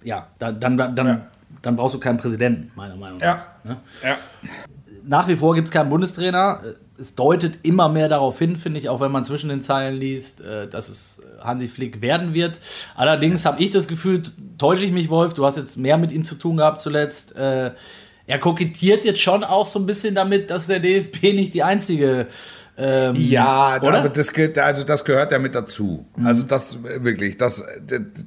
ja, 0.04 0.26
dann, 0.38 0.60
dann, 0.60 0.76
dann, 0.76 1.06
ja. 1.06 1.26
dann 1.62 1.76
brauchst 1.76 1.94
du 1.94 1.98
keinen 1.98 2.18
Präsidenten, 2.18 2.70
meiner 2.74 2.96
Meinung 2.96 3.18
nach. 3.18 3.24
Ja. 3.24 3.46
Ne? 3.64 3.76
ja. 4.04 4.18
Nach 5.06 5.26
wie 5.26 5.36
vor 5.36 5.54
gibt 5.54 5.68
es 5.68 5.72
keinen 5.72 5.88
Bundestrainer 5.88 6.60
es 6.98 7.14
deutet 7.14 7.58
immer 7.62 7.88
mehr 7.88 8.08
darauf 8.08 8.38
hin, 8.38 8.56
finde 8.56 8.78
ich, 8.78 8.88
auch 8.88 9.00
wenn 9.00 9.12
man 9.12 9.24
zwischen 9.24 9.48
den 9.48 9.62
Zeilen 9.62 9.96
liest, 9.96 10.40
äh, 10.40 10.68
dass 10.68 10.88
es 10.88 11.22
Hansi 11.40 11.68
Flick 11.68 12.00
werden 12.00 12.34
wird. 12.34 12.60
Allerdings 12.94 13.44
habe 13.44 13.62
ich 13.62 13.70
das 13.70 13.88
Gefühl, 13.88 14.22
täusche 14.58 14.84
ich 14.84 14.92
mich, 14.92 15.10
Wolf, 15.10 15.34
du 15.34 15.44
hast 15.44 15.56
jetzt 15.56 15.76
mehr 15.76 15.98
mit 15.98 16.12
ihm 16.12 16.24
zu 16.24 16.36
tun 16.36 16.56
gehabt 16.56 16.80
zuletzt. 16.80 17.36
Äh, 17.36 17.72
er 18.26 18.38
kokettiert 18.38 19.04
jetzt 19.04 19.20
schon 19.20 19.44
auch 19.44 19.66
so 19.66 19.78
ein 19.78 19.86
bisschen 19.86 20.14
damit, 20.14 20.50
dass 20.50 20.66
der 20.66 20.80
DFB 20.80 21.34
nicht 21.34 21.54
die 21.54 21.62
einzige 21.62 22.26
ähm, 22.78 23.14
ja, 23.16 23.78
oder? 23.80 24.00
aber 24.00 24.08
das, 24.10 24.34
also 24.58 24.84
das 24.84 25.04
gehört 25.06 25.32
ja 25.32 25.38
mit 25.38 25.54
dazu. 25.54 26.04
Mhm. 26.16 26.26
Also 26.26 26.42
das 26.42 26.82
wirklich, 26.82 27.38
das, 27.38 27.64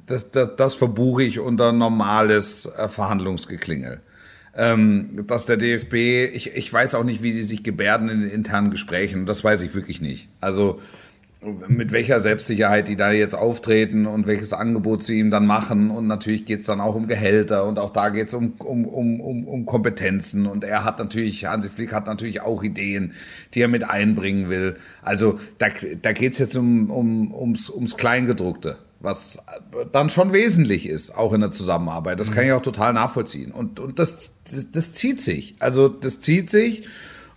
das, 0.06 0.32
das, 0.32 0.56
das 0.56 0.74
verbuche 0.74 1.22
ich 1.22 1.38
unter 1.38 1.70
normales 1.70 2.66
äh, 2.66 2.88
Verhandlungsgeklingel 2.88 4.00
ähm, 4.56 5.24
dass 5.26 5.44
der 5.44 5.56
DFB, 5.56 5.94
ich, 6.34 6.56
ich 6.56 6.72
weiß 6.72 6.94
auch 6.94 7.04
nicht, 7.04 7.22
wie 7.22 7.32
sie 7.32 7.42
sich 7.42 7.62
gebärden 7.62 8.08
in 8.08 8.20
den 8.22 8.30
internen 8.30 8.70
Gesprächen, 8.70 9.26
das 9.26 9.44
weiß 9.44 9.62
ich 9.62 9.74
wirklich 9.74 10.00
nicht. 10.00 10.28
Also 10.40 10.80
mit 11.68 11.90
welcher 11.90 12.20
Selbstsicherheit 12.20 12.88
die 12.88 12.96
da 12.96 13.12
jetzt 13.12 13.34
auftreten 13.34 14.06
und 14.06 14.26
welches 14.26 14.52
Angebot 14.52 15.02
sie 15.02 15.18
ihm 15.18 15.30
dann 15.30 15.46
machen. 15.46 15.90
Und 15.90 16.06
natürlich 16.06 16.44
geht 16.44 16.60
es 16.60 16.66
dann 16.66 16.80
auch 16.80 16.94
um 16.94 17.08
Gehälter 17.08 17.64
und 17.64 17.78
auch 17.78 17.90
da 17.90 18.10
geht 18.10 18.28
es 18.28 18.34
um, 18.34 18.52
um, 18.58 18.84
um, 18.84 19.20
um, 19.20 19.48
um 19.48 19.64
Kompetenzen. 19.64 20.46
Und 20.46 20.64
er 20.64 20.84
hat 20.84 20.98
natürlich, 20.98 21.46
Hansi 21.46 21.70
Flick 21.70 21.94
hat 21.94 22.06
natürlich 22.06 22.42
auch 22.42 22.62
Ideen, 22.62 23.14
die 23.54 23.62
er 23.62 23.68
mit 23.68 23.88
einbringen 23.88 24.50
will. 24.50 24.76
Also 25.02 25.40
da, 25.56 25.68
da 26.02 26.12
geht 26.12 26.34
es 26.34 26.38
jetzt 26.40 26.56
um, 26.56 26.90
um, 26.90 27.32
ums, 27.32 27.70
ums 27.70 27.96
Kleingedruckte 27.96 28.76
was 29.00 29.42
dann 29.92 30.10
schon 30.10 30.32
wesentlich 30.32 30.86
ist, 30.86 31.16
auch 31.16 31.32
in 31.32 31.40
der 31.40 31.50
Zusammenarbeit. 31.50 32.20
Das 32.20 32.32
kann 32.32 32.44
ich 32.44 32.52
auch 32.52 32.60
total 32.60 32.92
nachvollziehen. 32.92 33.50
Und, 33.50 33.80
und 33.80 33.98
das, 33.98 34.40
das, 34.44 34.70
das 34.72 34.92
zieht 34.92 35.22
sich. 35.22 35.54
Also 35.58 35.88
das 35.88 36.20
zieht 36.20 36.50
sich. 36.50 36.86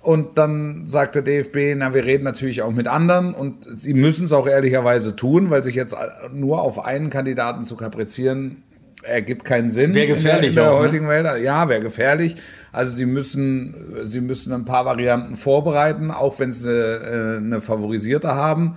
Und 0.02 0.38
dann 0.38 0.86
sagt 0.86 1.16
der 1.16 1.22
DFB, 1.22 1.76
na, 1.78 1.94
wir 1.94 2.04
reden 2.04 2.26
natürlich 2.26 2.62
auch 2.62 2.74
mit 2.74 2.90
anderen 2.90 3.34
und 3.34 3.66
sie 3.74 3.94
müssen 3.94 4.26
es 4.26 4.34
auch 4.34 4.48
ehrlicherweise 4.48 5.16
tun, 5.16 5.50
weil 5.50 5.64
sich 5.64 5.76
jetzt 5.76 5.96
nur 6.34 6.62
auf 6.62 6.84
einen 6.84 7.10
Kandidaten 7.10 7.64
zu 7.64 7.78
kaprizieren, 7.78 8.64
ergibt 9.04 9.46
keinen 9.46 9.70
Sinn. 9.70 9.96
Wäre 9.96 10.08
gefährlich 10.08 10.50
in 10.50 10.56
der, 10.56 10.64
in 10.66 10.70
der 10.70 10.74
auch, 10.74 10.80
ne? 10.80 10.86
heutigen 10.88 11.06
ne? 11.06 11.12
Welt. 11.12 11.44
Ja, 11.44 11.70
wäre 11.70 11.82
gefährlich. 11.82 12.36
Also 12.74 12.92
sie 12.92 13.06
müssen, 13.06 13.76
sie 14.02 14.20
müssen 14.20 14.52
ein 14.52 14.66
paar 14.66 14.84
Varianten 14.84 15.38
vorbereiten, 15.38 16.12
auch 16.12 16.38
wenn 16.38 16.52
sie 16.52 16.70
äh, 16.70 17.38
eine 17.38 17.62
favorisierte 17.62 18.36
haben. 18.36 18.76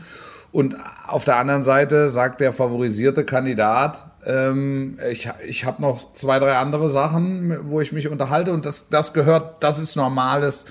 Und 0.57 0.75
auf 1.07 1.27
der 1.27 1.37
anderen 1.37 1.61
Seite 1.61 2.09
sagt 2.09 2.41
der 2.41 2.51
favorisierte 2.51 3.27
Kandidat, 3.27 4.07
ähm, 4.25 4.99
ich, 5.11 5.29
ich 5.47 5.67
habe 5.67 5.83
noch 5.83 6.15
zwei, 6.15 6.39
drei 6.39 6.57
andere 6.57 6.89
Sachen, 6.89 7.59
wo 7.71 7.83
ich 7.83 7.93
mich 7.93 8.09
unterhalte 8.09 8.53
und 8.55 8.65
das, 8.65 8.89
das 8.89 9.13
gehört, 9.13 9.63
das 9.63 9.79
ist 9.79 9.97
normales, 9.97 10.65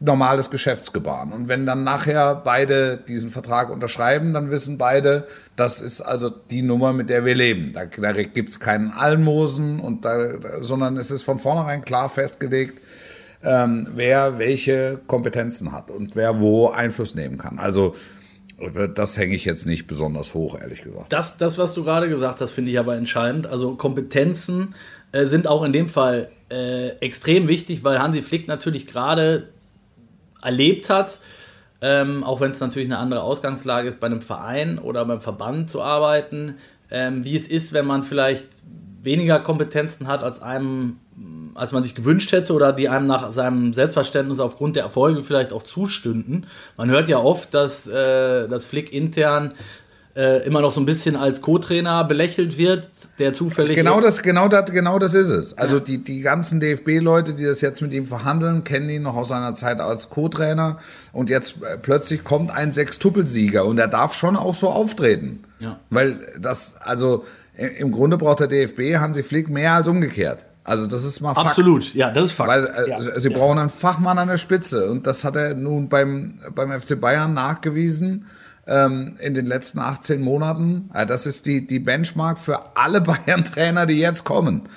normales 0.00 0.50
Geschäftsgebaren. 0.50 1.30
Und 1.30 1.46
wenn 1.46 1.64
dann 1.64 1.84
nachher 1.84 2.34
beide 2.34 2.96
diesen 2.96 3.30
Vertrag 3.30 3.70
unterschreiben, 3.70 4.34
dann 4.34 4.50
wissen 4.50 4.78
beide, 4.78 5.28
das 5.54 5.80
ist 5.80 6.00
also 6.00 6.28
die 6.28 6.62
Nummer, 6.62 6.92
mit 6.92 7.08
der 7.08 7.24
wir 7.24 7.36
leben. 7.36 7.72
Da, 7.72 7.84
da 7.84 8.12
gibt 8.24 8.48
es 8.48 8.58
keinen 8.58 8.90
Almosen, 8.90 9.78
und 9.78 10.04
da, 10.04 10.60
sondern 10.60 10.96
es 10.96 11.12
ist 11.12 11.22
von 11.22 11.38
vornherein 11.38 11.84
klar 11.84 12.08
festgelegt, 12.08 12.82
ähm, 13.44 13.90
wer 13.94 14.40
welche 14.40 14.98
Kompetenzen 15.06 15.70
hat 15.70 15.92
und 15.92 16.16
wer 16.16 16.40
wo 16.40 16.70
Einfluss 16.70 17.14
nehmen 17.14 17.38
kann. 17.38 17.60
Also 17.60 17.94
das 18.94 19.16
hänge 19.16 19.34
ich 19.34 19.44
jetzt 19.44 19.66
nicht 19.66 19.86
besonders 19.86 20.34
hoch, 20.34 20.58
ehrlich 20.60 20.82
gesagt. 20.82 21.12
Das, 21.12 21.38
das 21.38 21.58
was 21.58 21.74
du 21.74 21.84
gerade 21.84 22.08
gesagt 22.08 22.40
hast, 22.40 22.52
finde 22.52 22.70
ich 22.70 22.78
aber 22.78 22.96
entscheidend. 22.96 23.46
Also 23.46 23.74
Kompetenzen 23.74 24.74
äh, 25.12 25.26
sind 25.26 25.46
auch 25.46 25.62
in 25.62 25.72
dem 25.72 25.88
Fall 25.88 26.28
äh, 26.50 26.90
extrem 27.00 27.48
wichtig, 27.48 27.84
weil 27.84 27.98
Hansi 28.00 28.22
Flick 28.22 28.48
natürlich 28.48 28.86
gerade 28.86 29.48
erlebt 30.42 30.90
hat, 30.90 31.20
ähm, 31.80 32.24
auch 32.24 32.40
wenn 32.40 32.50
es 32.50 32.60
natürlich 32.60 32.88
eine 32.88 32.98
andere 32.98 33.22
Ausgangslage 33.22 33.88
ist, 33.88 34.00
bei 34.00 34.06
einem 34.06 34.20
Verein 34.20 34.78
oder 34.78 35.04
beim 35.04 35.20
Verband 35.20 35.70
zu 35.70 35.82
arbeiten, 35.82 36.56
ähm, 36.90 37.24
wie 37.24 37.36
es 37.36 37.46
ist, 37.46 37.72
wenn 37.72 37.86
man 37.86 38.02
vielleicht 38.02 38.46
weniger 39.02 39.40
Kompetenzen 39.40 40.06
hat, 40.06 40.22
als 40.22 40.42
einem 40.42 40.98
als 41.54 41.72
man 41.72 41.82
sich 41.82 41.94
gewünscht 41.94 42.32
hätte 42.32 42.52
oder 42.52 42.72
die 42.72 42.88
einem 42.88 43.06
nach 43.06 43.32
seinem 43.32 43.72
Selbstverständnis 43.72 44.40
aufgrund 44.40 44.76
der 44.76 44.82
Erfolge 44.82 45.22
vielleicht 45.22 45.52
auch 45.52 45.62
zustünden. 45.62 46.46
Man 46.76 46.90
hört 46.90 47.08
ja 47.08 47.18
oft, 47.18 47.54
dass, 47.54 47.86
äh, 47.86 48.48
dass 48.48 48.64
Flick 48.64 48.92
intern 48.92 49.52
äh, 50.16 50.44
immer 50.44 50.60
noch 50.60 50.72
so 50.72 50.80
ein 50.80 50.86
bisschen 50.86 51.14
als 51.14 51.40
Co-Trainer 51.40 52.04
belächelt 52.04 52.58
wird, 52.58 52.88
der 53.18 53.32
zufällig. 53.32 53.76
Genau 53.76 54.00
das, 54.00 54.22
genau 54.22 54.48
das, 54.48 54.72
genau 54.72 54.98
das 54.98 55.14
ist 55.14 55.30
es. 55.30 55.56
Also 55.56 55.76
ja. 55.76 55.82
die, 55.82 55.98
die 55.98 56.20
ganzen 56.20 56.58
DFB-Leute, 56.60 57.34
die 57.34 57.44
das 57.44 57.60
jetzt 57.60 57.80
mit 57.80 57.92
ihm 57.92 58.06
verhandeln, 58.06 58.64
kennen 58.64 58.88
ihn 58.90 59.02
noch 59.02 59.14
aus 59.14 59.28
seiner 59.28 59.54
Zeit 59.54 59.80
als 59.80 60.10
Co-Trainer. 60.10 60.78
Und 61.12 61.30
jetzt 61.30 61.62
äh, 61.62 61.78
plötzlich 61.78 62.24
kommt 62.24 62.50
ein 62.50 62.72
Sechstuppelsieger 62.72 63.64
und 63.64 63.78
er 63.78 63.88
darf 63.88 64.14
schon 64.14 64.36
auch 64.36 64.54
so 64.54 64.70
auftreten. 64.70 65.44
Ja. 65.60 65.78
Weil 65.90 66.26
das, 66.40 66.76
also 66.80 67.24
im 67.56 67.92
Grunde 67.92 68.16
braucht 68.16 68.40
der 68.40 68.48
DFB 68.48 68.96
Hansi 68.98 69.22
Flick 69.22 69.48
mehr 69.48 69.74
als 69.74 69.86
umgekehrt. 69.86 70.44
Also 70.64 70.86
das 70.86 71.04
ist 71.04 71.20
mal 71.20 71.34
Fakt. 71.34 71.48
Absolut, 71.48 71.94
ja, 71.94 72.10
das 72.10 72.26
ist 72.26 72.32
Fakt. 72.32 72.50
Weil 72.50 72.64
äh, 72.64 72.90
ja. 72.90 73.00
sie 73.00 73.30
brauchen 73.30 73.58
einen 73.58 73.70
Fachmann 73.70 74.18
an 74.18 74.28
der 74.28 74.36
Spitze 74.36 74.90
und 74.90 75.06
das 75.06 75.24
hat 75.24 75.36
er 75.36 75.54
nun 75.54 75.88
beim, 75.88 76.38
beim 76.54 76.78
FC 76.78 77.00
Bayern 77.00 77.34
nachgewiesen 77.34 78.26
ähm, 78.66 79.16
in 79.20 79.34
den 79.34 79.46
letzten 79.46 79.78
18 79.78 80.20
Monaten. 80.20 80.90
Ja, 80.94 81.06
das 81.06 81.26
ist 81.26 81.46
die, 81.46 81.66
die 81.66 81.78
Benchmark 81.78 82.38
für 82.38 82.76
alle 82.76 83.00
Bayern-Trainer, 83.00 83.86
die 83.86 83.98
jetzt 83.98 84.24
kommen. 84.24 84.68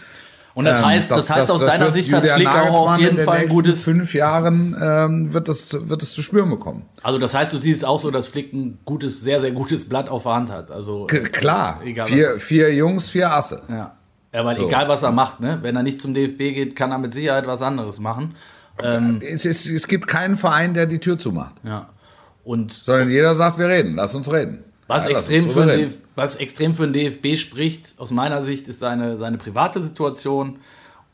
Und 0.55 0.65
das 0.65 0.79
ähm, 0.79 0.85
heißt, 0.85 1.11
das, 1.11 1.25
das 1.25 1.35
heißt 1.35 1.49
das, 1.49 1.61
aus 1.61 1.65
deiner 1.65 1.91
Sicht 1.91 2.13
hat 2.13 2.27
Flick 2.27 2.47
auch 2.47 2.91
auf 2.91 2.99
jeden 2.99 3.19
Fall 3.19 3.39
ein 3.39 3.47
gutes. 3.49 3.83
fünf 3.83 4.13
Jahren 4.13 4.77
ähm, 4.79 5.33
wird 5.33 5.49
das 5.49 5.75
wird 5.89 6.01
das 6.03 6.13
zu 6.13 6.21
spüren 6.21 6.49
bekommen. 6.49 6.83
Also 7.01 7.17
das 7.17 7.33
heißt, 7.33 7.51
du 7.51 7.57
siehst 7.57 7.83
auch 7.83 7.99
so, 7.99 8.11
dass 8.11 8.27
Flick 8.27 8.53
ein 8.53 8.77
gutes, 8.85 9.21
sehr 9.21 9.39
sehr 9.39 9.51
gutes 9.51 9.89
Blatt 9.89 10.09
auf 10.09 10.23
der 10.23 10.33
Hand 10.33 10.51
hat. 10.51 10.69
Also 10.69 11.07
klar, 11.07 11.81
egal, 11.83 12.05
vier, 12.05 12.39
vier 12.39 12.73
Jungs, 12.73 13.09
vier 13.09 13.31
Asse. 13.31 13.63
Ja. 13.67 13.95
Ja, 14.33 14.43
weil 14.43 14.57
so. 14.57 14.67
egal 14.67 14.87
was 14.87 15.03
er 15.03 15.11
macht, 15.11 15.39
ne? 15.39 15.59
wenn 15.61 15.75
er 15.75 15.83
nicht 15.83 16.01
zum 16.01 16.13
DFB 16.13 16.37
geht, 16.37 16.75
kann 16.75 16.91
er 16.91 16.97
mit 16.97 17.13
Sicherheit 17.13 17.45
was 17.45 17.61
anderes 17.61 17.99
machen. 17.99 18.35
Ähm, 18.81 19.19
es, 19.21 19.45
ist, 19.45 19.67
es 19.67 19.87
gibt 19.87 20.07
keinen 20.07 20.35
Verein, 20.35 20.73
der 20.73 20.87
die 20.87 20.99
Tür 20.99 21.19
zumacht. 21.19 21.53
Ja. 21.63 21.89
Und 22.43 22.73
Sondern 22.73 23.09
jeder 23.09 23.35
sagt, 23.35 23.59
wir 23.59 23.69
reden, 23.69 23.95
lass 23.95 24.15
uns 24.15 24.31
reden. 24.31 24.63
Was, 24.87 25.05
ja, 25.05 25.11
extrem 25.11 25.49
für 25.49 25.65
DF, 25.65 25.97
was 26.15 26.35
extrem 26.35 26.75
für 26.75 26.87
den 26.87 26.93
DFB 26.93 27.37
spricht, 27.37 27.93
aus 27.97 28.11
meiner 28.11 28.43
Sicht, 28.43 28.67
ist 28.67 28.79
seine, 28.79 29.17
seine 29.17 29.37
private 29.37 29.81
Situation 29.81 30.59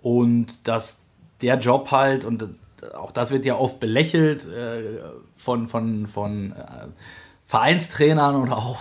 und 0.02 0.48
dass 0.64 0.98
der 1.42 1.60
Job 1.60 1.92
halt, 1.92 2.26
und 2.26 2.46
auch 2.96 3.12
das 3.12 3.32
wird 3.32 3.46
ja 3.46 3.56
oft 3.56 3.80
belächelt 3.80 4.48
äh, 4.48 5.00
von, 5.38 5.68
von, 5.68 6.08
von 6.08 6.54
äh, 6.54 6.88
Vereinstrainern 7.50 8.36
und 8.36 8.52
auch 8.52 8.78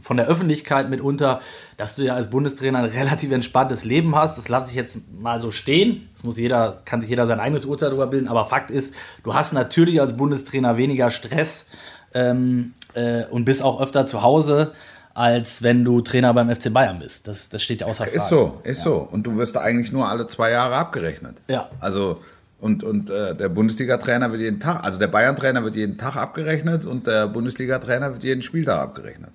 von 0.00 0.16
der 0.16 0.26
Öffentlichkeit 0.26 0.90
mitunter, 0.90 1.38
dass 1.76 1.94
du 1.94 2.02
ja 2.02 2.14
als 2.14 2.28
Bundestrainer 2.30 2.80
ein 2.80 2.86
relativ 2.86 3.30
entspanntes 3.30 3.84
Leben 3.84 4.16
hast. 4.16 4.36
Das 4.36 4.48
lasse 4.48 4.70
ich 4.70 4.76
jetzt 4.76 4.98
mal 5.16 5.40
so 5.40 5.52
stehen. 5.52 6.08
Das 6.14 6.24
muss 6.24 6.36
jeder, 6.36 6.82
kann 6.84 7.00
sich 7.00 7.10
jeder 7.10 7.28
sein 7.28 7.38
eigenes 7.38 7.64
Urteil 7.64 7.90
darüber 7.90 8.08
bilden. 8.08 8.26
Aber 8.26 8.44
Fakt 8.46 8.72
ist, 8.72 8.92
du 9.22 9.34
hast 9.34 9.52
natürlich 9.52 10.00
als 10.00 10.16
Bundestrainer 10.16 10.76
weniger 10.76 11.10
Stress 11.10 11.66
ähm, 12.12 12.74
äh, 12.94 13.22
und 13.26 13.44
bist 13.44 13.62
auch 13.62 13.80
öfter 13.80 14.04
zu 14.04 14.20
Hause, 14.20 14.72
als 15.14 15.62
wenn 15.62 15.84
du 15.84 16.00
Trainer 16.00 16.34
beim 16.34 16.52
FC 16.52 16.72
Bayern 16.72 16.98
bist. 16.98 17.28
Das, 17.28 17.50
das 17.50 17.62
steht 17.62 17.82
ja 17.82 17.86
außer 17.86 18.02
Frage. 18.02 18.16
Ist 18.16 18.28
so, 18.30 18.60
ist 18.64 18.78
ja. 18.78 18.84
so. 18.90 19.08
Und 19.08 19.28
du 19.28 19.36
wirst 19.36 19.54
da 19.54 19.60
eigentlich 19.60 19.92
nur 19.92 20.08
alle 20.08 20.26
zwei 20.26 20.50
Jahre 20.50 20.74
abgerechnet. 20.74 21.36
Ja. 21.46 21.70
Also 21.78 22.20
und, 22.60 22.82
und 22.82 23.08
äh, 23.10 23.36
der 23.36 23.48
Bundesliga-Trainer 23.48 24.32
wird 24.32 24.40
jeden 24.40 24.60
Tag, 24.60 24.82
also 24.84 24.98
der 24.98 25.06
Bayern-Trainer 25.06 25.62
wird 25.62 25.76
jeden 25.76 25.96
Tag 25.96 26.16
abgerechnet 26.16 26.86
und 26.86 27.06
der 27.06 27.28
Bundesliga-Trainer 27.28 28.12
wird 28.12 28.24
jeden 28.24 28.42
Spieltag 28.42 28.80
abgerechnet. 28.80 29.30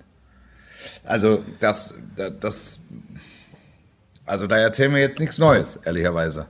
Also 1.04 1.42
das, 1.60 1.94
das, 2.40 2.80
also 4.26 4.46
da 4.46 4.58
erzählen 4.58 4.92
wir 4.92 5.00
jetzt 5.00 5.20
nichts 5.20 5.38
Neues, 5.38 5.76
ehrlicherweise. 5.76 6.46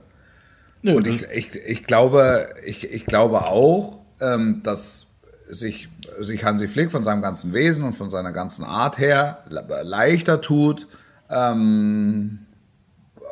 Nö, 0.81 0.97
und 0.97 1.07
ich, 1.07 1.23
ich, 1.33 1.55
ich, 1.55 1.83
glaube, 1.83 2.49
ich, 2.65 2.91
ich 2.91 3.05
glaube 3.05 3.45
auch, 3.45 3.99
ähm, 4.19 4.61
dass 4.63 5.07
sich, 5.49 5.89
sich 6.19 6.43
Hansi 6.43 6.67
Flick 6.67 6.91
von 6.91 7.03
seinem 7.03 7.21
ganzen 7.21 7.53
Wesen 7.53 7.85
und 7.85 7.93
von 7.93 8.09
seiner 8.09 8.33
ganzen 8.33 8.65
Art 8.65 8.97
her 8.97 9.43
leichter 9.47 10.41
tut, 10.41 10.87
ähm, 11.29 12.44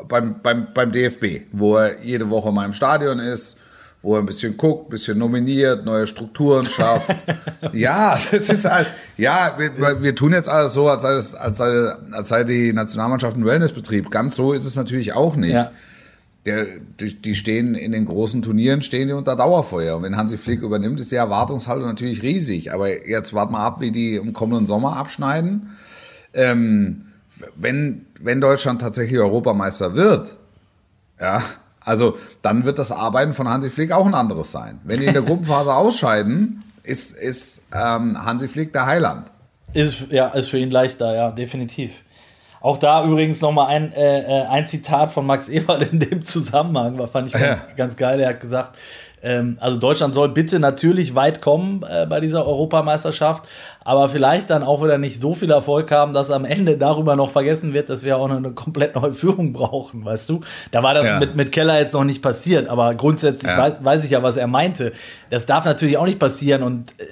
beim, 0.08 0.42
beim, 0.42 0.68
beim 0.74 0.92
DFB, 0.92 1.48
wo 1.52 1.78
er 1.78 2.04
jede 2.04 2.30
Woche 2.30 2.52
mal 2.52 2.66
im 2.66 2.74
Stadion 2.74 3.20
ist, 3.20 3.60
wo 4.04 4.16
er 4.16 4.20
ein 4.20 4.26
bisschen 4.26 4.58
guckt, 4.58 4.88
ein 4.88 4.90
bisschen 4.90 5.18
nominiert, 5.18 5.86
neue 5.86 6.08
Strukturen 6.08 6.66
schafft. 6.66 7.24
ja, 7.74 8.20
das 8.32 8.50
ist 8.50 8.66
halt, 8.66 8.88
ja, 9.18 9.56
wir, 9.58 10.02
wir 10.04 10.14
tun 10.14 10.34
jetzt 10.34 10.50
alles 10.50 10.74
so, 10.74 10.90
als 10.90 11.04
sei, 11.04 11.14
das, 11.14 11.34
als, 11.36 11.58
sei, 11.58 11.94
als 12.12 12.30
sei 12.30 12.44
die 12.44 12.74
Nationalmannschaft 12.74 13.38
ein 13.38 13.46
Wellnessbetrieb. 13.46 14.12
Ganz 14.12 14.36
so 14.36 14.52
ist 14.52 14.66
es 14.66 14.76
natürlich 14.76 15.14
auch 15.14 15.38
nicht. 15.38 15.54
Ja. 15.54 15.72
Der, 16.46 16.66
die, 17.00 17.16
die 17.22 17.36
stehen 17.36 17.76
in 17.76 17.94
den 17.94 18.06
großen 18.06 18.42
Turnieren, 18.42 18.82
stehen 18.82 19.08
die 19.08 19.14
unter 19.14 19.38
Dauerfeuer. 19.38 19.96
Und 19.96 20.04
wenn 20.04 20.18
Hansi 20.18 20.38
Flick 20.38 20.62
übernimmt, 20.62 21.00
ist 21.00 21.14
die 21.14 21.16
Erwartungshaltung 21.16 21.86
natürlich 21.86 22.22
riesig. 22.22 22.74
Aber 22.74 23.08
jetzt 23.08 23.34
warten 23.34 23.54
wir 23.54 23.60
ab, 23.60 23.80
wie 23.80 23.92
die 23.92 24.16
im 24.16 24.34
kommenden 24.34 24.68
Sommer 24.68 24.98
abschneiden. 24.98 25.78
Ähm, 26.34 27.06
wenn, 27.56 28.06
wenn 28.24 28.42
Deutschland 28.42 28.82
tatsächlich 28.82 29.20
Europameister 29.20 29.96
wird, 29.96 30.36
ja, 31.20 31.42
also 31.82 32.18
dann 32.42 32.66
wird 32.66 32.80
das 32.80 32.92
Arbeiten 32.92 33.34
von 33.34 33.48
Hansi 33.48 33.70
Flick 33.70 33.92
auch 33.92 34.06
ein 34.06 34.14
anderes 34.16 34.52
sein. 34.52 34.80
Wenn 34.84 35.00
die 35.00 35.06
in 35.06 35.14
der 35.14 35.22
Gruppenphase 35.24 35.74
ausscheiden, 35.74 36.64
ist, 36.84 37.16
ist 37.16 37.68
ähm, 37.74 38.24
Hansi 38.26 38.48
Flick 38.48 38.74
der 38.74 38.86
Heiland. 38.86 39.32
Ist, 39.74 40.12
ja, 40.12 40.28
ist 40.30 40.50
für 40.50 40.58
ihn 40.58 40.72
leichter, 40.72 41.14
ja, 41.16 41.32
definitiv. 41.32 41.92
Auch 42.62 42.78
da 42.78 43.04
übrigens 43.06 43.42
nochmal 43.42 43.68
ein, 43.68 43.92
äh, 43.92 44.20
äh, 44.22 44.46
ein 44.46 44.66
Zitat 44.68 45.12
von 45.12 45.26
Max 45.26 45.50
Eberl 45.50 45.82
in 45.82 46.00
dem 46.00 46.24
Zusammenhang, 46.24 46.98
war, 46.98 47.10
fand 47.10 47.28
ich 47.28 47.34
ganz, 47.34 47.60
Ja. 47.60 47.66
ganz 47.76 47.98
geil. 47.98 48.22
Er 48.22 48.30
hat 48.30 48.40
gesagt, 48.40 48.78
ähm, 49.22 49.58
also 49.60 49.78
Deutschland 49.80 50.14
soll 50.14 50.30
bitte 50.30 50.60
natürlich 50.60 51.14
weit 51.14 51.42
kommen 51.42 51.84
äh, 51.84 52.06
bei 52.06 52.22
dieser 52.22 52.46
Europameisterschaft, 52.46 53.44
aber 53.86 54.10
vielleicht 54.10 54.50
dann 54.50 54.64
auch 54.64 54.84
wieder 54.84 54.98
nicht 54.98 55.22
so 55.22 55.34
viel 55.34 55.52
Erfolg 55.52 55.92
haben, 55.92 56.14
dass 56.14 56.32
am 56.32 56.46
Ende 56.46 56.78
darüber 56.78 57.16
noch 57.16 57.32
vergessen 57.32 57.74
wird, 57.74 57.90
dass 57.90 58.04
wir 58.04 58.18
auch 58.18 58.28
noch 58.28 58.38
eine 58.38 58.52
komplett 58.52 58.96
neue 58.96 59.14
Führung 59.24 59.54
brauchen, 59.54 60.04
weißt 60.06 60.30
du? 60.30 60.42
Da 60.72 60.84
war 60.84 60.94
das 60.94 61.08
Ja. 61.08 61.20
mit, 61.20 61.36
mit 61.36 61.52
Keller 61.52 61.80
jetzt 61.80 61.94
noch 61.94 62.04
nicht 62.04 62.22
passiert, 62.22 62.68
aber 62.70 62.96
grundsätzlich 62.96 63.52
Ja. 63.52 63.58
weiß, 63.58 63.74
weiß 63.82 64.04
ich 64.06 64.12
ja, 64.12 64.24
was 64.24 64.38
er 64.38 64.48
meinte. 64.48 64.94
Das 65.30 65.46
darf 65.46 65.66
natürlich 65.66 65.98
auch 65.98 66.06
nicht 66.06 66.20
passieren 66.20 66.64
und 66.64 66.92
äh, 67.00 67.04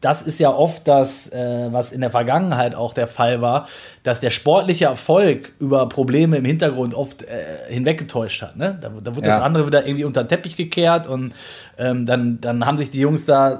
das 0.00 0.22
ist 0.22 0.38
ja 0.38 0.54
oft 0.54 0.86
das, 0.86 1.32
äh, 1.32 1.68
was 1.72 1.90
in 1.90 2.00
der 2.02 2.10
Vergangenheit 2.10 2.76
auch 2.76 2.94
der 2.94 3.08
Fall 3.08 3.40
war, 3.40 3.66
dass 4.04 4.20
der 4.20 4.30
sportliche 4.30 4.84
Erfolg 4.84 5.54
über 5.58 5.88
Probleme 5.88 6.36
im 6.36 6.44
Hintergrund 6.44 6.94
oft 6.94 7.24
äh, 7.24 7.26
hinweggetäuscht 7.68 8.40
hat. 8.42 8.56
Ne? 8.56 8.78
Da, 8.80 8.90
da 9.02 9.16
wurde 9.16 9.26
das 9.26 9.38
Ja. 9.38 9.42
andere 9.42 9.66
wieder 9.66 9.84
irgendwie 9.84 10.04
unter 10.04 10.22
den 10.22 10.28
Teppich 10.28 10.54
gekehrt 10.54 11.08
und 11.08 11.34
ähm, 11.78 12.06
dann, 12.06 12.40
dann 12.40 12.64
haben 12.64 12.78
sich 12.78 12.92
die 12.92 13.00
Jungs 13.00 13.26
da 13.26 13.54
äh, 13.54 13.58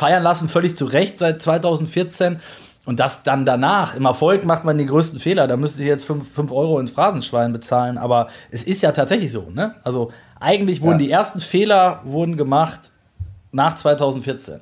feiern 0.00 0.22
lassen, 0.22 0.48
völlig 0.48 0.76
zu 0.76 0.86
Recht 0.86 1.18
seit 1.18 1.40
2014. 1.42 2.40
Und 2.86 2.98
das 2.98 3.22
dann 3.22 3.44
danach, 3.44 3.94
im 3.94 4.06
Erfolg 4.06 4.44
macht 4.44 4.64
man 4.64 4.78
die 4.78 4.86
größten 4.86 5.20
Fehler. 5.20 5.46
Da 5.46 5.56
müsste 5.58 5.82
ich 5.82 5.88
jetzt 5.88 6.04
5 6.04 6.50
Euro 6.50 6.80
ins 6.80 6.90
Phrasenschwein 6.90 7.52
bezahlen. 7.52 7.98
Aber 7.98 8.28
es 8.50 8.64
ist 8.64 8.82
ja 8.82 8.92
tatsächlich 8.92 9.30
so. 9.30 9.50
Ne? 9.54 9.74
Also 9.84 10.10
eigentlich 10.40 10.80
wurden 10.80 10.98
Ja. 10.98 11.06
die 11.06 11.10
ersten 11.10 11.40
Fehler 11.40 12.00
wurden 12.04 12.36
gemacht 12.38 12.90
nach 13.52 13.76
2014. 13.76 14.60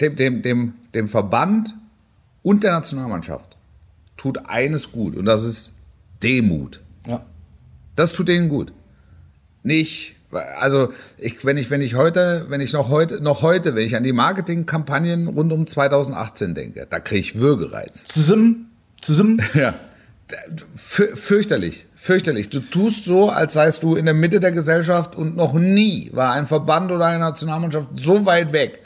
Dem, 0.00 0.14
dem, 0.16 0.42
dem, 0.42 0.74
dem 0.94 1.08
Verband 1.08 1.74
und 2.42 2.62
der 2.62 2.72
Nationalmannschaft 2.72 3.56
tut 4.16 4.46
eines 4.48 4.92
gut 4.92 5.16
und 5.16 5.24
das 5.24 5.42
ist 5.42 5.74
Demut. 6.22 6.80
Ja. 7.06 7.20
Das 7.96 8.12
tut 8.12 8.28
denen 8.28 8.48
gut. 8.48 8.72
Nicht, 9.62 10.14
also 10.32 10.92
ich, 11.18 11.44
wenn 11.44 11.56
ich, 11.56 11.70
wenn 11.70 11.80
ich 11.82 11.94
heute, 11.94 12.46
wenn 12.48 12.60
ich 12.60 12.72
noch 12.72 12.88
heute, 12.88 13.20
noch 13.22 13.42
heute, 13.42 13.74
wenn 13.74 13.84
ich 13.84 13.96
an 13.96 14.02
die 14.04 14.12
Marketingkampagnen 14.12 15.26
rund 15.28 15.52
um 15.52 15.66
2018 15.66 16.54
denke, 16.54 16.86
da 16.88 17.00
kriege 17.00 17.20
ich 17.20 17.38
Würgereiz. 17.38 18.04
Zusammen, 18.04 18.70
zusammen. 19.00 19.42
Ja. 19.54 19.74
Fü- 20.78 21.16
Fürchterlich, 21.16 21.86
fürchterlich. 21.96 22.50
Du 22.50 22.60
tust 22.60 23.04
so, 23.04 23.30
als 23.30 23.54
seist 23.54 23.82
du 23.82 23.96
in 23.96 24.04
der 24.04 24.14
Mitte 24.14 24.38
der 24.38 24.52
Gesellschaft 24.52 25.16
und 25.16 25.34
noch 25.36 25.54
nie 25.54 26.08
war 26.12 26.32
ein 26.34 26.46
Verband 26.46 26.92
oder 26.92 27.06
eine 27.06 27.18
Nationalmannschaft 27.18 27.88
so 27.94 28.26
weit 28.26 28.52
weg 28.52 28.78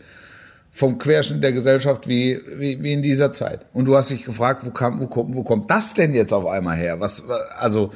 vom 0.70 0.96
Querschnitt 0.98 1.42
der 1.42 1.52
Gesellschaft 1.52 2.08
wie, 2.08 2.40
wie, 2.56 2.82
wie 2.82 2.94
in 2.94 3.02
dieser 3.02 3.32
Zeit. 3.34 3.66
Und 3.74 3.84
du 3.84 3.94
hast 3.94 4.08
dich 4.10 4.24
gefragt, 4.24 4.62
wo, 4.64 4.70
kam, 4.70 4.98
wo, 5.00 5.06
kommt, 5.06 5.34
wo 5.36 5.42
kommt 5.44 5.70
das 5.70 5.92
denn 5.92 6.14
jetzt 6.14 6.32
auf 6.32 6.46
einmal 6.46 6.76
her? 6.78 6.98
Was, 7.00 7.22
also, 7.58 7.92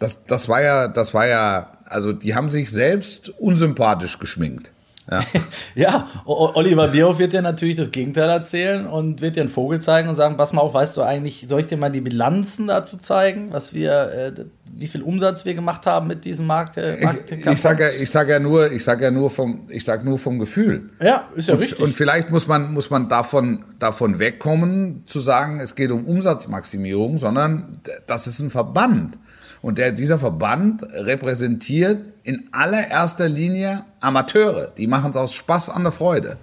das, 0.00 0.24
das 0.24 0.48
war 0.48 0.60
ja, 0.62 0.88
das 0.88 1.14
war 1.14 1.26
ja, 1.28 1.72
also, 1.84 2.12
die 2.12 2.34
haben 2.34 2.50
sich 2.50 2.70
selbst 2.70 3.28
unsympathisch 3.38 4.18
geschminkt. 4.18 4.72
Ja. 5.08 5.20
Ja, 5.76 6.08
Oliver 6.24 6.88
Bierhoff 6.88 7.18
wird 7.20 7.32
dir 7.32 7.42
natürlich 7.42 7.76
das 7.76 7.92
Gegenteil 7.92 8.28
erzählen 8.28 8.86
und 8.86 9.20
wird 9.20 9.36
dir 9.36 9.42
einen 9.42 9.48
Vogel 9.48 9.80
zeigen 9.80 10.08
und 10.08 10.16
sagen, 10.16 10.36
pass 10.36 10.52
mal 10.52 10.62
auf, 10.62 10.74
weißt 10.74 10.96
du 10.96 11.02
eigentlich, 11.02 11.46
soll 11.48 11.60
ich 11.60 11.66
dir 11.68 11.76
mal 11.76 11.90
die 11.90 12.00
Bilanzen 12.00 12.66
dazu 12.66 12.96
zeigen, 12.96 13.52
was 13.52 13.72
wir, 13.72 13.92
äh, 14.10 14.32
wie 14.72 14.88
viel 14.88 15.02
Umsatz 15.02 15.44
wir 15.44 15.54
gemacht 15.54 15.86
haben 15.86 16.08
mit 16.08 16.24
diesem 16.24 16.46
Marke, 16.46 16.98
Ich, 17.30 17.46
ich 17.46 17.60
sag 17.60 17.78
ja, 17.78 17.88
ich 17.90 18.10
sag 18.10 18.28
ja 18.28 18.40
nur, 18.40 18.72
ich 18.72 18.82
sag 18.82 19.00
ja 19.00 19.10
nur 19.10 19.30
vom, 19.30 19.68
ich 19.68 19.84
sag 19.84 20.04
nur 20.04 20.18
vom 20.18 20.38
Gefühl. 20.38 20.90
Ja, 21.00 21.28
ist 21.36 21.48
ja 21.48 21.54
Und, 21.54 21.60
richtig. 21.60 21.80
und 21.80 21.94
vielleicht 21.94 22.30
muss 22.30 22.46
man, 22.48 22.72
muss 22.72 22.90
man 22.90 23.08
davon, 23.08 23.64
davon 23.78 24.18
wegkommen, 24.18 25.04
zu 25.06 25.20
sagen, 25.20 25.60
es 25.60 25.76
geht 25.76 25.92
um 25.92 26.04
Umsatzmaximierung, 26.04 27.18
sondern 27.18 27.78
das 28.06 28.26
ist 28.26 28.40
ein 28.40 28.50
Verband. 28.50 29.18
Und 29.62 29.78
der, 29.78 29.92
dieser 29.92 30.18
Verband 30.18 30.82
repräsentiert 30.82 32.08
in 32.22 32.48
allererster 32.52 33.28
Linie 33.28 33.84
Amateure. 34.00 34.72
Die 34.76 34.86
machen 34.86 35.10
es 35.10 35.16
aus 35.16 35.34
Spaß 35.34 35.70
an 35.70 35.82
der 35.82 35.92
Freude. 35.92 36.38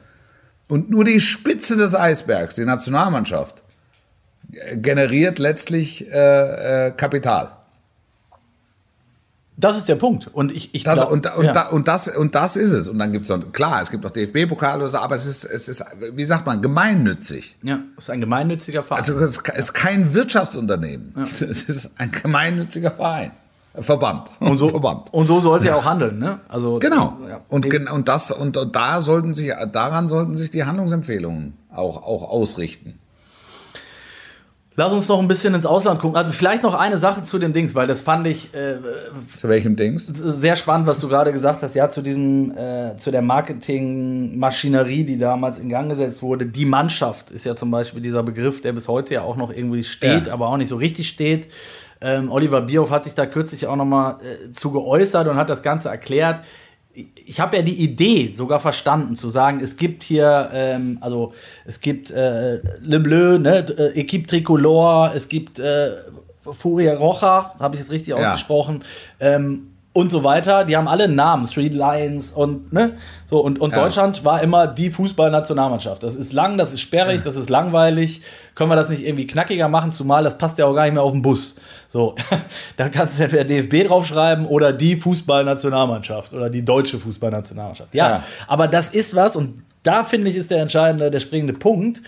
Und 0.68 0.90
nur 0.90 1.04
die 1.04 1.22
Spitze 1.22 1.78
des 1.78 1.96
Eisbergs, 1.96 2.56
die 2.56 2.66
Nationalmannschaft, 2.66 3.64
äh, 4.54 4.78
generiert 4.78 5.40
letztlich 5.40 6.12
äh, 6.12 6.88
äh, 6.88 6.92
Kapital. 6.92 7.57
Das 9.60 9.76
ist 9.76 9.88
der 9.90 9.96
Punkt. 9.96 10.30
Und 10.32 10.52
ich, 10.56 10.74
ich 10.76 10.84
Das, 10.84 11.00
glaub- 11.00 11.12
und, 11.12 11.26
und, 11.36 11.46
ja. 11.46 11.52
da, 11.52 11.68
und, 11.70 11.88
das, 11.88 12.08
und 12.08 12.36
das 12.36 12.56
ist 12.56 12.72
es. 12.72 12.88
Und 12.88 13.00
dann 13.00 13.12
gibt 13.12 13.28
es 13.28 13.52
klar, 13.54 13.82
es 13.82 13.90
gibt 13.90 14.04
noch 14.04 14.12
DFB-Pokal 14.12 14.78
oder 14.78 14.88
so, 14.88 15.00
aber 15.00 15.16
es 15.16 15.26
ist, 15.26 15.46
es 15.46 15.68
ist, 15.68 15.84
wie 16.14 16.24
sagt 16.24 16.46
man, 16.46 16.62
gemeinnützig. 16.62 17.58
ja, 17.64 17.80
ist 17.98 18.10
ein 18.12 18.22
gemeinnütziger 18.22 18.84
Verein. 18.84 19.00
Also 19.00 19.18
es 19.20 19.38
ist 19.40 19.74
kein 19.74 20.14
Wirtschaftsunternehmen. 20.14 21.14
Es 21.28 21.42
ist 21.42 22.00
ein 22.00 22.12
gemeinnütziger 22.12 22.92
Verein. 22.92 23.32
Verband. 23.80 24.30
und, 24.40 24.58
so, 24.58 24.68
Verband. 24.70 25.14
und 25.14 25.28
so 25.28 25.40
sollte 25.40 25.70
er 25.70 25.78
auch 25.78 25.86
handeln, 25.86 26.20
ne? 26.20 26.40
Also, 26.48 26.80
Genau. 26.80 27.18
Ja. 27.28 27.42
Und, 27.50 27.66
und, 27.90 28.08
das, 28.08 28.32
und, 28.32 28.58
und 28.58 28.76
da 28.76 29.02
sollten 29.02 29.34
sich, 29.34 29.52
daran 29.72 30.08
sollten 30.08 30.38
sich 30.38 30.52
die 30.52 30.64
Handlungsempfehlungen 30.66 31.54
auch, 31.74 32.04
auch 32.04 32.30
ausrichten. 32.30 33.00
Lass 34.80 34.94
uns 34.94 35.08
noch 35.08 35.20
ein 35.20 35.28
bisschen 35.28 35.56
ins 35.56 35.66
Ausland 35.66 36.00
gucken. 36.00 36.16
Also 36.18 36.32
vielleicht 36.32 36.62
noch 36.62 36.76
eine 36.76 37.00
Sache 37.00 37.24
zu 37.24 37.40
dem 37.40 37.52
Dings, 37.52 37.74
weil 37.74 37.88
das 37.88 38.02
fand 38.02 38.28
ich 38.28 38.54
äh, 38.54 38.78
Zu 39.36 39.50
welchem 39.50 39.76
Dings? 39.76 40.06
sehr 40.06 40.56
spannend, 40.56 40.86
was 40.86 41.00
du 41.00 41.08
gerade 41.10 41.34
gesagt 41.34 41.64
hast, 41.64 41.74
ja, 41.74 41.90
zu 41.90 42.04
diesem, 42.04 42.56
äh, 42.56 42.96
zu 42.98 43.10
der 43.10 43.24
Marketingmaschinerie, 43.24 45.04
die 45.04 45.18
damals 45.18 45.58
in 45.58 45.70
Gang 45.70 45.90
gesetzt 45.90 46.22
wurde. 46.22 46.46
Die 46.46 46.66
Mannschaft 46.66 47.32
ist 47.32 47.46
ja 47.46 47.56
zum 47.56 47.72
Beispiel 47.72 48.02
dieser 48.02 48.22
Begriff, 48.22 48.62
der 48.62 48.74
bis 48.74 48.88
heute 48.88 49.16
ja 49.16 49.22
auch 49.24 49.36
noch 49.36 49.52
irgendwie 49.52 49.84
steht, 49.84 50.28
Ja. 50.28 50.34
aber 50.34 50.48
auch 50.50 50.58
nicht 50.58 50.70
so 50.70 50.76
richtig 50.76 51.08
steht. 51.10 51.48
Ähm, 52.00 52.32
Oliver 52.32 52.62
Bierhoff 52.62 52.92
hat 52.92 53.04
sich 53.06 53.16
da 53.16 53.26
kürzlich 53.26 53.66
auch 53.66 53.76
noch 53.76 53.86
mal 53.86 54.18
äh, 54.22 54.52
zu 54.54 54.70
geäußert 54.72 55.28
und 55.28 55.38
hat 55.38 55.50
das 55.50 55.64
Ganze 55.64 55.90
erklärt. 55.90 56.42
Ich 57.26 57.40
habe 57.40 57.58
ja 57.58 57.62
die 57.62 57.76
Idee 57.76 58.32
sogar 58.34 58.60
verstanden, 58.60 59.16
zu 59.16 59.30
sagen, 59.30 59.60
es 59.62 59.78
gibt 59.78 60.04
hier, 60.04 60.50
ähm, 60.52 60.98
also 61.02 61.34
es 61.66 61.80
gibt 61.80 62.10
äh, 62.10 62.60
Le 62.82 63.00
Bleu, 63.00 63.38
ne, 63.38 63.60
äh, 63.78 64.00
Equipe 64.00 64.26
Tricolore, 64.26 65.12
es 65.14 65.28
gibt 65.30 65.60
äh, 65.60 65.92
Furia 66.44 66.96
Roja, 66.96 67.54
habe 67.60 67.76
ich 67.76 67.82
es 67.82 67.92
richtig 67.92 68.10
Ja. 68.10 68.18
ausgesprochen, 68.32 68.84
ähm, 69.20 69.74
und 69.94 70.12
so 70.12 70.24
weiter. 70.24 70.64
Die 70.64 70.78
haben 70.78 70.88
alle 70.88 71.06
einen 71.06 71.16
Namen, 71.16 71.46
Street 71.48 71.74
Lions 71.74 72.32
und 72.32 72.72
ne, 72.72 72.94
so 73.26 73.40
und, 73.40 73.60
und 73.60 73.72
Ja. 73.72 73.84
Deutschland 73.84 74.24
war 74.24 74.42
immer 74.44 74.68
die 74.68 74.92
Fußballnationalmannschaft. 74.92 76.04
Das 76.04 76.16
ist 76.16 76.34
lang, 76.34 76.58
das 76.60 76.72
ist 76.72 76.82
sperrig, 76.82 77.24
das 77.24 77.36
ist 77.36 77.50
langweilig. 77.50 78.22
Können 78.58 78.72
wir 78.72 78.76
das 78.76 78.90
nicht 78.90 79.06
irgendwie 79.06 79.28
knackiger 79.28 79.68
machen? 79.70 79.92
Zumal 79.92 80.24
das 80.24 80.36
passt 80.36 80.58
ja 80.58 80.66
auch 80.66 80.74
gar 80.74 80.86
nicht 80.86 80.96
mehr 80.96 81.04
auf 81.04 81.12
den 81.12 81.22
Bus. 81.22 81.58
So, 81.90 82.16
da 82.78 82.90
kannst 82.90 83.20
du 83.20 83.24
entweder 83.24 83.44
DFB 83.44 83.88
draufschreiben 83.88 84.48
oder 84.48 84.74
die 84.74 84.96
Fußballnationalmannschaft 84.96 86.34
oder 86.34 86.50
die 86.50 86.66
deutsche 86.66 86.98
Fußballnationalmannschaft. 86.98 87.94
Ja, 87.94 88.10
Ja. 88.10 88.24
aber 88.48 88.68
das 88.68 88.90
ist 88.90 89.16
was 89.16 89.36
und 89.36 89.64
da 89.84 90.04
finde 90.04 90.30
ich 90.30 90.36
ist 90.36 90.50
der 90.50 90.60
entscheidende, 90.64 91.12
der 91.12 91.20
springende 91.20 91.54
Punkt, 91.54 92.02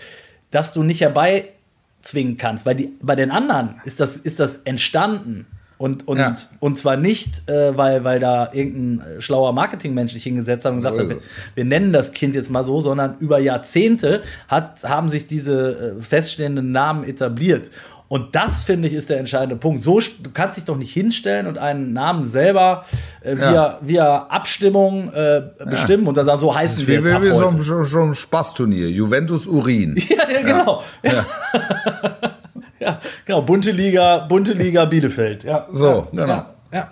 dass 0.50 0.72
du 0.72 0.82
nicht 0.82 1.00
herbeizwingen 1.00 2.36
kannst, 2.36 2.66
weil 2.66 2.74
die, 2.74 2.92
bei 3.00 3.14
den 3.14 3.30
anderen 3.30 3.80
ist 3.84 4.00
das, 4.00 4.16
ist 4.16 4.40
das 4.40 4.56
entstanden. 4.58 5.46
Und, 5.80 6.06
und, 6.06 6.18
Ja. 6.18 6.34
und 6.58 6.76
zwar 6.78 6.98
nicht, 6.98 7.48
äh, 7.48 7.74
weil, 7.74 8.04
weil 8.04 8.20
da 8.20 8.50
irgendein 8.52 9.16
äh, 9.16 9.20
schlauer 9.22 9.54
Marketingmensch 9.54 10.12
sich 10.12 10.22
hingesetzt 10.22 10.66
hat 10.66 10.72
und 10.72 10.76
gesagt 10.76 10.98
ist 10.98 11.10
hat, 11.10 11.18
wir, 11.54 11.64
nennen 11.64 11.94
das 11.94 12.12
Kind 12.12 12.34
jetzt 12.34 12.50
mal 12.50 12.64
so, 12.64 12.82
sondern 12.82 13.16
über 13.18 13.38
Jahrzehnte 13.38 14.20
hat, 14.46 14.84
haben 14.84 15.08
sich 15.08 15.26
diese 15.26 15.94
äh, 15.98 16.02
feststehenden 16.02 16.70
Namen 16.70 17.04
etabliert. 17.04 17.70
Und 18.08 18.34
das, 18.34 18.60
finde 18.60 18.88
ich, 18.88 18.94
ist 18.94 19.08
der 19.08 19.20
entscheidende 19.20 19.56
Punkt. 19.56 19.82
So, 19.82 20.00
du 20.00 20.30
kannst 20.34 20.58
dich 20.58 20.64
doch 20.66 20.76
nicht 20.76 20.92
hinstellen 20.92 21.46
und 21.46 21.56
einen 21.56 21.94
Namen 21.94 22.24
selber 22.24 22.84
äh, 23.22 23.36
via, 23.38 23.52
Ja. 23.54 23.78
via 23.80 24.16
Abstimmung 24.26 25.10
äh, 25.14 25.42
bestimmen 25.64 26.06
und 26.08 26.14
dann 26.16 26.26
sagen, 26.26 26.40
so 26.40 26.54
heißen 26.54 26.86
wir 26.86 27.02
Wie, 27.02 27.06
jetzt 27.08 27.14
ab 27.16 27.22
wie, 27.22 27.26
wie 27.28 27.30
so, 27.30 27.44
heute. 27.46 27.56
ein, 27.56 27.62
so, 27.62 27.84
so 27.84 28.00
ein 28.02 28.12
Spaßturnier. 28.14 28.88
Juventus 28.90 29.46
Urin. 29.46 29.96
Ja, 30.10 30.28
ja, 30.30 30.42
genau. 30.42 30.82
Ja. 32.84 32.98
genau. 33.26 33.42
Bunte 33.42 33.70
Liga, 33.72 34.18
Bunte 34.18 34.54
Liga 34.54 34.86
Bielefeld. 34.86 35.44
Ja, 35.44 35.66
So, 35.70 36.08
ja, 36.12 36.22
genau. 36.24 36.26
Ja, 36.28 36.54
ja. 36.72 36.88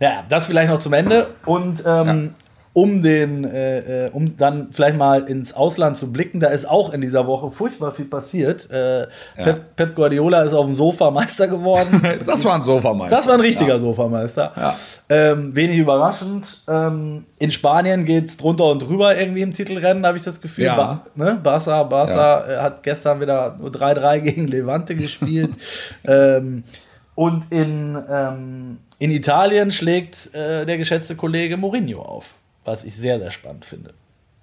Ja, 0.00 0.24
das 0.28 0.46
vielleicht 0.46 0.70
noch 0.70 0.78
zum 0.78 0.92
Ende. 0.92 1.28
Und 1.46 1.82
ähm, 1.86 2.34
um 2.74 3.02
den, 3.02 3.44
äh, 3.44 4.06
äh, 4.06 4.10
um 4.10 4.36
dann 4.36 4.68
vielleicht 4.72 4.98
mal 4.98 5.22
ins 5.22 5.54
Ausland 5.54 5.96
zu 5.96 6.12
blicken, 6.12 6.40
da 6.40 6.48
ist 6.48 6.68
auch 6.68 6.92
in 6.92 7.00
dieser 7.00 7.26
Woche 7.26 7.50
furchtbar 7.50 7.92
viel 7.92 8.04
passiert. 8.04 8.68
Äh, 8.68 9.06
Pep, 9.36 9.76
Pep 9.76 9.94
Guardiola 9.94 10.42
ist 10.42 10.52
auf 10.52 10.66
dem 10.66 10.74
Sofa 10.74 11.10
Meister 11.10 11.48
geworden. 11.48 12.02
Das 12.24 12.44
war 12.44 12.54
ein 12.54 12.62
Sofameister. 12.62 13.16
Das 13.16 13.26
war 13.26 13.34
ein 13.34 13.40
richtiger 13.40 13.78
Sofameister. 13.78 14.52
Ja. 14.56 14.76
Ähm, 15.08 15.54
wenig 15.54 15.78
überraschend. 15.78 16.62
Ähm, 16.68 17.24
in 17.38 17.50
Spanien 17.50 18.04
geht 18.04 18.26
es 18.26 18.36
drunter 18.36 18.64
und 18.66 18.80
drüber 18.80 19.16
irgendwie 19.16 19.42
im 19.42 19.52
Titelrennen, 19.52 20.04
habe 20.04 20.16
ich 20.16 20.24
das 20.24 20.40
Gefühl. 20.40 20.64
Ja. 20.64 20.76
Ba 20.76 21.06
ne? 21.14 21.38
Barca, 21.42 21.82
Barca 21.84 22.46
äh, 22.46 22.56
hat 22.58 22.82
gestern 22.82 23.20
wieder 23.20 23.56
nur 23.58 23.70
3-3 23.70 24.18
gegen 24.20 24.48
Levante 24.48 24.96
gespielt. 24.96 25.50
ähm, 26.04 26.64
und 27.14 27.44
in, 27.50 28.02
ähm, 28.10 28.78
in 28.98 29.10
Italien 29.10 29.70
schlägt 29.70 30.34
äh, 30.34 30.66
der 30.66 30.78
geschätzte 30.78 31.14
Kollege 31.14 31.56
Mourinho 31.56 32.00
auf, 32.02 32.24
was 32.64 32.84
ich 32.84 32.96
sehr, 32.96 33.18
sehr 33.18 33.30
spannend 33.30 33.64
finde. 33.64 33.94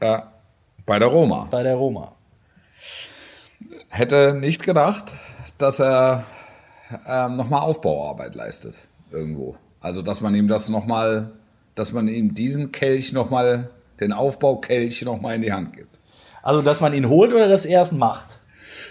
Ja, 0.01 0.31
bei 0.85 0.99
der 0.99 1.09
Roma. 1.09 1.47
Bei 1.51 1.63
der 1.63 1.75
Roma. 1.75 2.13
Hätte 3.89 4.33
nicht 4.33 4.63
gedacht, 4.63 5.13
dass 5.57 5.79
er 5.79 6.23
ähm, 7.07 7.37
nochmal 7.37 7.61
Aufbauarbeit 7.61 8.35
leistet 8.35 8.79
irgendwo. 9.11 9.55
Also 9.79 10.01
dass 10.01 10.21
man 10.21 10.35
ihm 10.35 10.47
das 10.47 10.69
nochmal, 10.69 11.31
dass 11.75 11.91
man 11.91 12.07
ihm 12.07 12.33
diesen 12.33 12.71
Kelch 12.71 13.13
nochmal, 13.13 13.69
den 13.99 14.13
Aufbaukelch 14.13 15.01
nochmal 15.03 15.35
in 15.35 15.41
die 15.41 15.53
Hand 15.53 15.73
gibt. 15.73 15.99
Also, 16.43 16.61
dass 16.61 16.81
man 16.81 16.93
ihn 16.93 17.07
holt 17.07 17.33
oder 17.33 17.47
dass 17.47 17.65
er 17.65 17.83
es 17.83 17.91
macht? 17.91 18.39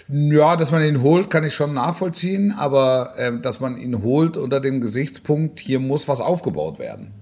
Ja, 0.07 0.55
dass 0.55 0.71
man 0.71 0.83
ihn 0.83 1.01
holt, 1.01 1.29
kann 1.29 1.43
ich 1.43 1.53
schon 1.53 1.73
nachvollziehen, 1.73 2.51
aber 2.51 3.13
ähm, 3.17 3.41
dass 3.41 3.59
man 3.59 3.77
ihn 3.77 4.03
holt 4.03 4.37
unter 4.37 4.59
dem 4.59 4.81
Gesichtspunkt, 4.81 5.59
hier 5.59 5.79
muss 5.79 6.07
was 6.07 6.21
aufgebaut 6.21 6.79
werden. 6.79 7.13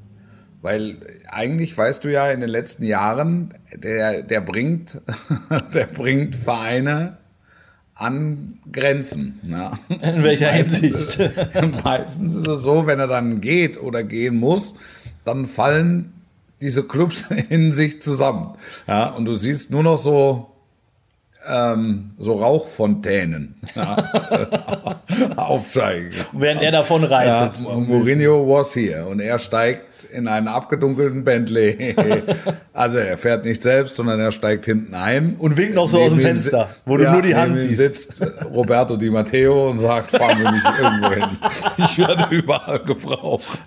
Weil 0.61 0.97
eigentlich 1.29 1.77
weißt 1.77 2.03
du 2.03 2.09
ja 2.11 2.29
in 2.31 2.41
den 2.41 2.49
letzten 2.49 2.83
Jahren, 2.83 3.53
der, 3.73 4.23
der 4.23 4.41
bringt, 4.41 4.99
der 5.73 5.85
bringt 5.85 6.35
Vereine 6.35 7.17
an 7.95 8.59
Grenzen. 8.71 9.39
Ja. 9.43 9.71
In 9.89 10.23
welcher 10.23 10.51
Meistens 10.51 10.79
Hinsicht? 10.79 11.19
ist- 11.19 11.83
Meistens 11.83 12.35
ist 12.35 12.47
es 12.47 12.61
so, 12.61 12.87
wenn 12.87 12.99
er 12.99 13.07
dann 13.07 13.41
geht 13.41 13.81
oder 13.81 14.03
gehen 14.03 14.35
muss, 14.37 14.75
dann 15.25 15.45
fallen 15.45 16.13
diese 16.61 16.83
Clubs 16.83 17.25
in 17.49 17.71
sich 17.71 18.01
zusammen. 18.01 18.55
Ja, 18.87 19.07
und 19.09 19.25
du 19.25 19.33
siehst 19.35 19.71
nur 19.71 19.83
noch 19.83 19.97
so, 19.97 20.51
ähm, 21.49 22.11
so 22.19 22.33
Rauchfontänen 22.37 23.55
ja, 23.75 23.97
aufsteigen. 25.35 26.11
Während 26.31 26.61
er 26.61 26.71
davon 26.71 27.01
Ja, 27.03 27.07
reitet. 27.09 27.61
Mourinho 27.61 28.47
was 28.47 28.75
here 28.75 29.05
und 29.05 29.19
er 29.19 29.39
steigt 29.39 30.03
in 30.13 30.27
einen 30.27 30.47
abgedunkelten 30.47 31.23
Bentley. 31.23 31.95
Also 32.71 32.99
er 32.99 33.17
fährt 33.17 33.43
nicht 33.43 33.61
selbst, 33.61 33.97
sondern 33.97 34.21
er 34.21 34.31
steigt 34.31 34.63
hinten 34.63 34.93
ein. 34.95 35.35
Und 35.37 35.57
winkt 35.57 35.75
noch 35.75 35.89
so 35.89 35.99
aus 35.99 36.11
dem 36.11 36.21
Fenster, 36.21 36.69
wo 36.85 36.95
du 36.95 37.03
nur 37.11 37.21
die 37.21 37.35
Hand 37.35 37.57
siehst. 37.59 37.77
sitzt 37.77 38.31
Roberto 38.53 38.95
Di 38.95 39.09
Matteo 39.09 39.69
und 39.69 39.79
sagt, 39.79 40.11
fahren 40.11 40.37
Sie 40.39 40.45
mich 40.49 40.63
irgendwo 40.79 41.11
hin. 41.11 41.37
Ich 41.77 41.97
werde 41.97 42.33
überall 42.33 42.79
gebraucht. 42.79 43.59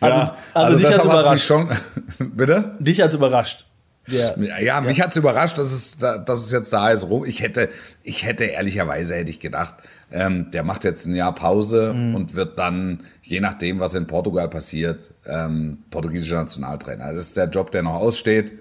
Also- 0.00 0.32
also 0.54 0.76
dich 0.78 0.86
hat's 0.86 0.96
deshalb 1.02 1.12
hat's 1.26 1.30
mich 1.30 1.50
überrascht. 1.50 1.78
schon. 2.18 2.28
Bitte? 2.34 2.76
Dich 2.78 3.00
hat's 3.02 3.14
überrascht. 3.14 3.66
Der, 4.10 4.36
Ja, 4.38 4.60
ja, 4.60 4.80
mich 4.80 5.00
hat's 5.00 5.16
überrascht, 5.16 5.56
dass 5.58 5.72
es, 5.72 5.98
da- 5.98 6.18
dass 6.18 6.40
es 6.44 6.50
jetzt 6.52 6.72
da 6.72 6.90
ist. 6.90 7.08
Rom. 7.08 7.24
Ich 7.24 7.40
hätte, 7.42 7.70
ich 8.02 8.24
hätte 8.24 8.44
ehrlicherweise 8.44 9.14
hätte 9.14 9.30
ich 9.30 9.40
gedacht, 9.40 9.74
ähm, 10.12 10.50
der 10.50 10.62
macht 10.62 10.84
jetzt 10.84 11.06
ein 11.06 11.16
Jahr 11.16 11.34
Pause 11.34 11.90
und 11.90 12.34
wird 12.34 12.58
dann, 12.58 13.00
je 13.22 13.40
nachdem, 13.40 13.80
was 13.80 13.94
in 13.94 14.06
Portugal 14.06 14.48
passiert, 14.48 15.10
ähm, 15.26 15.78
portugiesischer 15.90 16.36
Nationaltrainer. 16.36 17.12
Das 17.12 17.26
ist 17.28 17.36
der 17.36 17.48
Job, 17.48 17.70
der 17.70 17.82
noch 17.82 17.94
aussteht, 17.94 18.52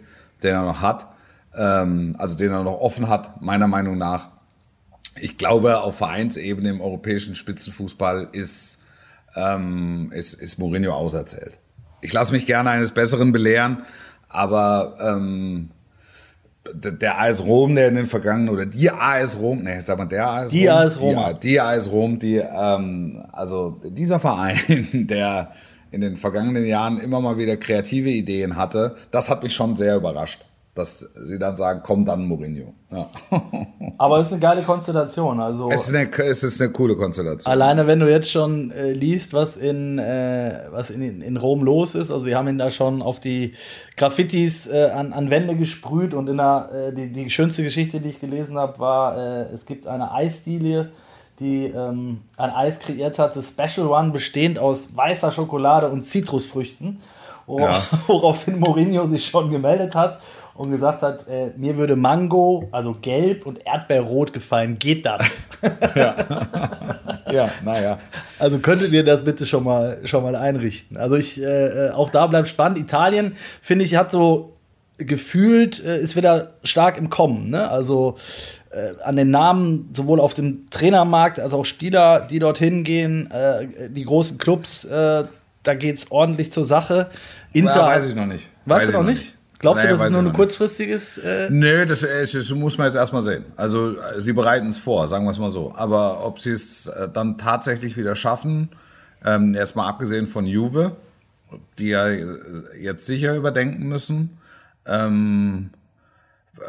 den 0.41 0.53
er 0.55 0.61
noch 0.63 0.81
hat, 0.81 1.07
ähm, 1.55 2.15
also 2.17 2.37
den 2.37 2.51
er 2.51 2.63
noch 2.63 2.79
offen 2.79 3.07
hat, 3.09 3.41
meiner 3.41 3.67
Meinung 3.67 3.97
nach. 3.97 4.29
Ich 5.19 5.37
glaube, 5.37 5.81
auf 5.81 5.97
Vereinsebene 5.97 6.69
im 6.69 6.81
europäischen 6.81 7.35
Spitzenfußball 7.35 8.29
ist, 8.31 8.81
ähm, 9.35 10.11
ist, 10.13 10.33
ist 10.35 10.57
Mourinho 10.57 10.93
auserzählt. 10.93 11.59
Ich 12.01 12.11
lasse 12.13 12.31
mich 12.33 12.45
gerne 12.45 12.71
eines 12.71 12.91
Besseren 12.91 13.31
belehren, 13.31 13.83
aber 14.33 14.95
ähm, 14.99 15.69
der 16.73 17.21
AS 17.21 17.43
Rom, 17.43 17.75
der 17.75 17.89
in 17.89 17.95
den 17.95 18.07
vergangenen, 18.07 18.49
oder 18.49 18.65
die 18.65 18.89
AS 18.89 19.39
Rom, 19.39 19.63
ne, 19.63 19.81
sag 19.83 19.97
mal, 19.97 20.05
der 20.05 20.27
AS 20.27 20.51
Die 20.51 20.67
Rom, 20.67 20.77
AS 20.77 20.99
Roma. 20.99 21.33
Die, 21.33 21.49
die 21.49 21.61
AS 21.61 21.91
Rom, 21.91 22.19
die, 22.19 22.37
ähm, 22.37 23.23
also 23.31 23.81
dieser 23.83 24.19
Verein, 24.19 24.57
der 24.93 25.51
in 25.91 26.01
den 26.01 26.15
vergangenen 26.15 26.65
Jahren 26.65 26.99
immer 26.99 27.21
mal 27.21 27.37
wieder 27.37 27.57
kreative 27.57 28.09
Ideen 28.09 28.55
hatte, 28.55 28.95
das 29.11 29.29
hat 29.29 29.43
mich 29.43 29.53
schon 29.53 29.75
sehr 29.75 29.95
überrascht, 29.95 30.43
dass 30.75 30.99
sie 31.27 31.37
dann 31.37 31.55
sagen, 31.55 31.81
komm 31.83 32.03
dann 32.03 32.25
Mourinho. 32.25 32.73
Ja. 32.91 33.07
aber 33.99 34.19
es 34.19 34.27
ist 34.27 34.33
eine 34.33 34.41
geile 34.41 34.63
Konstellation. 34.63 35.39
Also 35.39 35.69
Es 35.69 35.87
ist 35.87 35.95
eine, 35.95 36.09
es 36.11 36.43
ist 36.43 36.59
eine 36.61 36.71
coole 36.71 36.95
Konstellation. 36.95 37.51
alleine 37.51 37.85
wenn 37.85 37.99
du 37.99 38.09
jetzt 38.09 38.31
schon 38.31 38.71
äh, 38.71 38.91
liest, 38.91 39.33
was 39.33 39.55
in 39.55 39.99
äh, 39.99 40.61
was 40.71 40.89
in, 40.89 41.21
in 41.21 41.37
Rom 41.37 41.63
los 41.63 41.93
ist, 41.93 42.09
also 42.09 42.23
sie 42.23 42.35
haben 42.35 42.47
ihn 42.47 42.57
da 42.57 42.71
schon 42.71 43.03
auf 43.03 43.19
die 43.19 43.53
Graffitis 43.97 44.65
äh, 44.67 44.89
an, 44.89 45.13
an 45.13 45.29
Wände 45.29 45.55
gesprüht 45.55 46.15
und 46.15 46.27
in 46.27 46.37
der 46.37 46.69
äh, 46.73 46.93
die, 46.93 47.11
die 47.11 47.29
schönste 47.29 47.61
Geschichte, 47.61 47.99
die 47.99 48.09
ich 48.09 48.19
gelesen 48.19 48.57
habe, 48.57 48.79
war 48.79 49.15
äh, 49.17 49.53
es 49.53 49.67
gibt 49.67 49.85
eine 49.85 50.11
Eisdiele, 50.11 50.89
die 51.39 51.65
ähm, 51.65 52.21
ein 52.37 52.49
Eis 52.49 52.79
kreiert 52.79 53.19
hat, 53.19 53.35
das 53.35 53.49
Special 53.49 53.87
One 53.87 54.09
bestehend 54.11 54.57
aus 54.57 54.95
weißer 54.95 55.31
Schokolade 55.31 55.87
und 55.89 56.03
Zitrusfrüchten, 56.03 56.99
Ja. 57.47 57.83
woraufhin 58.07 58.57
Mourinho 58.59 59.05
sich 59.05 59.27
schon 59.27 59.51
gemeldet 59.51 59.93
hat 59.93 60.19
und 60.55 60.71
gesagt 60.71 61.01
hat, 61.01 61.27
äh, 61.27 61.51
mir 61.57 61.77
würde 61.77 61.95
Mango, 61.95 62.67
also 62.71 62.95
gelb 63.01 63.45
und 63.45 63.65
Erdbeerrot 63.65 64.33
gefallen, 64.33 64.77
geht 64.79 65.05
das? 65.05 65.43
Ja, 67.31 67.49
naja. 67.63 67.99
Also 68.37 68.59
könntet 68.59 68.91
ihr 68.91 69.03
das 69.03 69.23
bitte 69.23 69.45
schon 69.45 69.63
mal, 69.63 69.99
schon 70.03 70.23
mal 70.23 70.35
einrichten. 70.35 70.97
Also 70.97 71.15
ich, 71.15 71.41
äh, 71.41 71.87
äh, 71.87 71.91
auch 71.91 72.09
da 72.09 72.27
bleibt 72.27 72.47
spannend. 72.47 72.77
Italien, 72.77 73.35
finde 73.61 73.85
ich, 73.85 73.95
hat 73.95 74.11
so 74.11 74.57
gefühlt, 74.97 75.83
äh, 75.83 75.99
ist 75.99 76.15
wieder 76.15 76.55
stark 76.63 76.97
im 76.97 77.09
Kommen. 77.09 77.49
Ne? 77.49 77.69
Also 77.69 78.17
äh, 78.71 79.01
an 79.03 79.15
den 79.15 79.31
Namen, 79.31 79.89
sowohl 79.95 80.19
auf 80.19 80.33
dem 80.33 80.69
Trainermarkt 80.69 81.39
als 81.39 81.53
auch 81.53 81.65
Spieler, 81.65 82.27
die 82.29 82.39
dorthin 82.39 82.83
gehen, 82.83 83.31
äh, 83.31 83.89
die 83.89 84.03
großen 84.03 84.37
Clubs, 84.37 84.87
da 84.87 85.75
geht 85.75 85.97
es 85.97 86.11
ordentlich 86.11 86.51
zur 86.51 86.65
Sache. 86.65 87.09
Inter, 87.53 87.75
Ja, 87.77 87.85
weiß 87.85 88.05
ich 88.05 88.15
noch 88.15 88.25
nicht. 88.25 88.49
Weißt 88.65 88.87
Weiß 88.87 88.91
du 88.91 88.97
noch 88.97 89.07
nicht? 89.07 89.33
Glaubst 89.63 89.81
Nee, 89.81 89.87
du, 89.87 89.93
das 89.93 89.99
weiß 90.01 90.07
ist 90.07 90.15
ich 90.17 90.21
nur 90.21 90.29
ein 90.29 90.35
kurzfristiges? 90.35 91.17
Äh, 91.19 91.47
Nö, 91.49 91.85
das, 91.85 92.01
das 92.01 92.49
muss 92.49 92.77
man 92.77 92.87
jetzt 92.87 92.95
erstmal 92.95 93.21
sehen. 93.21 93.45
Also 93.55 93.97
äh, 93.97 94.19
sie 94.19 94.33
bereiten 94.33 94.67
es 94.67 94.77
vor, 94.77 95.07
sagen 95.07 95.23
wir 95.23 95.31
es 95.31 95.39
mal 95.39 95.49
so. 95.49 95.73
Aber 95.73 96.25
ob 96.25 96.39
sie 96.39 96.51
es 96.51 96.87
äh, 96.87 97.07
dann 97.07 97.37
tatsächlich 97.37 97.95
wieder 97.95 98.17
schaffen, 98.17 98.67
ähm, 99.23 99.55
erstmal 99.55 99.87
abgesehen 99.87 100.27
von 100.27 100.45
Juve, 100.45 100.97
die 101.79 101.87
ja 101.87 102.09
äh, 102.09 102.25
jetzt 102.77 103.05
sicher 103.05 103.37
überdenken 103.37 103.87
müssen, 103.87 104.37
ähm, 104.85 105.69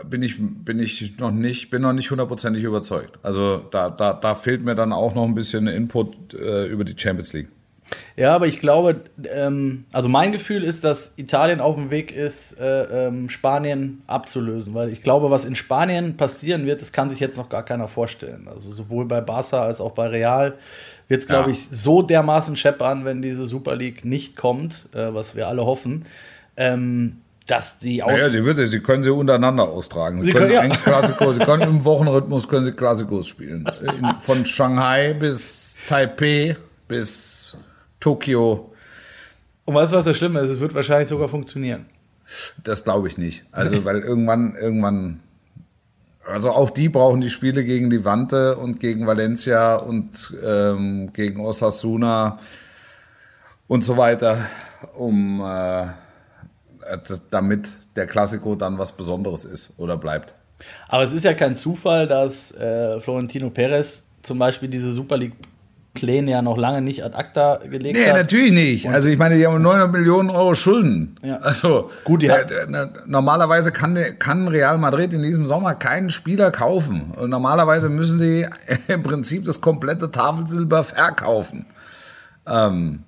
bin 0.09 0.23
ich, 0.23 0.37
bin 0.39 0.79
ich 0.79 1.19
noch 1.19 1.33
nicht, 1.33 1.71
bin 1.71 1.83
noch 1.83 1.93
nicht 1.95 2.13
hundertprozentig 2.13 2.63
überzeugt. 2.63 3.19
Also 3.25 3.59
da, 3.73 3.91
da, 3.91 4.13
da 4.15 4.37
fehlt 4.37 4.65
mir 4.65 4.77
dann 4.77 4.93
auch 4.93 5.17
noch 5.17 5.25
ein 5.25 5.35
bisschen 5.35 5.67
Input 5.67 6.33
äh, 6.35 6.67
über 6.67 6.85
die 6.85 6.97
Champions 6.97 7.33
League. 7.33 7.49
Ja, 8.17 8.35
aber 8.35 8.47
ich 8.47 8.61
glaube, 8.61 9.03
ähm, 9.31 9.85
also 9.93 10.09
mein 10.09 10.33
Gefühl 10.33 10.65
ist, 10.65 10.85
dass 10.85 11.13
Italien 11.17 11.61
auf 11.61 11.75
dem 11.77 11.91
Weg 11.91 12.15
ist, 12.17 12.59
äh, 12.59 13.07
ähm, 13.09 13.29
Spanien 13.29 14.03
abzulösen. 14.07 14.73
Weil 14.75 14.91
ich 14.91 15.03
glaube, 15.03 15.31
was 15.31 15.45
in 15.45 15.55
Spanien 15.55 16.17
passieren 16.17 16.65
wird, 16.67 16.81
das 16.81 16.93
kann 16.93 17.11
sich 17.11 17.21
jetzt 17.21 17.37
noch 17.37 17.49
gar 17.49 17.63
keiner 17.65 17.87
vorstellen. 17.89 18.49
Also 18.49 18.73
sowohl 18.73 19.05
bei 19.05 19.21
Barca 19.21 19.63
als 19.63 19.81
auch 19.81 19.93
bei 19.93 20.07
Real 20.09 20.55
wird 21.09 21.23
es, 21.23 21.29
glaube 21.29 21.51
Ja. 21.51 21.57
ich, 21.57 21.69
so 21.71 22.01
dermaßen 22.03 22.57
scheppern, 22.57 23.05
wenn 23.05 23.21
diese 23.21 23.45
Super 23.47 23.77
League 23.77 24.05
nicht 24.05 24.35
kommt, 24.37 24.89
äh, 24.95 25.13
was 25.13 25.37
wir 25.37 25.49
alle 25.49 25.67
hoffen, 25.67 26.07
ähm, 26.57 27.19
dass 27.47 27.79
die 27.79 28.03
aus 28.03 28.11
Naja, 28.13 28.31
sie, 28.31 28.43
wird, 28.47 28.57
sie 28.67 28.81
können 28.81 29.03
sie 29.03 29.11
untereinander 29.11 29.65
austragen. 29.65 30.21
Sie, 30.21 30.27
Sie 30.29 30.33
können, 30.33 30.51
können- 30.53 30.71
ja. 30.71 30.77
Klassiko, 30.79 31.33
sie 31.35 31.41
können 31.41 31.63
im 31.63 31.85
Wochenrhythmus 31.85 32.49
können 32.49 32.65
sie 32.65 32.73
Klassikos 32.73 33.27
spielen. 33.29 33.71
In, 33.83 34.19
von 34.19 34.47
Shanghai 34.47 35.13
bis 35.13 35.77
Taipei 35.87 36.57
bis 36.89 37.59
Tokio. 38.05 38.71
Und 39.65 39.75
weißt 39.75 39.93
du, 39.93 39.97
was 39.97 40.05
das 40.05 40.17
Schlimme 40.19 40.41
ist? 40.41 40.51
Es 40.51 40.61
wird 40.61 40.75
wahrscheinlich 40.75 41.09
sogar 41.09 41.29
funktionieren. 41.31 41.87
Das 42.63 42.85
glaube 42.85 43.09
ich 43.09 43.17
nicht. 43.17 43.45
Also, 43.51 43.83
weil 43.87 44.01
irgendwann, 44.01 44.55
irgendwann, 44.57 45.21
also 46.27 46.51
auch 46.51 46.69
die 46.69 46.91
brauchen 46.91 47.23
die 47.23 47.31
Spiele 47.31 47.65
gegen 47.65 47.91
Levante 47.91 48.57
und 48.59 48.79
gegen 48.79 49.07
Valencia 49.07 49.77
und 49.77 50.35
ähm, 50.45 51.13
gegen 51.15 51.41
Osasuna 51.41 52.39
und 53.69 53.83
so 53.83 53.97
weiter, 53.97 54.39
um 54.97 55.41
äh, 55.41 55.87
d- 57.09 57.21
damit 57.31 57.69
der 57.97 58.07
Klassiko 58.07 58.55
dann 58.55 58.77
was 58.79 58.93
Besonderes 58.93 59.47
ist 59.47 59.73
oder 59.79 59.97
bleibt. 59.97 60.35
Aber 60.89 61.05
es 61.05 61.13
ist 61.15 61.25
ja 61.25 61.33
kein 61.33 61.57
Zufall, 61.57 62.07
dass 62.07 62.53
äh, 62.53 63.01
Florentino 63.01 63.49
Perez 63.49 64.05
zum 64.23 64.39
Beispiel 64.39 64.69
diese 64.69 64.93
Super 64.93 65.17
League 65.17 65.35
Pläne 65.95 66.31
ja 66.33 66.43
noch 66.43 66.59
lange 66.59 66.83
nicht 66.83 67.05
ad 67.05 67.17
acta 67.17 67.61
gelegt 67.71 67.97
Nee, 67.97 68.07
hat. 68.09 68.17
natürlich 68.17 68.53
nicht. 68.53 68.89
Also 68.89 69.09
ich 69.09 69.17
meine, 69.19 69.37
die 69.37 69.47
haben 69.47 69.63
900 69.63 69.93
Millionen 69.93 70.29
Euro 70.29 70.55
Schulden. 70.55 71.17
Ja. 71.23 71.37
Also 71.37 71.91
Gut, 72.05 72.23
die 72.23 72.27
der, 72.27 72.41
hat- 72.41 72.51
der, 72.51 72.67
der, 72.67 72.91
normalerweise 73.07 73.71
kann, 73.73 73.97
kann 74.19 74.49
Real 74.49 74.77
Madrid 74.79 75.15
in 75.15 75.23
diesem 75.23 75.47
Sommer 75.47 75.75
keinen 75.77 76.11
Spieler 76.11 76.51
kaufen. 76.51 77.13
Und 77.17 77.31
normalerweise 77.31 77.89
müssen 77.89 78.19
sie 78.19 78.45
im 78.89 79.03
Prinzip 79.05 79.45
das 79.45 79.61
komplette 79.61 80.11
Tafelsilber 80.11 80.83
verkaufen. 80.85 81.67
Ähm, 82.47 83.01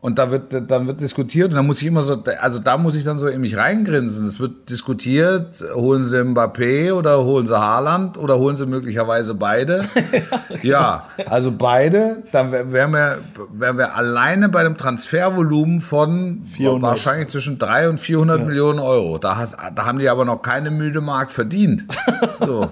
und 0.00 0.16
da 0.20 0.30
wird, 0.30 0.70
dann 0.70 0.86
wird 0.86 1.00
diskutiert 1.00 1.48
und 1.50 1.56
da 1.56 1.62
muss 1.64 1.80
ich 1.82 1.88
immer 1.88 2.02
so, 2.04 2.22
also 2.40 2.60
da 2.60 2.78
muss 2.78 2.94
ich 2.94 3.02
dann 3.02 3.18
so 3.18 3.26
in 3.26 3.40
mich 3.40 3.56
reingrinsen. 3.56 4.26
Es 4.26 4.38
wird 4.38 4.70
diskutiert, 4.70 5.62
holen 5.74 6.04
sie 6.04 6.18
Mbappé 6.22 6.92
oder 6.92 7.24
holen 7.24 7.48
sie 7.48 7.58
Haaland 7.58 8.16
oder 8.16 8.38
holen 8.38 8.54
sie 8.54 8.66
möglicherweise 8.66 9.34
beide. 9.34 9.80
ja, 10.62 11.08
also 11.28 11.50
beide, 11.50 12.22
dann 12.30 12.52
wär- 12.52 12.70
wären 12.72 12.92
wir, 12.92 13.18
wären 13.52 13.76
wir 13.76 13.96
alleine 13.96 14.48
bei 14.48 14.60
einem 14.60 14.76
Transfervolumen 14.76 15.80
von 15.80 16.42
400. 16.54 16.82
wahrscheinlich 16.90 17.28
zwischen 17.28 17.58
300 17.58 17.90
und 17.90 17.98
400 17.98 18.46
Millionen 18.46 18.78
Euro. 18.78 19.18
Da, 19.18 19.36
hast, 19.36 19.56
da 19.74 19.84
haben 19.84 19.98
die 19.98 20.08
aber 20.08 20.24
noch 20.24 20.42
keine 20.42 20.70
müde 20.70 21.00
Mark 21.00 21.30
verdient. 21.32 21.84
So. 22.46 22.70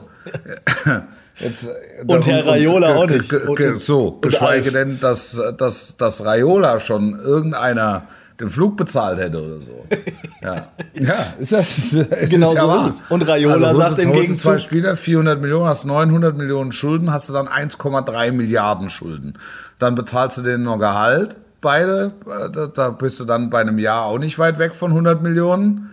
Jetzt, 1.38 1.64
äh, 1.66 2.04
Und 2.06 2.26
Herr 2.26 2.46
Raiola 2.46 2.94
auch 2.96 3.06
nicht. 3.06 3.32
Und- 3.32 3.82
So, 3.82 4.12
geschweige 4.20 4.72
denn, 4.72 4.98
dass, 5.00 5.40
dass, 5.58 5.96
dass 5.96 6.24
Raiola 6.24 6.80
schon 6.80 7.18
irgendeiner 7.18 8.04
den 8.40 8.50
Flug 8.50 8.76
bezahlt 8.76 9.18
hätte 9.18 9.42
oder 9.42 9.60
so. 9.60 9.84
Ja, 10.42 10.68
ja 10.94 11.14
ist 11.38 11.52
das, 11.52 11.78
ist 11.92 12.30
Genau 12.30 12.52
ja 12.54 12.60
so 12.62 12.68
wahr. 12.68 12.88
ist 12.88 12.96
es. 12.96 13.04
Und 13.08 13.22
Raiola 13.26 13.72
holst 13.72 13.96
sagt 13.96 13.98
im 14.00 14.12
Gegenzug- 14.12 14.38
zwei 14.40 14.58
Spieler, 14.58 14.96
400 14.96 15.40
Millionen, 15.40 15.66
hast 15.66 15.84
900 15.86 16.36
Millionen 16.36 16.72
Schulden, 16.72 17.12
hast 17.12 17.28
du 17.28 17.32
dann 17.32 17.48
1,3 17.48 18.32
Milliarden 18.32 18.90
Schulden. 18.90 19.34
Dann 19.78 19.94
bezahlst 19.94 20.36
du 20.38 20.42
denen 20.42 20.64
noch 20.64 20.78
Gehalt, 20.78 21.36
beide. 21.62 22.12
Äh, 22.26 22.50
Da, 22.50 22.66
da 22.66 22.90
bist 22.90 23.20
du 23.20 23.24
dann 23.24 23.48
bei 23.50 23.60
einem 23.60 23.78
Jahr 23.78 24.04
auch 24.04 24.18
nicht 24.18 24.38
weit 24.38 24.58
weg 24.58 24.74
von 24.74 24.90
100 24.90 25.22
Millionen. 25.22 25.90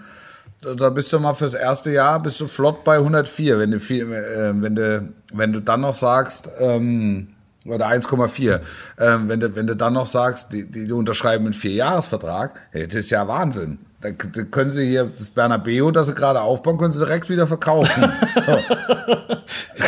Da- 0.62 0.90
bist 0.90 1.12
du 1.12 1.20
mal 1.20 1.34
fürs 1.34 1.54
erste 1.54 1.92
Jahr 1.92 2.22
bist 2.22 2.40
du 2.40 2.48
flott 2.48 2.84
bei 2.84 2.98
104, 2.98 3.60
wenn 3.60 3.72
du 3.72 3.80
viel, 3.80 4.12
äh, 4.12 4.52
wenn 4.62 4.76
du 4.76 5.10
wenn 5.34 5.52
du 5.52 5.60
dann 5.60 5.82
noch 5.82 5.94
sagst 5.94 6.50
ähm, 6.60 7.30
oder 7.66 7.88
1,4, 7.88 8.62
ähm, 9.00 9.28
wenn 9.30 9.40
du 9.40 9.56
wenn 9.56 9.68
du 9.68 9.76
dann 9.76 9.94
noch 9.94 10.06
sagst, 10.08 10.54
die, 10.54 10.70
die, 10.70 10.88
die 10.88 10.94
unterschreiben 10.94 11.46
einen 11.46 11.54
Vierjahresvertrag, 11.54 12.60
das 12.74 12.96
ist 12.96 13.10
ja 13.10 13.28
Wahnsinn. 13.28 13.80
Da 14.02 14.12
können 14.12 14.70
sie 14.70 14.86
hier 14.86 15.06
das 15.18 15.30
Bernabeu, 15.30 15.92
das 15.92 16.08
sie 16.08 16.14
gerade 16.14 16.42
aufbauen, 16.42 16.78
können 16.78 16.92
sie 16.92 17.00
direkt 17.00 17.30
wieder 17.30 17.48
verkaufen. 17.48 18.12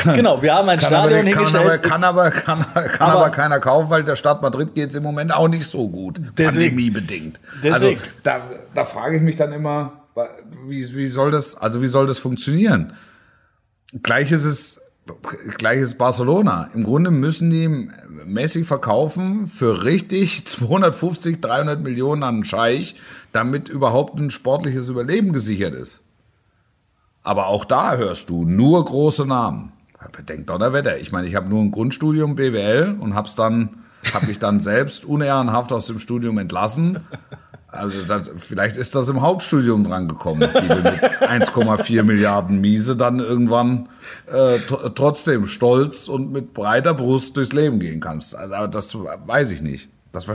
Genau, 0.03 0.41
wir 0.41 0.53
haben 0.53 0.70
ein 0.70 0.80
Kann 0.80 0.93
aber, 0.93 1.09
Stadion 1.09 1.34
kann, 1.34 1.43
aber, 1.47 1.59
hingestellt. 1.59 1.84
kann, 1.84 2.03
aber, 2.03 2.32
kann, 2.32 2.59
kann 2.74 2.89
Aber- 2.99 3.20
aber 3.22 3.30
keiner 3.32 3.59
kaufen, 3.59 3.89
weil 3.89 4.03
der 4.03 4.16
Stadt 4.16 4.41
Madrid 4.41 4.76
geht 4.76 4.89
es 4.91 4.95
im 4.95 5.03
Moment 5.03 5.34
auch 5.34 5.47
nicht 5.47 5.66
so 5.68 5.88
gut. 5.89 6.20
Deswegen. 6.38 6.76
Pandemiebedingt. 6.76 7.39
Deswegen. 7.63 7.74
Also 7.74 8.07
da, 8.24 8.41
da 8.76 8.86
frage 8.86 9.18
ich 9.18 9.24
mich 9.24 9.36
dann 9.36 9.51
immer, 9.51 9.93
wie, 10.68 10.95
wie 10.95 11.07
soll 11.07 11.32
das, 11.32 11.55
also 11.55 11.82
wie 11.82 11.88
soll 11.88 12.07
das 12.07 12.18
funktionieren? 12.18 12.93
Gleich 14.03 14.32
ist 14.32 14.43
es, 14.45 14.82
gleich 15.57 15.80
ist 15.80 15.97
Barcelona. 15.97 16.70
Im 16.74 16.84
Grunde 16.84 17.11
müssen 17.11 17.49
die 17.49 17.89
Messi 18.26 18.63
verkaufen 18.63 19.47
für 19.47 19.84
richtig 19.84 20.47
250, 20.47 21.41
300 21.41 21.82
Millionen 21.82 22.24
an 22.24 22.36
einen 22.36 22.45
Scheich, 22.45 22.95
damit 23.32 23.70
überhaupt 23.70 24.18
ein 24.18 24.32
sportliches 24.32 24.89
Überleben 24.89 25.34
gesichert 25.34 25.74
ist. 25.74 26.03
Aber 27.24 27.47
auch 27.47 27.66
da 27.66 27.95
hörst 27.95 28.30
du 28.30 28.45
nur 28.45 28.84
große 28.86 29.26
Namen. 29.26 29.72
Bedenkt 30.11 30.49
Donnerwetter. 30.49 30.99
Ich 30.99 31.11
meine, 31.11 31.28
ich 31.28 31.34
habe 31.36 31.49
nur 31.49 31.61
ein 31.61 31.72
Grundstudium 31.72 32.36
BWL 32.36 32.97
und 32.99 33.16
hab's 33.16 33.34
dann, 33.34 33.84
habe 34.13 34.28
mich 34.28 34.38
dann 34.38 34.59
selbst 34.59 35.03
unehrenhaft 35.03 35.74
aus 35.74 35.88
dem 35.88 35.97
Studium 35.97 36.38
entlassen. 36.38 36.99
Also 37.76 38.02
das, 38.08 38.32
vielleicht 38.38 38.78
ist 38.78 38.96
das 38.96 39.10
im 39.10 39.22
Hauptstudium 39.22 39.84
drangekommen, 39.84 40.50
wie 40.54 40.68
du 40.68 40.76
mit 40.76 41.02
1,4 41.22 42.04
Milliarden 42.04 42.62
Miese 42.62 42.96
dann 42.96 43.20
irgendwann 43.20 43.90
äh, 44.28 44.56
tr- 44.58 44.94
trotzdem 44.96 45.48
stolz 45.48 46.08
und 46.08 46.32
mit 46.32 46.54
breiter 46.54 46.94
Brust 46.94 47.38
durchs 47.38 47.54
Leben 47.54 47.80
gehen 47.80 48.00
kannst. 48.02 48.36
Also, 48.36 48.56
aber 48.56 48.68
das 48.68 48.96
weiß 48.96 49.52
ich 49.52 49.62
nicht. 49.62 49.90
Das, 50.12 50.26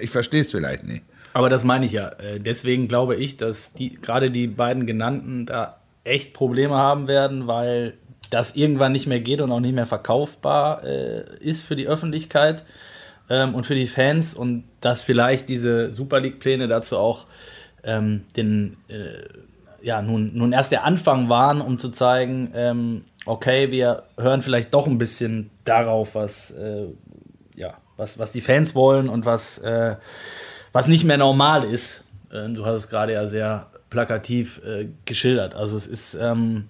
ich 0.00 0.10
verstehe 0.10 0.42
es 0.42 0.50
vielleicht 0.50 0.84
nicht. 0.84 1.02
Aber 1.32 1.48
das 1.48 1.64
meine 1.64 1.86
ich 1.86 1.92
ja. 1.92 2.08
Äh, 2.10 2.38
Deswegen 2.40 2.86
glaube 2.88 3.16
ich, 3.16 3.36
dass 3.36 3.72
die, 3.72 3.94
gerade 4.00 4.30
die 4.30 4.46
beiden 4.46 4.86
genannten 4.86 5.46
da 5.46 5.78
echt 6.04 6.34
Probleme 6.34 6.74
haben 6.76 7.08
werden, 7.08 7.46
weil 7.46 7.94
das 8.30 8.54
irgendwann 8.56 8.92
nicht 8.92 9.06
mehr 9.06 9.20
geht 9.20 9.40
und 9.40 9.50
auch 9.52 9.60
nicht 9.60 9.74
mehr 9.74 9.86
verkaufbar 9.86 10.84
äh, 10.84 11.24
ist 11.40 11.62
für 11.62 11.76
die 11.76 11.86
Öffentlichkeit 11.86 12.64
ähm, 13.30 13.54
und 13.54 13.66
für 13.66 13.74
die 13.74 13.86
Fans 13.86 14.34
und 14.34 14.64
dass 14.80 15.02
vielleicht 15.02 15.48
diese 15.48 15.90
Super 15.90 16.20
League-Pläne 16.20 16.68
dazu 16.68 16.98
auch 16.98 17.26
ähm, 17.82 18.24
den, 18.36 18.76
äh, 18.88 19.24
ja, 19.82 20.02
nun, 20.02 20.32
nun 20.34 20.52
erst 20.52 20.72
der 20.72 20.84
Anfang 20.84 21.28
waren, 21.28 21.60
um 21.60 21.78
zu 21.78 21.90
zeigen, 21.90 22.52
ähm, 22.54 23.04
okay, 23.26 23.70
wir 23.70 24.04
hören 24.18 24.42
vielleicht 24.42 24.72
doch 24.74 24.86
ein 24.86 24.98
bisschen 24.98 25.50
darauf, 25.64 26.14
was, 26.14 26.50
äh, 26.52 26.86
ja, 27.54 27.74
was, 27.96 28.18
was 28.18 28.32
die 28.32 28.40
Fans 28.40 28.74
wollen 28.74 29.08
und 29.08 29.26
was, 29.26 29.58
äh, 29.58 29.96
was 30.72 30.88
nicht 30.88 31.04
mehr 31.04 31.18
normal 31.18 31.64
ist. 31.64 32.04
Äh, 32.30 32.50
du 32.50 32.64
hast 32.64 32.74
es 32.74 32.88
gerade 32.88 33.12
ja 33.12 33.26
sehr 33.26 33.68
plakativ 33.90 34.60
äh, 34.64 34.88
geschildert. 35.04 35.54
Also 35.54 35.76
es 35.76 35.86
ist, 35.86 36.14
ähm, 36.14 36.68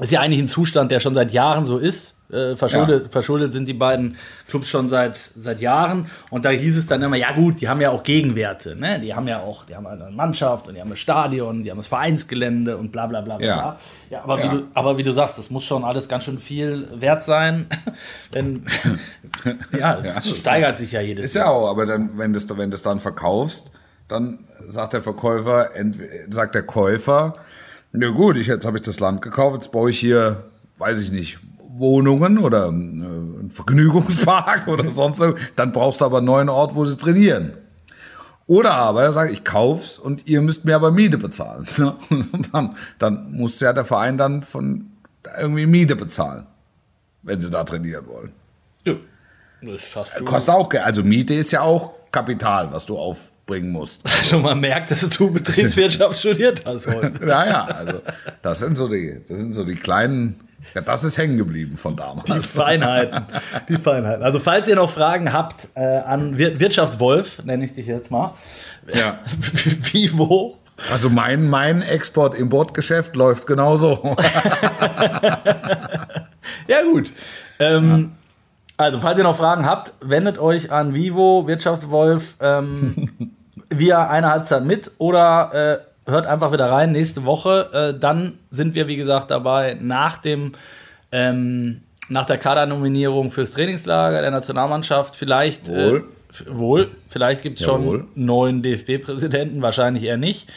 ist 0.00 0.12
ja 0.12 0.20
eigentlich 0.20 0.40
ein 0.40 0.48
Zustand, 0.48 0.90
der 0.90 1.00
schon 1.00 1.14
seit 1.14 1.32
Jahren 1.32 1.64
so 1.64 1.78
ist. 1.78 2.14
Äh, 2.28 2.56
verschuldet, 2.56 3.12
verschuldet 3.12 3.52
sind 3.52 3.66
die 3.68 3.72
beiden 3.72 4.16
Clubs 4.48 4.68
schon 4.68 4.88
seit, 4.88 5.16
seit 5.36 5.60
Jahren. 5.60 6.10
Und 6.30 6.44
da 6.44 6.50
hieß 6.50 6.76
es 6.76 6.88
dann 6.88 7.00
immer, 7.00 7.14
ja 7.16 7.32
gut, 7.32 7.60
die 7.60 7.68
haben 7.68 7.80
ja 7.80 7.90
auch 7.90 8.02
Gegenwerte. 8.02 8.74
Ne? 8.74 8.98
Die 8.98 9.14
haben 9.14 9.28
ja 9.28 9.40
auch, 9.40 9.64
die 9.64 9.76
haben 9.76 9.86
eine 9.86 10.10
Mannschaft 10.10 10.66
und 10.66 10.74
die 10.74 10.80
haben 10.80 10.90
ein 10.90 10.96
Stadion, 10.96 11.62
die 11.62 11.70
haben 11.70 11.78
das 11.78 11.86
Vereinsgelände 11.86 12.76
und 12.78 12.90
bla 12.90 13.06
bla 13.06 13.20
bla 13.20 13.36
bla. 13.36 13.46
Ja. 13.46 13.76
ja 14.10 14.24
aber, 14.24 14.40
Ja. 14.40 14.52
Wie 14.52 14.56
du, 14.56 14.64
aber 14.74 14.98
wie 14.98 15.04
du 15.04 15.12
sagst, 15.12 15.38
das 15.38 15.50
muss 15.50 15.64
schon 15.64 15.84
alles 15.84 16.08
ganz 16.08 16.24
schön 16.24 16.38
viel 16.38 16.88
wert 16.92 17.22
sein. 17.22 17.66
Denn 18.34 18.66
ja, 19.44 19.52
es 19.70 19.78
Ja, 19.78 19.96
das 20.14 20.26
ist- 20.26 20.40
steigert 20.40 20.76
sich 20.78 20.90
ja 20.92 21.00
jedes 21.00 21.26
Ist 21.26 21.36
ja 21.36 21.48
auch, 21.48 21.68
aber 21.70 21.86
dann, 21.86 22.18
wenn 22.18 22.32
du 22.32 22.38
es 22.38 22.58
wenn 22.58 22.72
dann 22.72 22.98
verkaufst, 22.98 23.70
dann 24.08 24.40
sagt 24.66 24.94
der 24.94 25.02
Verkäufer, 25.02 25.70
sagt 26.28 26.56
der 26.56 26.62
Käufer, 26.64 27.34
na 27.96 28.10
gut, 28.10 28.36
ich, 28.36 28.46
jetzt 28.46 28.66
habe 28.66 28.76
ich 28.76 28.82
das 28.82 29.00
Land 29.00 29.22
gekauft, 29.22 29.56
jetzt 29.56 29.72
baue 29.72 29.90
ich 29.90 29.98
hier, 29.98 30.44
weiß 30.78 31.00
ich 31.00 31.10
nicht, 31.10 31.38
Wohnungen 31.78 32.38
oder 32.38 32.66
äh, 32.66 32.68
einen 32.68 33.50
Vergnügungspark 33.50 34.66
oder 34.68 34.90
sonst 34.90 35.18
so, 35.18 35.34
dann 35.56 35.72
brauchst 35.72 36.00
du 36.00 36.04
aber 36.04 36.18
einen 36.18 36.26
neuen 36.26 36.48
Ort, 36.48 36.74
wo 36.74 36.84
sie 36.84 36.96
trainieren. 36.96 37.52
Oder 38.46 38.74
aber 38.74 39.02
er 39.02 39.12
sagt, 39.12 39.32
ich 39.32 39.42
kauf's 39.42 39.98
und 39.98 40.28
ihr 40.28 40.40
müsst 40.40 40.64
mir 40.64 40.76
aber 40.76 40.92
Miete 40.92 41.18
bezahlen. 41.18 41.66
Und 42.10 42.54
dann, 42.54 42.76
dann 43.00 43.32
muss 43.32 43.58
ja 43.58 43.72
der 43.72 43.84
Verein 43.84 44.18
dann 44.18 44.42
von 44.42 44.92
irgendwie 45.36 45.66
Miete 45.66 45.96
bezahlen, 45.96 46.46
wenn 47.22 47.40
sie 47.40 47.50
da 47.50 47.64
trainieren 47.64 48.06
wollen. 48.06 48.32
Ja, 48.84 48.94
das 49.62 49.96
hast 49.96 50.20
du. 50.20 50.24
Kostet 50.24 50.54
auch 50.54 50.68
Geld. 50.68 50.84
Also 50.84 51.02
Miete 51.02 51.34
ist 51.34 51.50
ja 51.50 51.62
auch 51.62 51.94
Kapital, 52.12 52.70
was 52.70 52.86
du 52.86 52.96
aufbringen 53.46 53.70
musst. 53.70 54.08
Schon 54.24 54.42
mal 54.42 54.54
merkt, 54.56 54.90
dass 54.90 55.08
du 55.08 55.30
Betriebswirtschaft 55.32 56.18
studiert 56.18 56.64
hast 56.66 56.86
heute. 56.86 57.12
Ja, 57.26 57.46
ja, 57.46 57.64
also 57.64 58.02
das 58.42 58.58
sind 58.58 58.76
so 58.76 58.88
die, 58.88 59.20
das 59.26 59.38
sind 59.38 59.52
so 59.52 59.64
die 59.64 59.74
kleinen, 59.76 60.40
ja, 60.74 60.80
das 60.80 61.04
ist 61.04 61.16
hängen 61.16 61.38
geblieben 61.38 61.76
von 61.76 61.94
Die 61.96 62.02
damals. 62.02 62.46
Feinheiten. 62.46 63.26
Die 63.68 63.76
Feinheiten. 63.78 64.22
Also, 64.24 64.40
falls 64.40 64.66
ihr 64.68 64.74
noch 64.76 64.90
Fragen 64.90 65.32
habt 65.32 65.68
äh, 65.74 65.80
an 65.80 66.38
Wir 66.38 66.58
Wirtschaftswolf, 66.58 67.44
nenne 67.44 67.64
ich 67.64 67.74
dich 67.74 67.86
jetzt 67.86 68.10
mal. 68.10 68.34
Ja. 68.92 69.20
Wie, 69.92 70.10
wo? 70.18 70.56
Also 70.92 71.08
mein, 71.08 71.48
mein 71.48 71.82
Export-Import-Geschäft 71.82 73.16
läuft 73.16 73.46
genauso. 73.46 74.16
Ja, 76.68 76.82
gut. 76.82 77.12
Ähm, 77.58 78.12
Also, 78.76 79.00
falls 79.00 79.16
ihr 79.16 79.24
noch 79.24 79.36
Fragen 79.38 79.64
habt, 79.64 79.94
wendet 80.02 80.38
euch 80.38 80.70
an 80.70 80.92
Vivo, 80.92 81.46
Wirtschaftswolf, 81.46 82.34
ähm, 82.40 83.35
via 83.70 84.08
eine 84.08 84.28
Halbzeit 84.28 84.64
mit 84.64 84.90
oder 84.98 85.82
äh, 86.06 86.10
hört 86.10 86.26
einfach 86.26 86.52
wieder 86.52 86.70
rein 86.70 86.92
nächste 86.92 87.24
Woche. 87.24 87.94
Äh, 87.96 87.98
dann 87.98 88.38
sind 88.50 88.74
wir, 88.74 88.86
wie 88.86 88.96
gesagt, 88.96 89.30
dabei 89.30 89.76
nach 89.80 90.18
dem. 90.18 90.52
Ähm, 91.12 91.82
nach 92.08 92.26
der 92.26 92.38
Kadernominierung 92.38 93.30
fürs 93.30 93.50
Trainingslager 93.50 94.20
der 94.20 94.30
Nationalmannschaft 94.30 95.16
vielleicht 95.16 95.68
Wohl. 95.68 96.04
Äh, 96.46 96.56
wohl, 96.56 96.90
vielleicht 97.08 97.42
gibt 97.42 97.56
es 97.56 97.64
schon 97.64 97.82
Jawohl. 97.82 97.98
einen 98.14 98.24
neuen 98.26 98.62
DFB-Präsidenten, 98.62 99.62
wahrscheinlich 99.62 100.04
eher 100.04 100.16
nicht. 100.16 100.48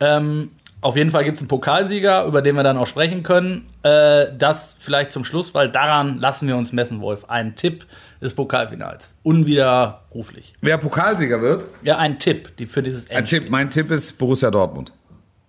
Ähm, 0.00 0.50
auf 0.80 0.96
jeden 0.96 1.10
Fall 1.10 1.24
gibt 1.24 1.36
es 1.36 1.42
einen 1.42 1.48
Pokalsieger, 1.48 2.24
über 2.26 2.42
den 2.42 2.54
wir 2.54 2.62
dann 2.62 2.76
auch 2.76 2.86
sprechen 2.86 3.22
können. 3.22 3.66
Äh, 3.82 4.26
das 4.38 4.76
vielleicht 4.78 5.12
zum 5.12 5.24
Schluss, 5.24 5.54
weil 5.54 5.70
daran 5.70 6.18
lassen 6.18 6.48
wir 6.48 6.56
uns 6.56 6.72
messen, 6.72 7.00
Wolf. 7.00 7.24
Ein 7.28 7.56
Tipp 7.56 7.86
des 8.20 8.34
Pokalfinals. 8.34 9.14
Unwiderruflich. 9.22 10.54
Wer 10.60 10.78
Pokalsieger 10.78 11.40
wird, 11.40 11.66
Ja, 11.82 11.98
ein 11.98 12.18
Tipp 12.18 12.56
die 12.56 12.66
für 12.66 12.82
dieses 12.82 13.10
ein 13.10 13.18
Endspiel. 13.18 13.40
Tipp, 13.40 13.50
mein 13.50 13.70
Tipp 13.70 13.90
ist 13.90 14.18
Borussia 14.18 14.50
Dortmund. 14.50 14.92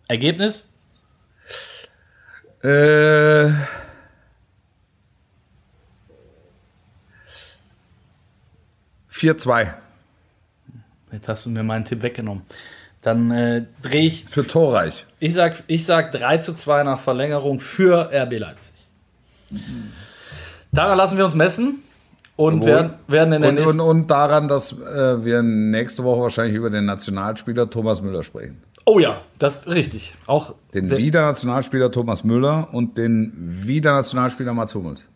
Ergebnis? 0.08 0.70
Äh, 2.64 3.50
4-2. 9.12 9.74
Jetzt 11.12 11.30
hast 11.30 11.46
du 11.46 11.50
mir 11.50 11.64
meinen 11.64 11.86
Tipp 11.86 12.02
weggenommen. 12.04 12.44
Dann 13.02 13.32
äh, 13.32 13.66
drehe 13.82 14.08
ich. 14.08 14.26
Es 14.26 14.36
wird 14.36 14.52
torreich. 14.52 15.06
Ich 15.20 15.34
sag, 15.34 15.64
ich 15.68 15.86
sag 15.86 16.12
3 16.12 16.38
zu 16.40 16.54
2 16.54 16.84
nach 16.84 17.00
Verlängerung 17.00 17.60
für 17.60 18.12
RB 18.12 18.40
Leipzig. 18.40 18.74
Daran 20.72 20.98
lassen 20.98 21.18
wir 21.18 21.26
uns 21.26 21.36
messen 21.36 21.82
und 22.38 22.66
werden, 22.66 22.94
werden 23.08 23.34
in 23.34 23.42
der 23.42 23.50
Und, 23.50 23.56
nächsten. 23.56 23.80
und, 23.82 23.90
und 24.02 24.08
daran, 24.12 24.48
dass 24.48 24.72
äh, 24.72 25.26
wir 25.26 25.42
nächste 25.44 26.04
Woche 26.06 26.22
wahrscheinlich 26.22 26.56
über 26.56 26.70
den 26.70 26.86
Nationalspieler 26.86 27.70
Thomas 27.70 28.02
Müller 28.02 28.24
sprechen. 28.24 28.62
oh 28.86 29.00
ja, 29.00 29.20
das 29.40 29.60
ist 29.66 29.68
richtig. 29.76 30.14
Auch 30.28 30.56
Den 30.74 30.88
sehr- 30.88 30.98
Wieder-Nationalspieler 31.00 31.92
Thomas 31.92 32.24
Müller 32.24 32.70
und 32.72 32.98
den 32.98 33.34
Wieder-Nationalspieler 33.36 34.54
Mats 34.54 34.74
Hummels. 34.76 35.08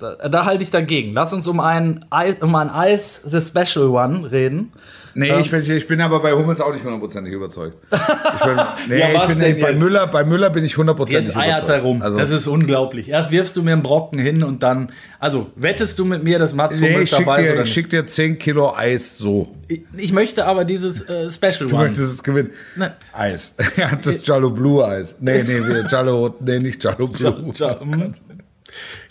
Da, 0.00 0.16
da 0.28 0.44
halte 0.46 0.64
ich 0.64 0.70
dagegen. 0.70 1.12
Lass 1.12 1.32
uns 1.32 1.46
um 1.46 1.60
ein 1.60 2.04
Eis, 2.10 2.36
um 2.40 2.54
ein 2.56 2.70
Eis 2.70 3.22
The 3.22 3.40
Special 3.40 3.88
One 3.90 4.32
reden. 4.32 4.72
Nee, 5.14 5.28
Ähm. 5.28 5.40
ich, 5.40 5.50
bin, 5.50 5.60
ich 5.60 5.86
bin 5.88 6.00
aber 6.00 6.20
bei 6.20 6.32
Hummels 6.32 6.60
auch 6.60 6.72
nicht 6.72 6.84
hundertprozentig 6.84 7.32
überzeugt. 7.32 7.76
Ich 7.92 8.40
bin, 8.40 8.56
nee, 8.88 8.98
Ja, 9.00 9.08
ich 9.12 9.22
bin, 9.26 9.38
bei, 9.38 9.48
jetzt? 9.50 9.78
Müller, 9.78 10.06
bei 10.06 10.24
Müller 10.24 10.50
bin 10.50 10.64
ich 10.64 10.76
hundertprozentig 10.76 11.28
Jetzt 11.28 11.36
eiert 11.36 11.58
überzeugt. 11.60 11.78
er 11.78 11.82
rum. 11.82 12.02
Also, 12.02 12.18
das 12.18 12.30
ist 12.30 12.46
unglaublich. 12.46 13.08
Erst 13.08 13.30
wirfst 13.30 13.56
du 13.56 13.62
mir 13.62 13.72
einen 13.72 13.82
Brocken 13.82 14.18
hin 14.18 14.42
und 14.42 14.62
dann. 14.62 14.90
Also, 15.18 15.50
wettest 15.56 15.98
du 15.98 16.04
mit 16.04 16.24
mir, 16.24 16.38
dass 16.38 16.54
Mats 16.54 16.78
nee, 16.80 16.92
Hummels 16.92 17.10
dabei 17.10 17.40
ist 17.42 17.46
dir, 17.48 17.52
oder 17.52 17.62
ich 17.62 17.66
nicht? 17.66 17.74
schick 17.74 17.90
dir 17.90 18.06
10 18.06 18.38
Kilo 18.38 18.74
Eis 18.74 19.18
so. 19.18 19.48
Ich, 19.68 19.82
ich 19.96 20.12
möchte 20.12 20.46
aber 20.46 20.64
dieses 20.64 21.00
äh, 21.02 21.30
Special 21.30 21.68
Du 21.68 21.76
One. 21.76 21.84
möchtest 21.88 22.12
es 22.14 22.22
gewinnen. 22.22 22.50
Ne. 22.76 22.94
Eis. 23.12 23.54
Das 24.02 24.26
Jallo 24.26 24.50
Blue 24.50 24.84
Eis. 24.86 25.16
Nee, 25.20 25.42
nee, 25.44 25.60
Jallo, 25.88 26.34
nee, 26.40 26.58
nicht 26.58 26.82
Jallo 26.82 27.06
Blue. 27.08 27.52
Ja, 27.54 27.80
hm. 27.80 28.12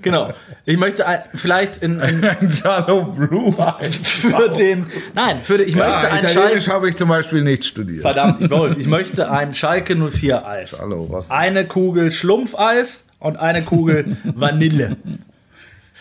Genau. 0.01 0.33
Ich 0.65 0.77
möchte 0.77 1.05
ein, 1.05 1.21
vielleicht 1.35 1.83
in, 1.83 1.99
in, 1.99 2.21
Jallo 2.49 3.03
Blue 3.03 3.53
Eis. 3.57 3.95
für 3.95 4.49
den. 4.49 4.87
Nein, 5.13 5.41
für 5.41 5.57
den, 5.57 5.67
ich 5.67 5.75
möchte 5.75 5.91
Ja, 5.91 5.99
ein 5.99 6.23
Italienisch 6.23 6.69
habe 6.69 6.89
ich 6.89 6.97
zum 6.97 7.09
Beispiel 7.09 7.43
nicht 7.43 7.65
studiert. 7.65 8.01
Verdammt, 8.01 8.49
Wolf, 8.49 8.77
ich 8.77 8.87
möchte 8.87 9.29
ein 9.29 9.53
Schalke 9.53 9.95
04 9.95 10.45
Eis. 10.45 10.79
Hallo, 10.79 11.07
was? 11.09 11.31
Eine 11.31 11.65
Kugel 11.65 12.11
Schlumpfeis 12.11 13.07
und 13.19 13.37
eine 13.37 13.61
Kugel 13.61 14.17
Vanille. 14.23 14.97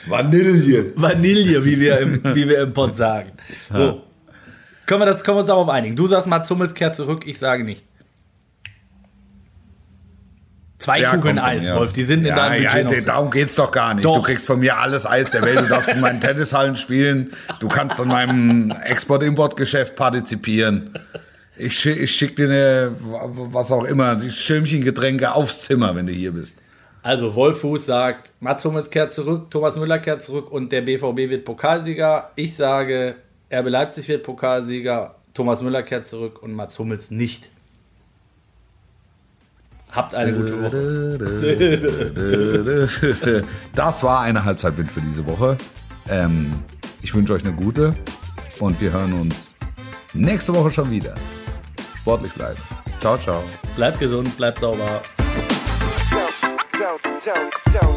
Vanille. 0.06 0.92
Vanille, 0.96 1.64
wie 1.64 1.80
wir 1.80 1.98
im, 1.98 2.20
wie 2.34 2.48
wir 2.48 2.62
im 2.62 2.72
Pod 2.72 2.96
sagen. 2.96 3.30
So. 3.70 4.02
Können 4.86 5.02
wir, 5.02 5.06
das, 5.06 5.22
können 5.22 5.36
wir 5.36 5.40
uns 5.40 5.48
darauf 5.48 5.68
einigen? 5.68 5.94
Du 5.94 6.06
sagst 6.06 6.26
Mats 6.26 6.50
Hummels 6.50 6.74
kehrt 6.74 6.96
zurück, 6.96 7.24
ich 7.26 7.38
sage 7.38 7.64
nicht. 7.64 7.84
Zwei 10.80 11.00
Ja, 11.00 11.14
Kugeln 11.14 11.38
Eis, 11.38 11.68
Wolf, 11.70 11.78
aus. 11.88 11.92
die 11.92 12.02
sind 12.04 12.20
in 12.20 12.26
ja, 12.28 12.34
deinem 12.36 12.62
ja, 12.62 12.70
Budget 12.70 12.84
noch 12.84 12.90
d- 12.90 12.96
drin. 12.96 13.04
Darum 13.06 13.30
geht's 13.30 13.54
doch 13.54 13.70
gar 13.70 13.94
nicht. 13.94 14.04
Doch. 14.04 14.16
Du 14.16 14.22
kriegst 14.22 14.46
von 14.46 14.58
mir 14.60 14.78
alles 14.78 15.06
Eis 15.06 15.30
der 15.30 15.42
Welt. 15.42 15.58
Du 15.60 15.66
darfst 15.68 15.92
in 15.92 16.00
meinen 16.00 16.20
Tennishallen 16.22 16.74
spielen. 16.74 17.32
Du 17.60 17.68
kannst 17.68 18.00
an 18.00 18.08
meinem 18.08 18.70
Export-Import-Geschäft 18.70 19.94
partizipieren. 19.94 20.98
Ich, 21.56 21.78
schi 21.78 21.90
ich 21.90 22.10
schick 22.14 22.36
dir 22.36 22.46
eine, 22.48 22.92
was 22.98 23.70
auch 23.70 23.84
immer, 23.84 24.16
die 24.16 24.30
Schirmchengetränke 24.30 25.32
aufs 25.34 25.62
Zimmer, 25.64 25.94
wenn 25.94 26.06
du 26.06 26.12
hier 26.12 26.32
bist. 26.32 26.62
Also 27.02 27.34
Wolfuß 27.34 27.84
sagt, 27.86 28.32
Mats 28.40 28.64
Hummels 28.64 28.88
kehrt 28.90 29.12
zurück, 29.12 29.50
Thomas 29.50 29.76
Müller 29.76 29.98
kehrt 29.98 30.22
zurück 30.22 30.50
und 30.50 30.70
der 30.72 30.82
BVB 30.82 31.28
wird 31.30 31.44
Pokalsieger. 31.44 32.30
Ich 32.36 32.54
sage, 32.54 33.16
RB 33.52 33.68
Leipzig 33.68 34.08
wird 34.08 34.22
Pokalsieger, 34.22 35.14
Thomas 35.34 35.60
Müller 35.62 35.82
kehrt 35.82 36.06
zurück 36.06 36.42
und 36.42 36.52
Mats 36.54 36.78
Hummels 36.78 37.10
nicht. 37.10 37.50
Habt 39.92 40.14
eine 40.14 40.32
gute 40.32 40.62
Woche. 40.62 40.80
Das 43.74 44.02
war 44.02 44.20
eine 44.20 44.44
Halbzeitbild 44.44 44.90
für 44.90 45.00
diese 45.00 45.26
Woche. 45.26 45.56
Ähm, 46.08 46.50
ich 47.02 47.14
wünsche 47.14 47.32
euch 47.34 47.44
eine 47.44 47.54
gute 47.54 47.94
und 48.58 48.80
wir 48.80 48.92
hören 48.92 49.12
uns 49.14 49.56
nächste 50.12 50.54
Woche 50.54 50.70
schon 50.70 50.90
wieder. 50.90 51.14
Sportlich 52.00 52.32
bleiben. 52.34 52.58
Ciao, 53.00 53.16
ciao. 53.18 53.42
Bleibt 53.76 53.98
gesund, 53.98 54.36
bleibt 54.36 54.58
sauber. 54.58 55.00
don't, 56.10 56.32
don't, 56.78 57.00
don't 57.24 57.52
stop. 57.70 57.89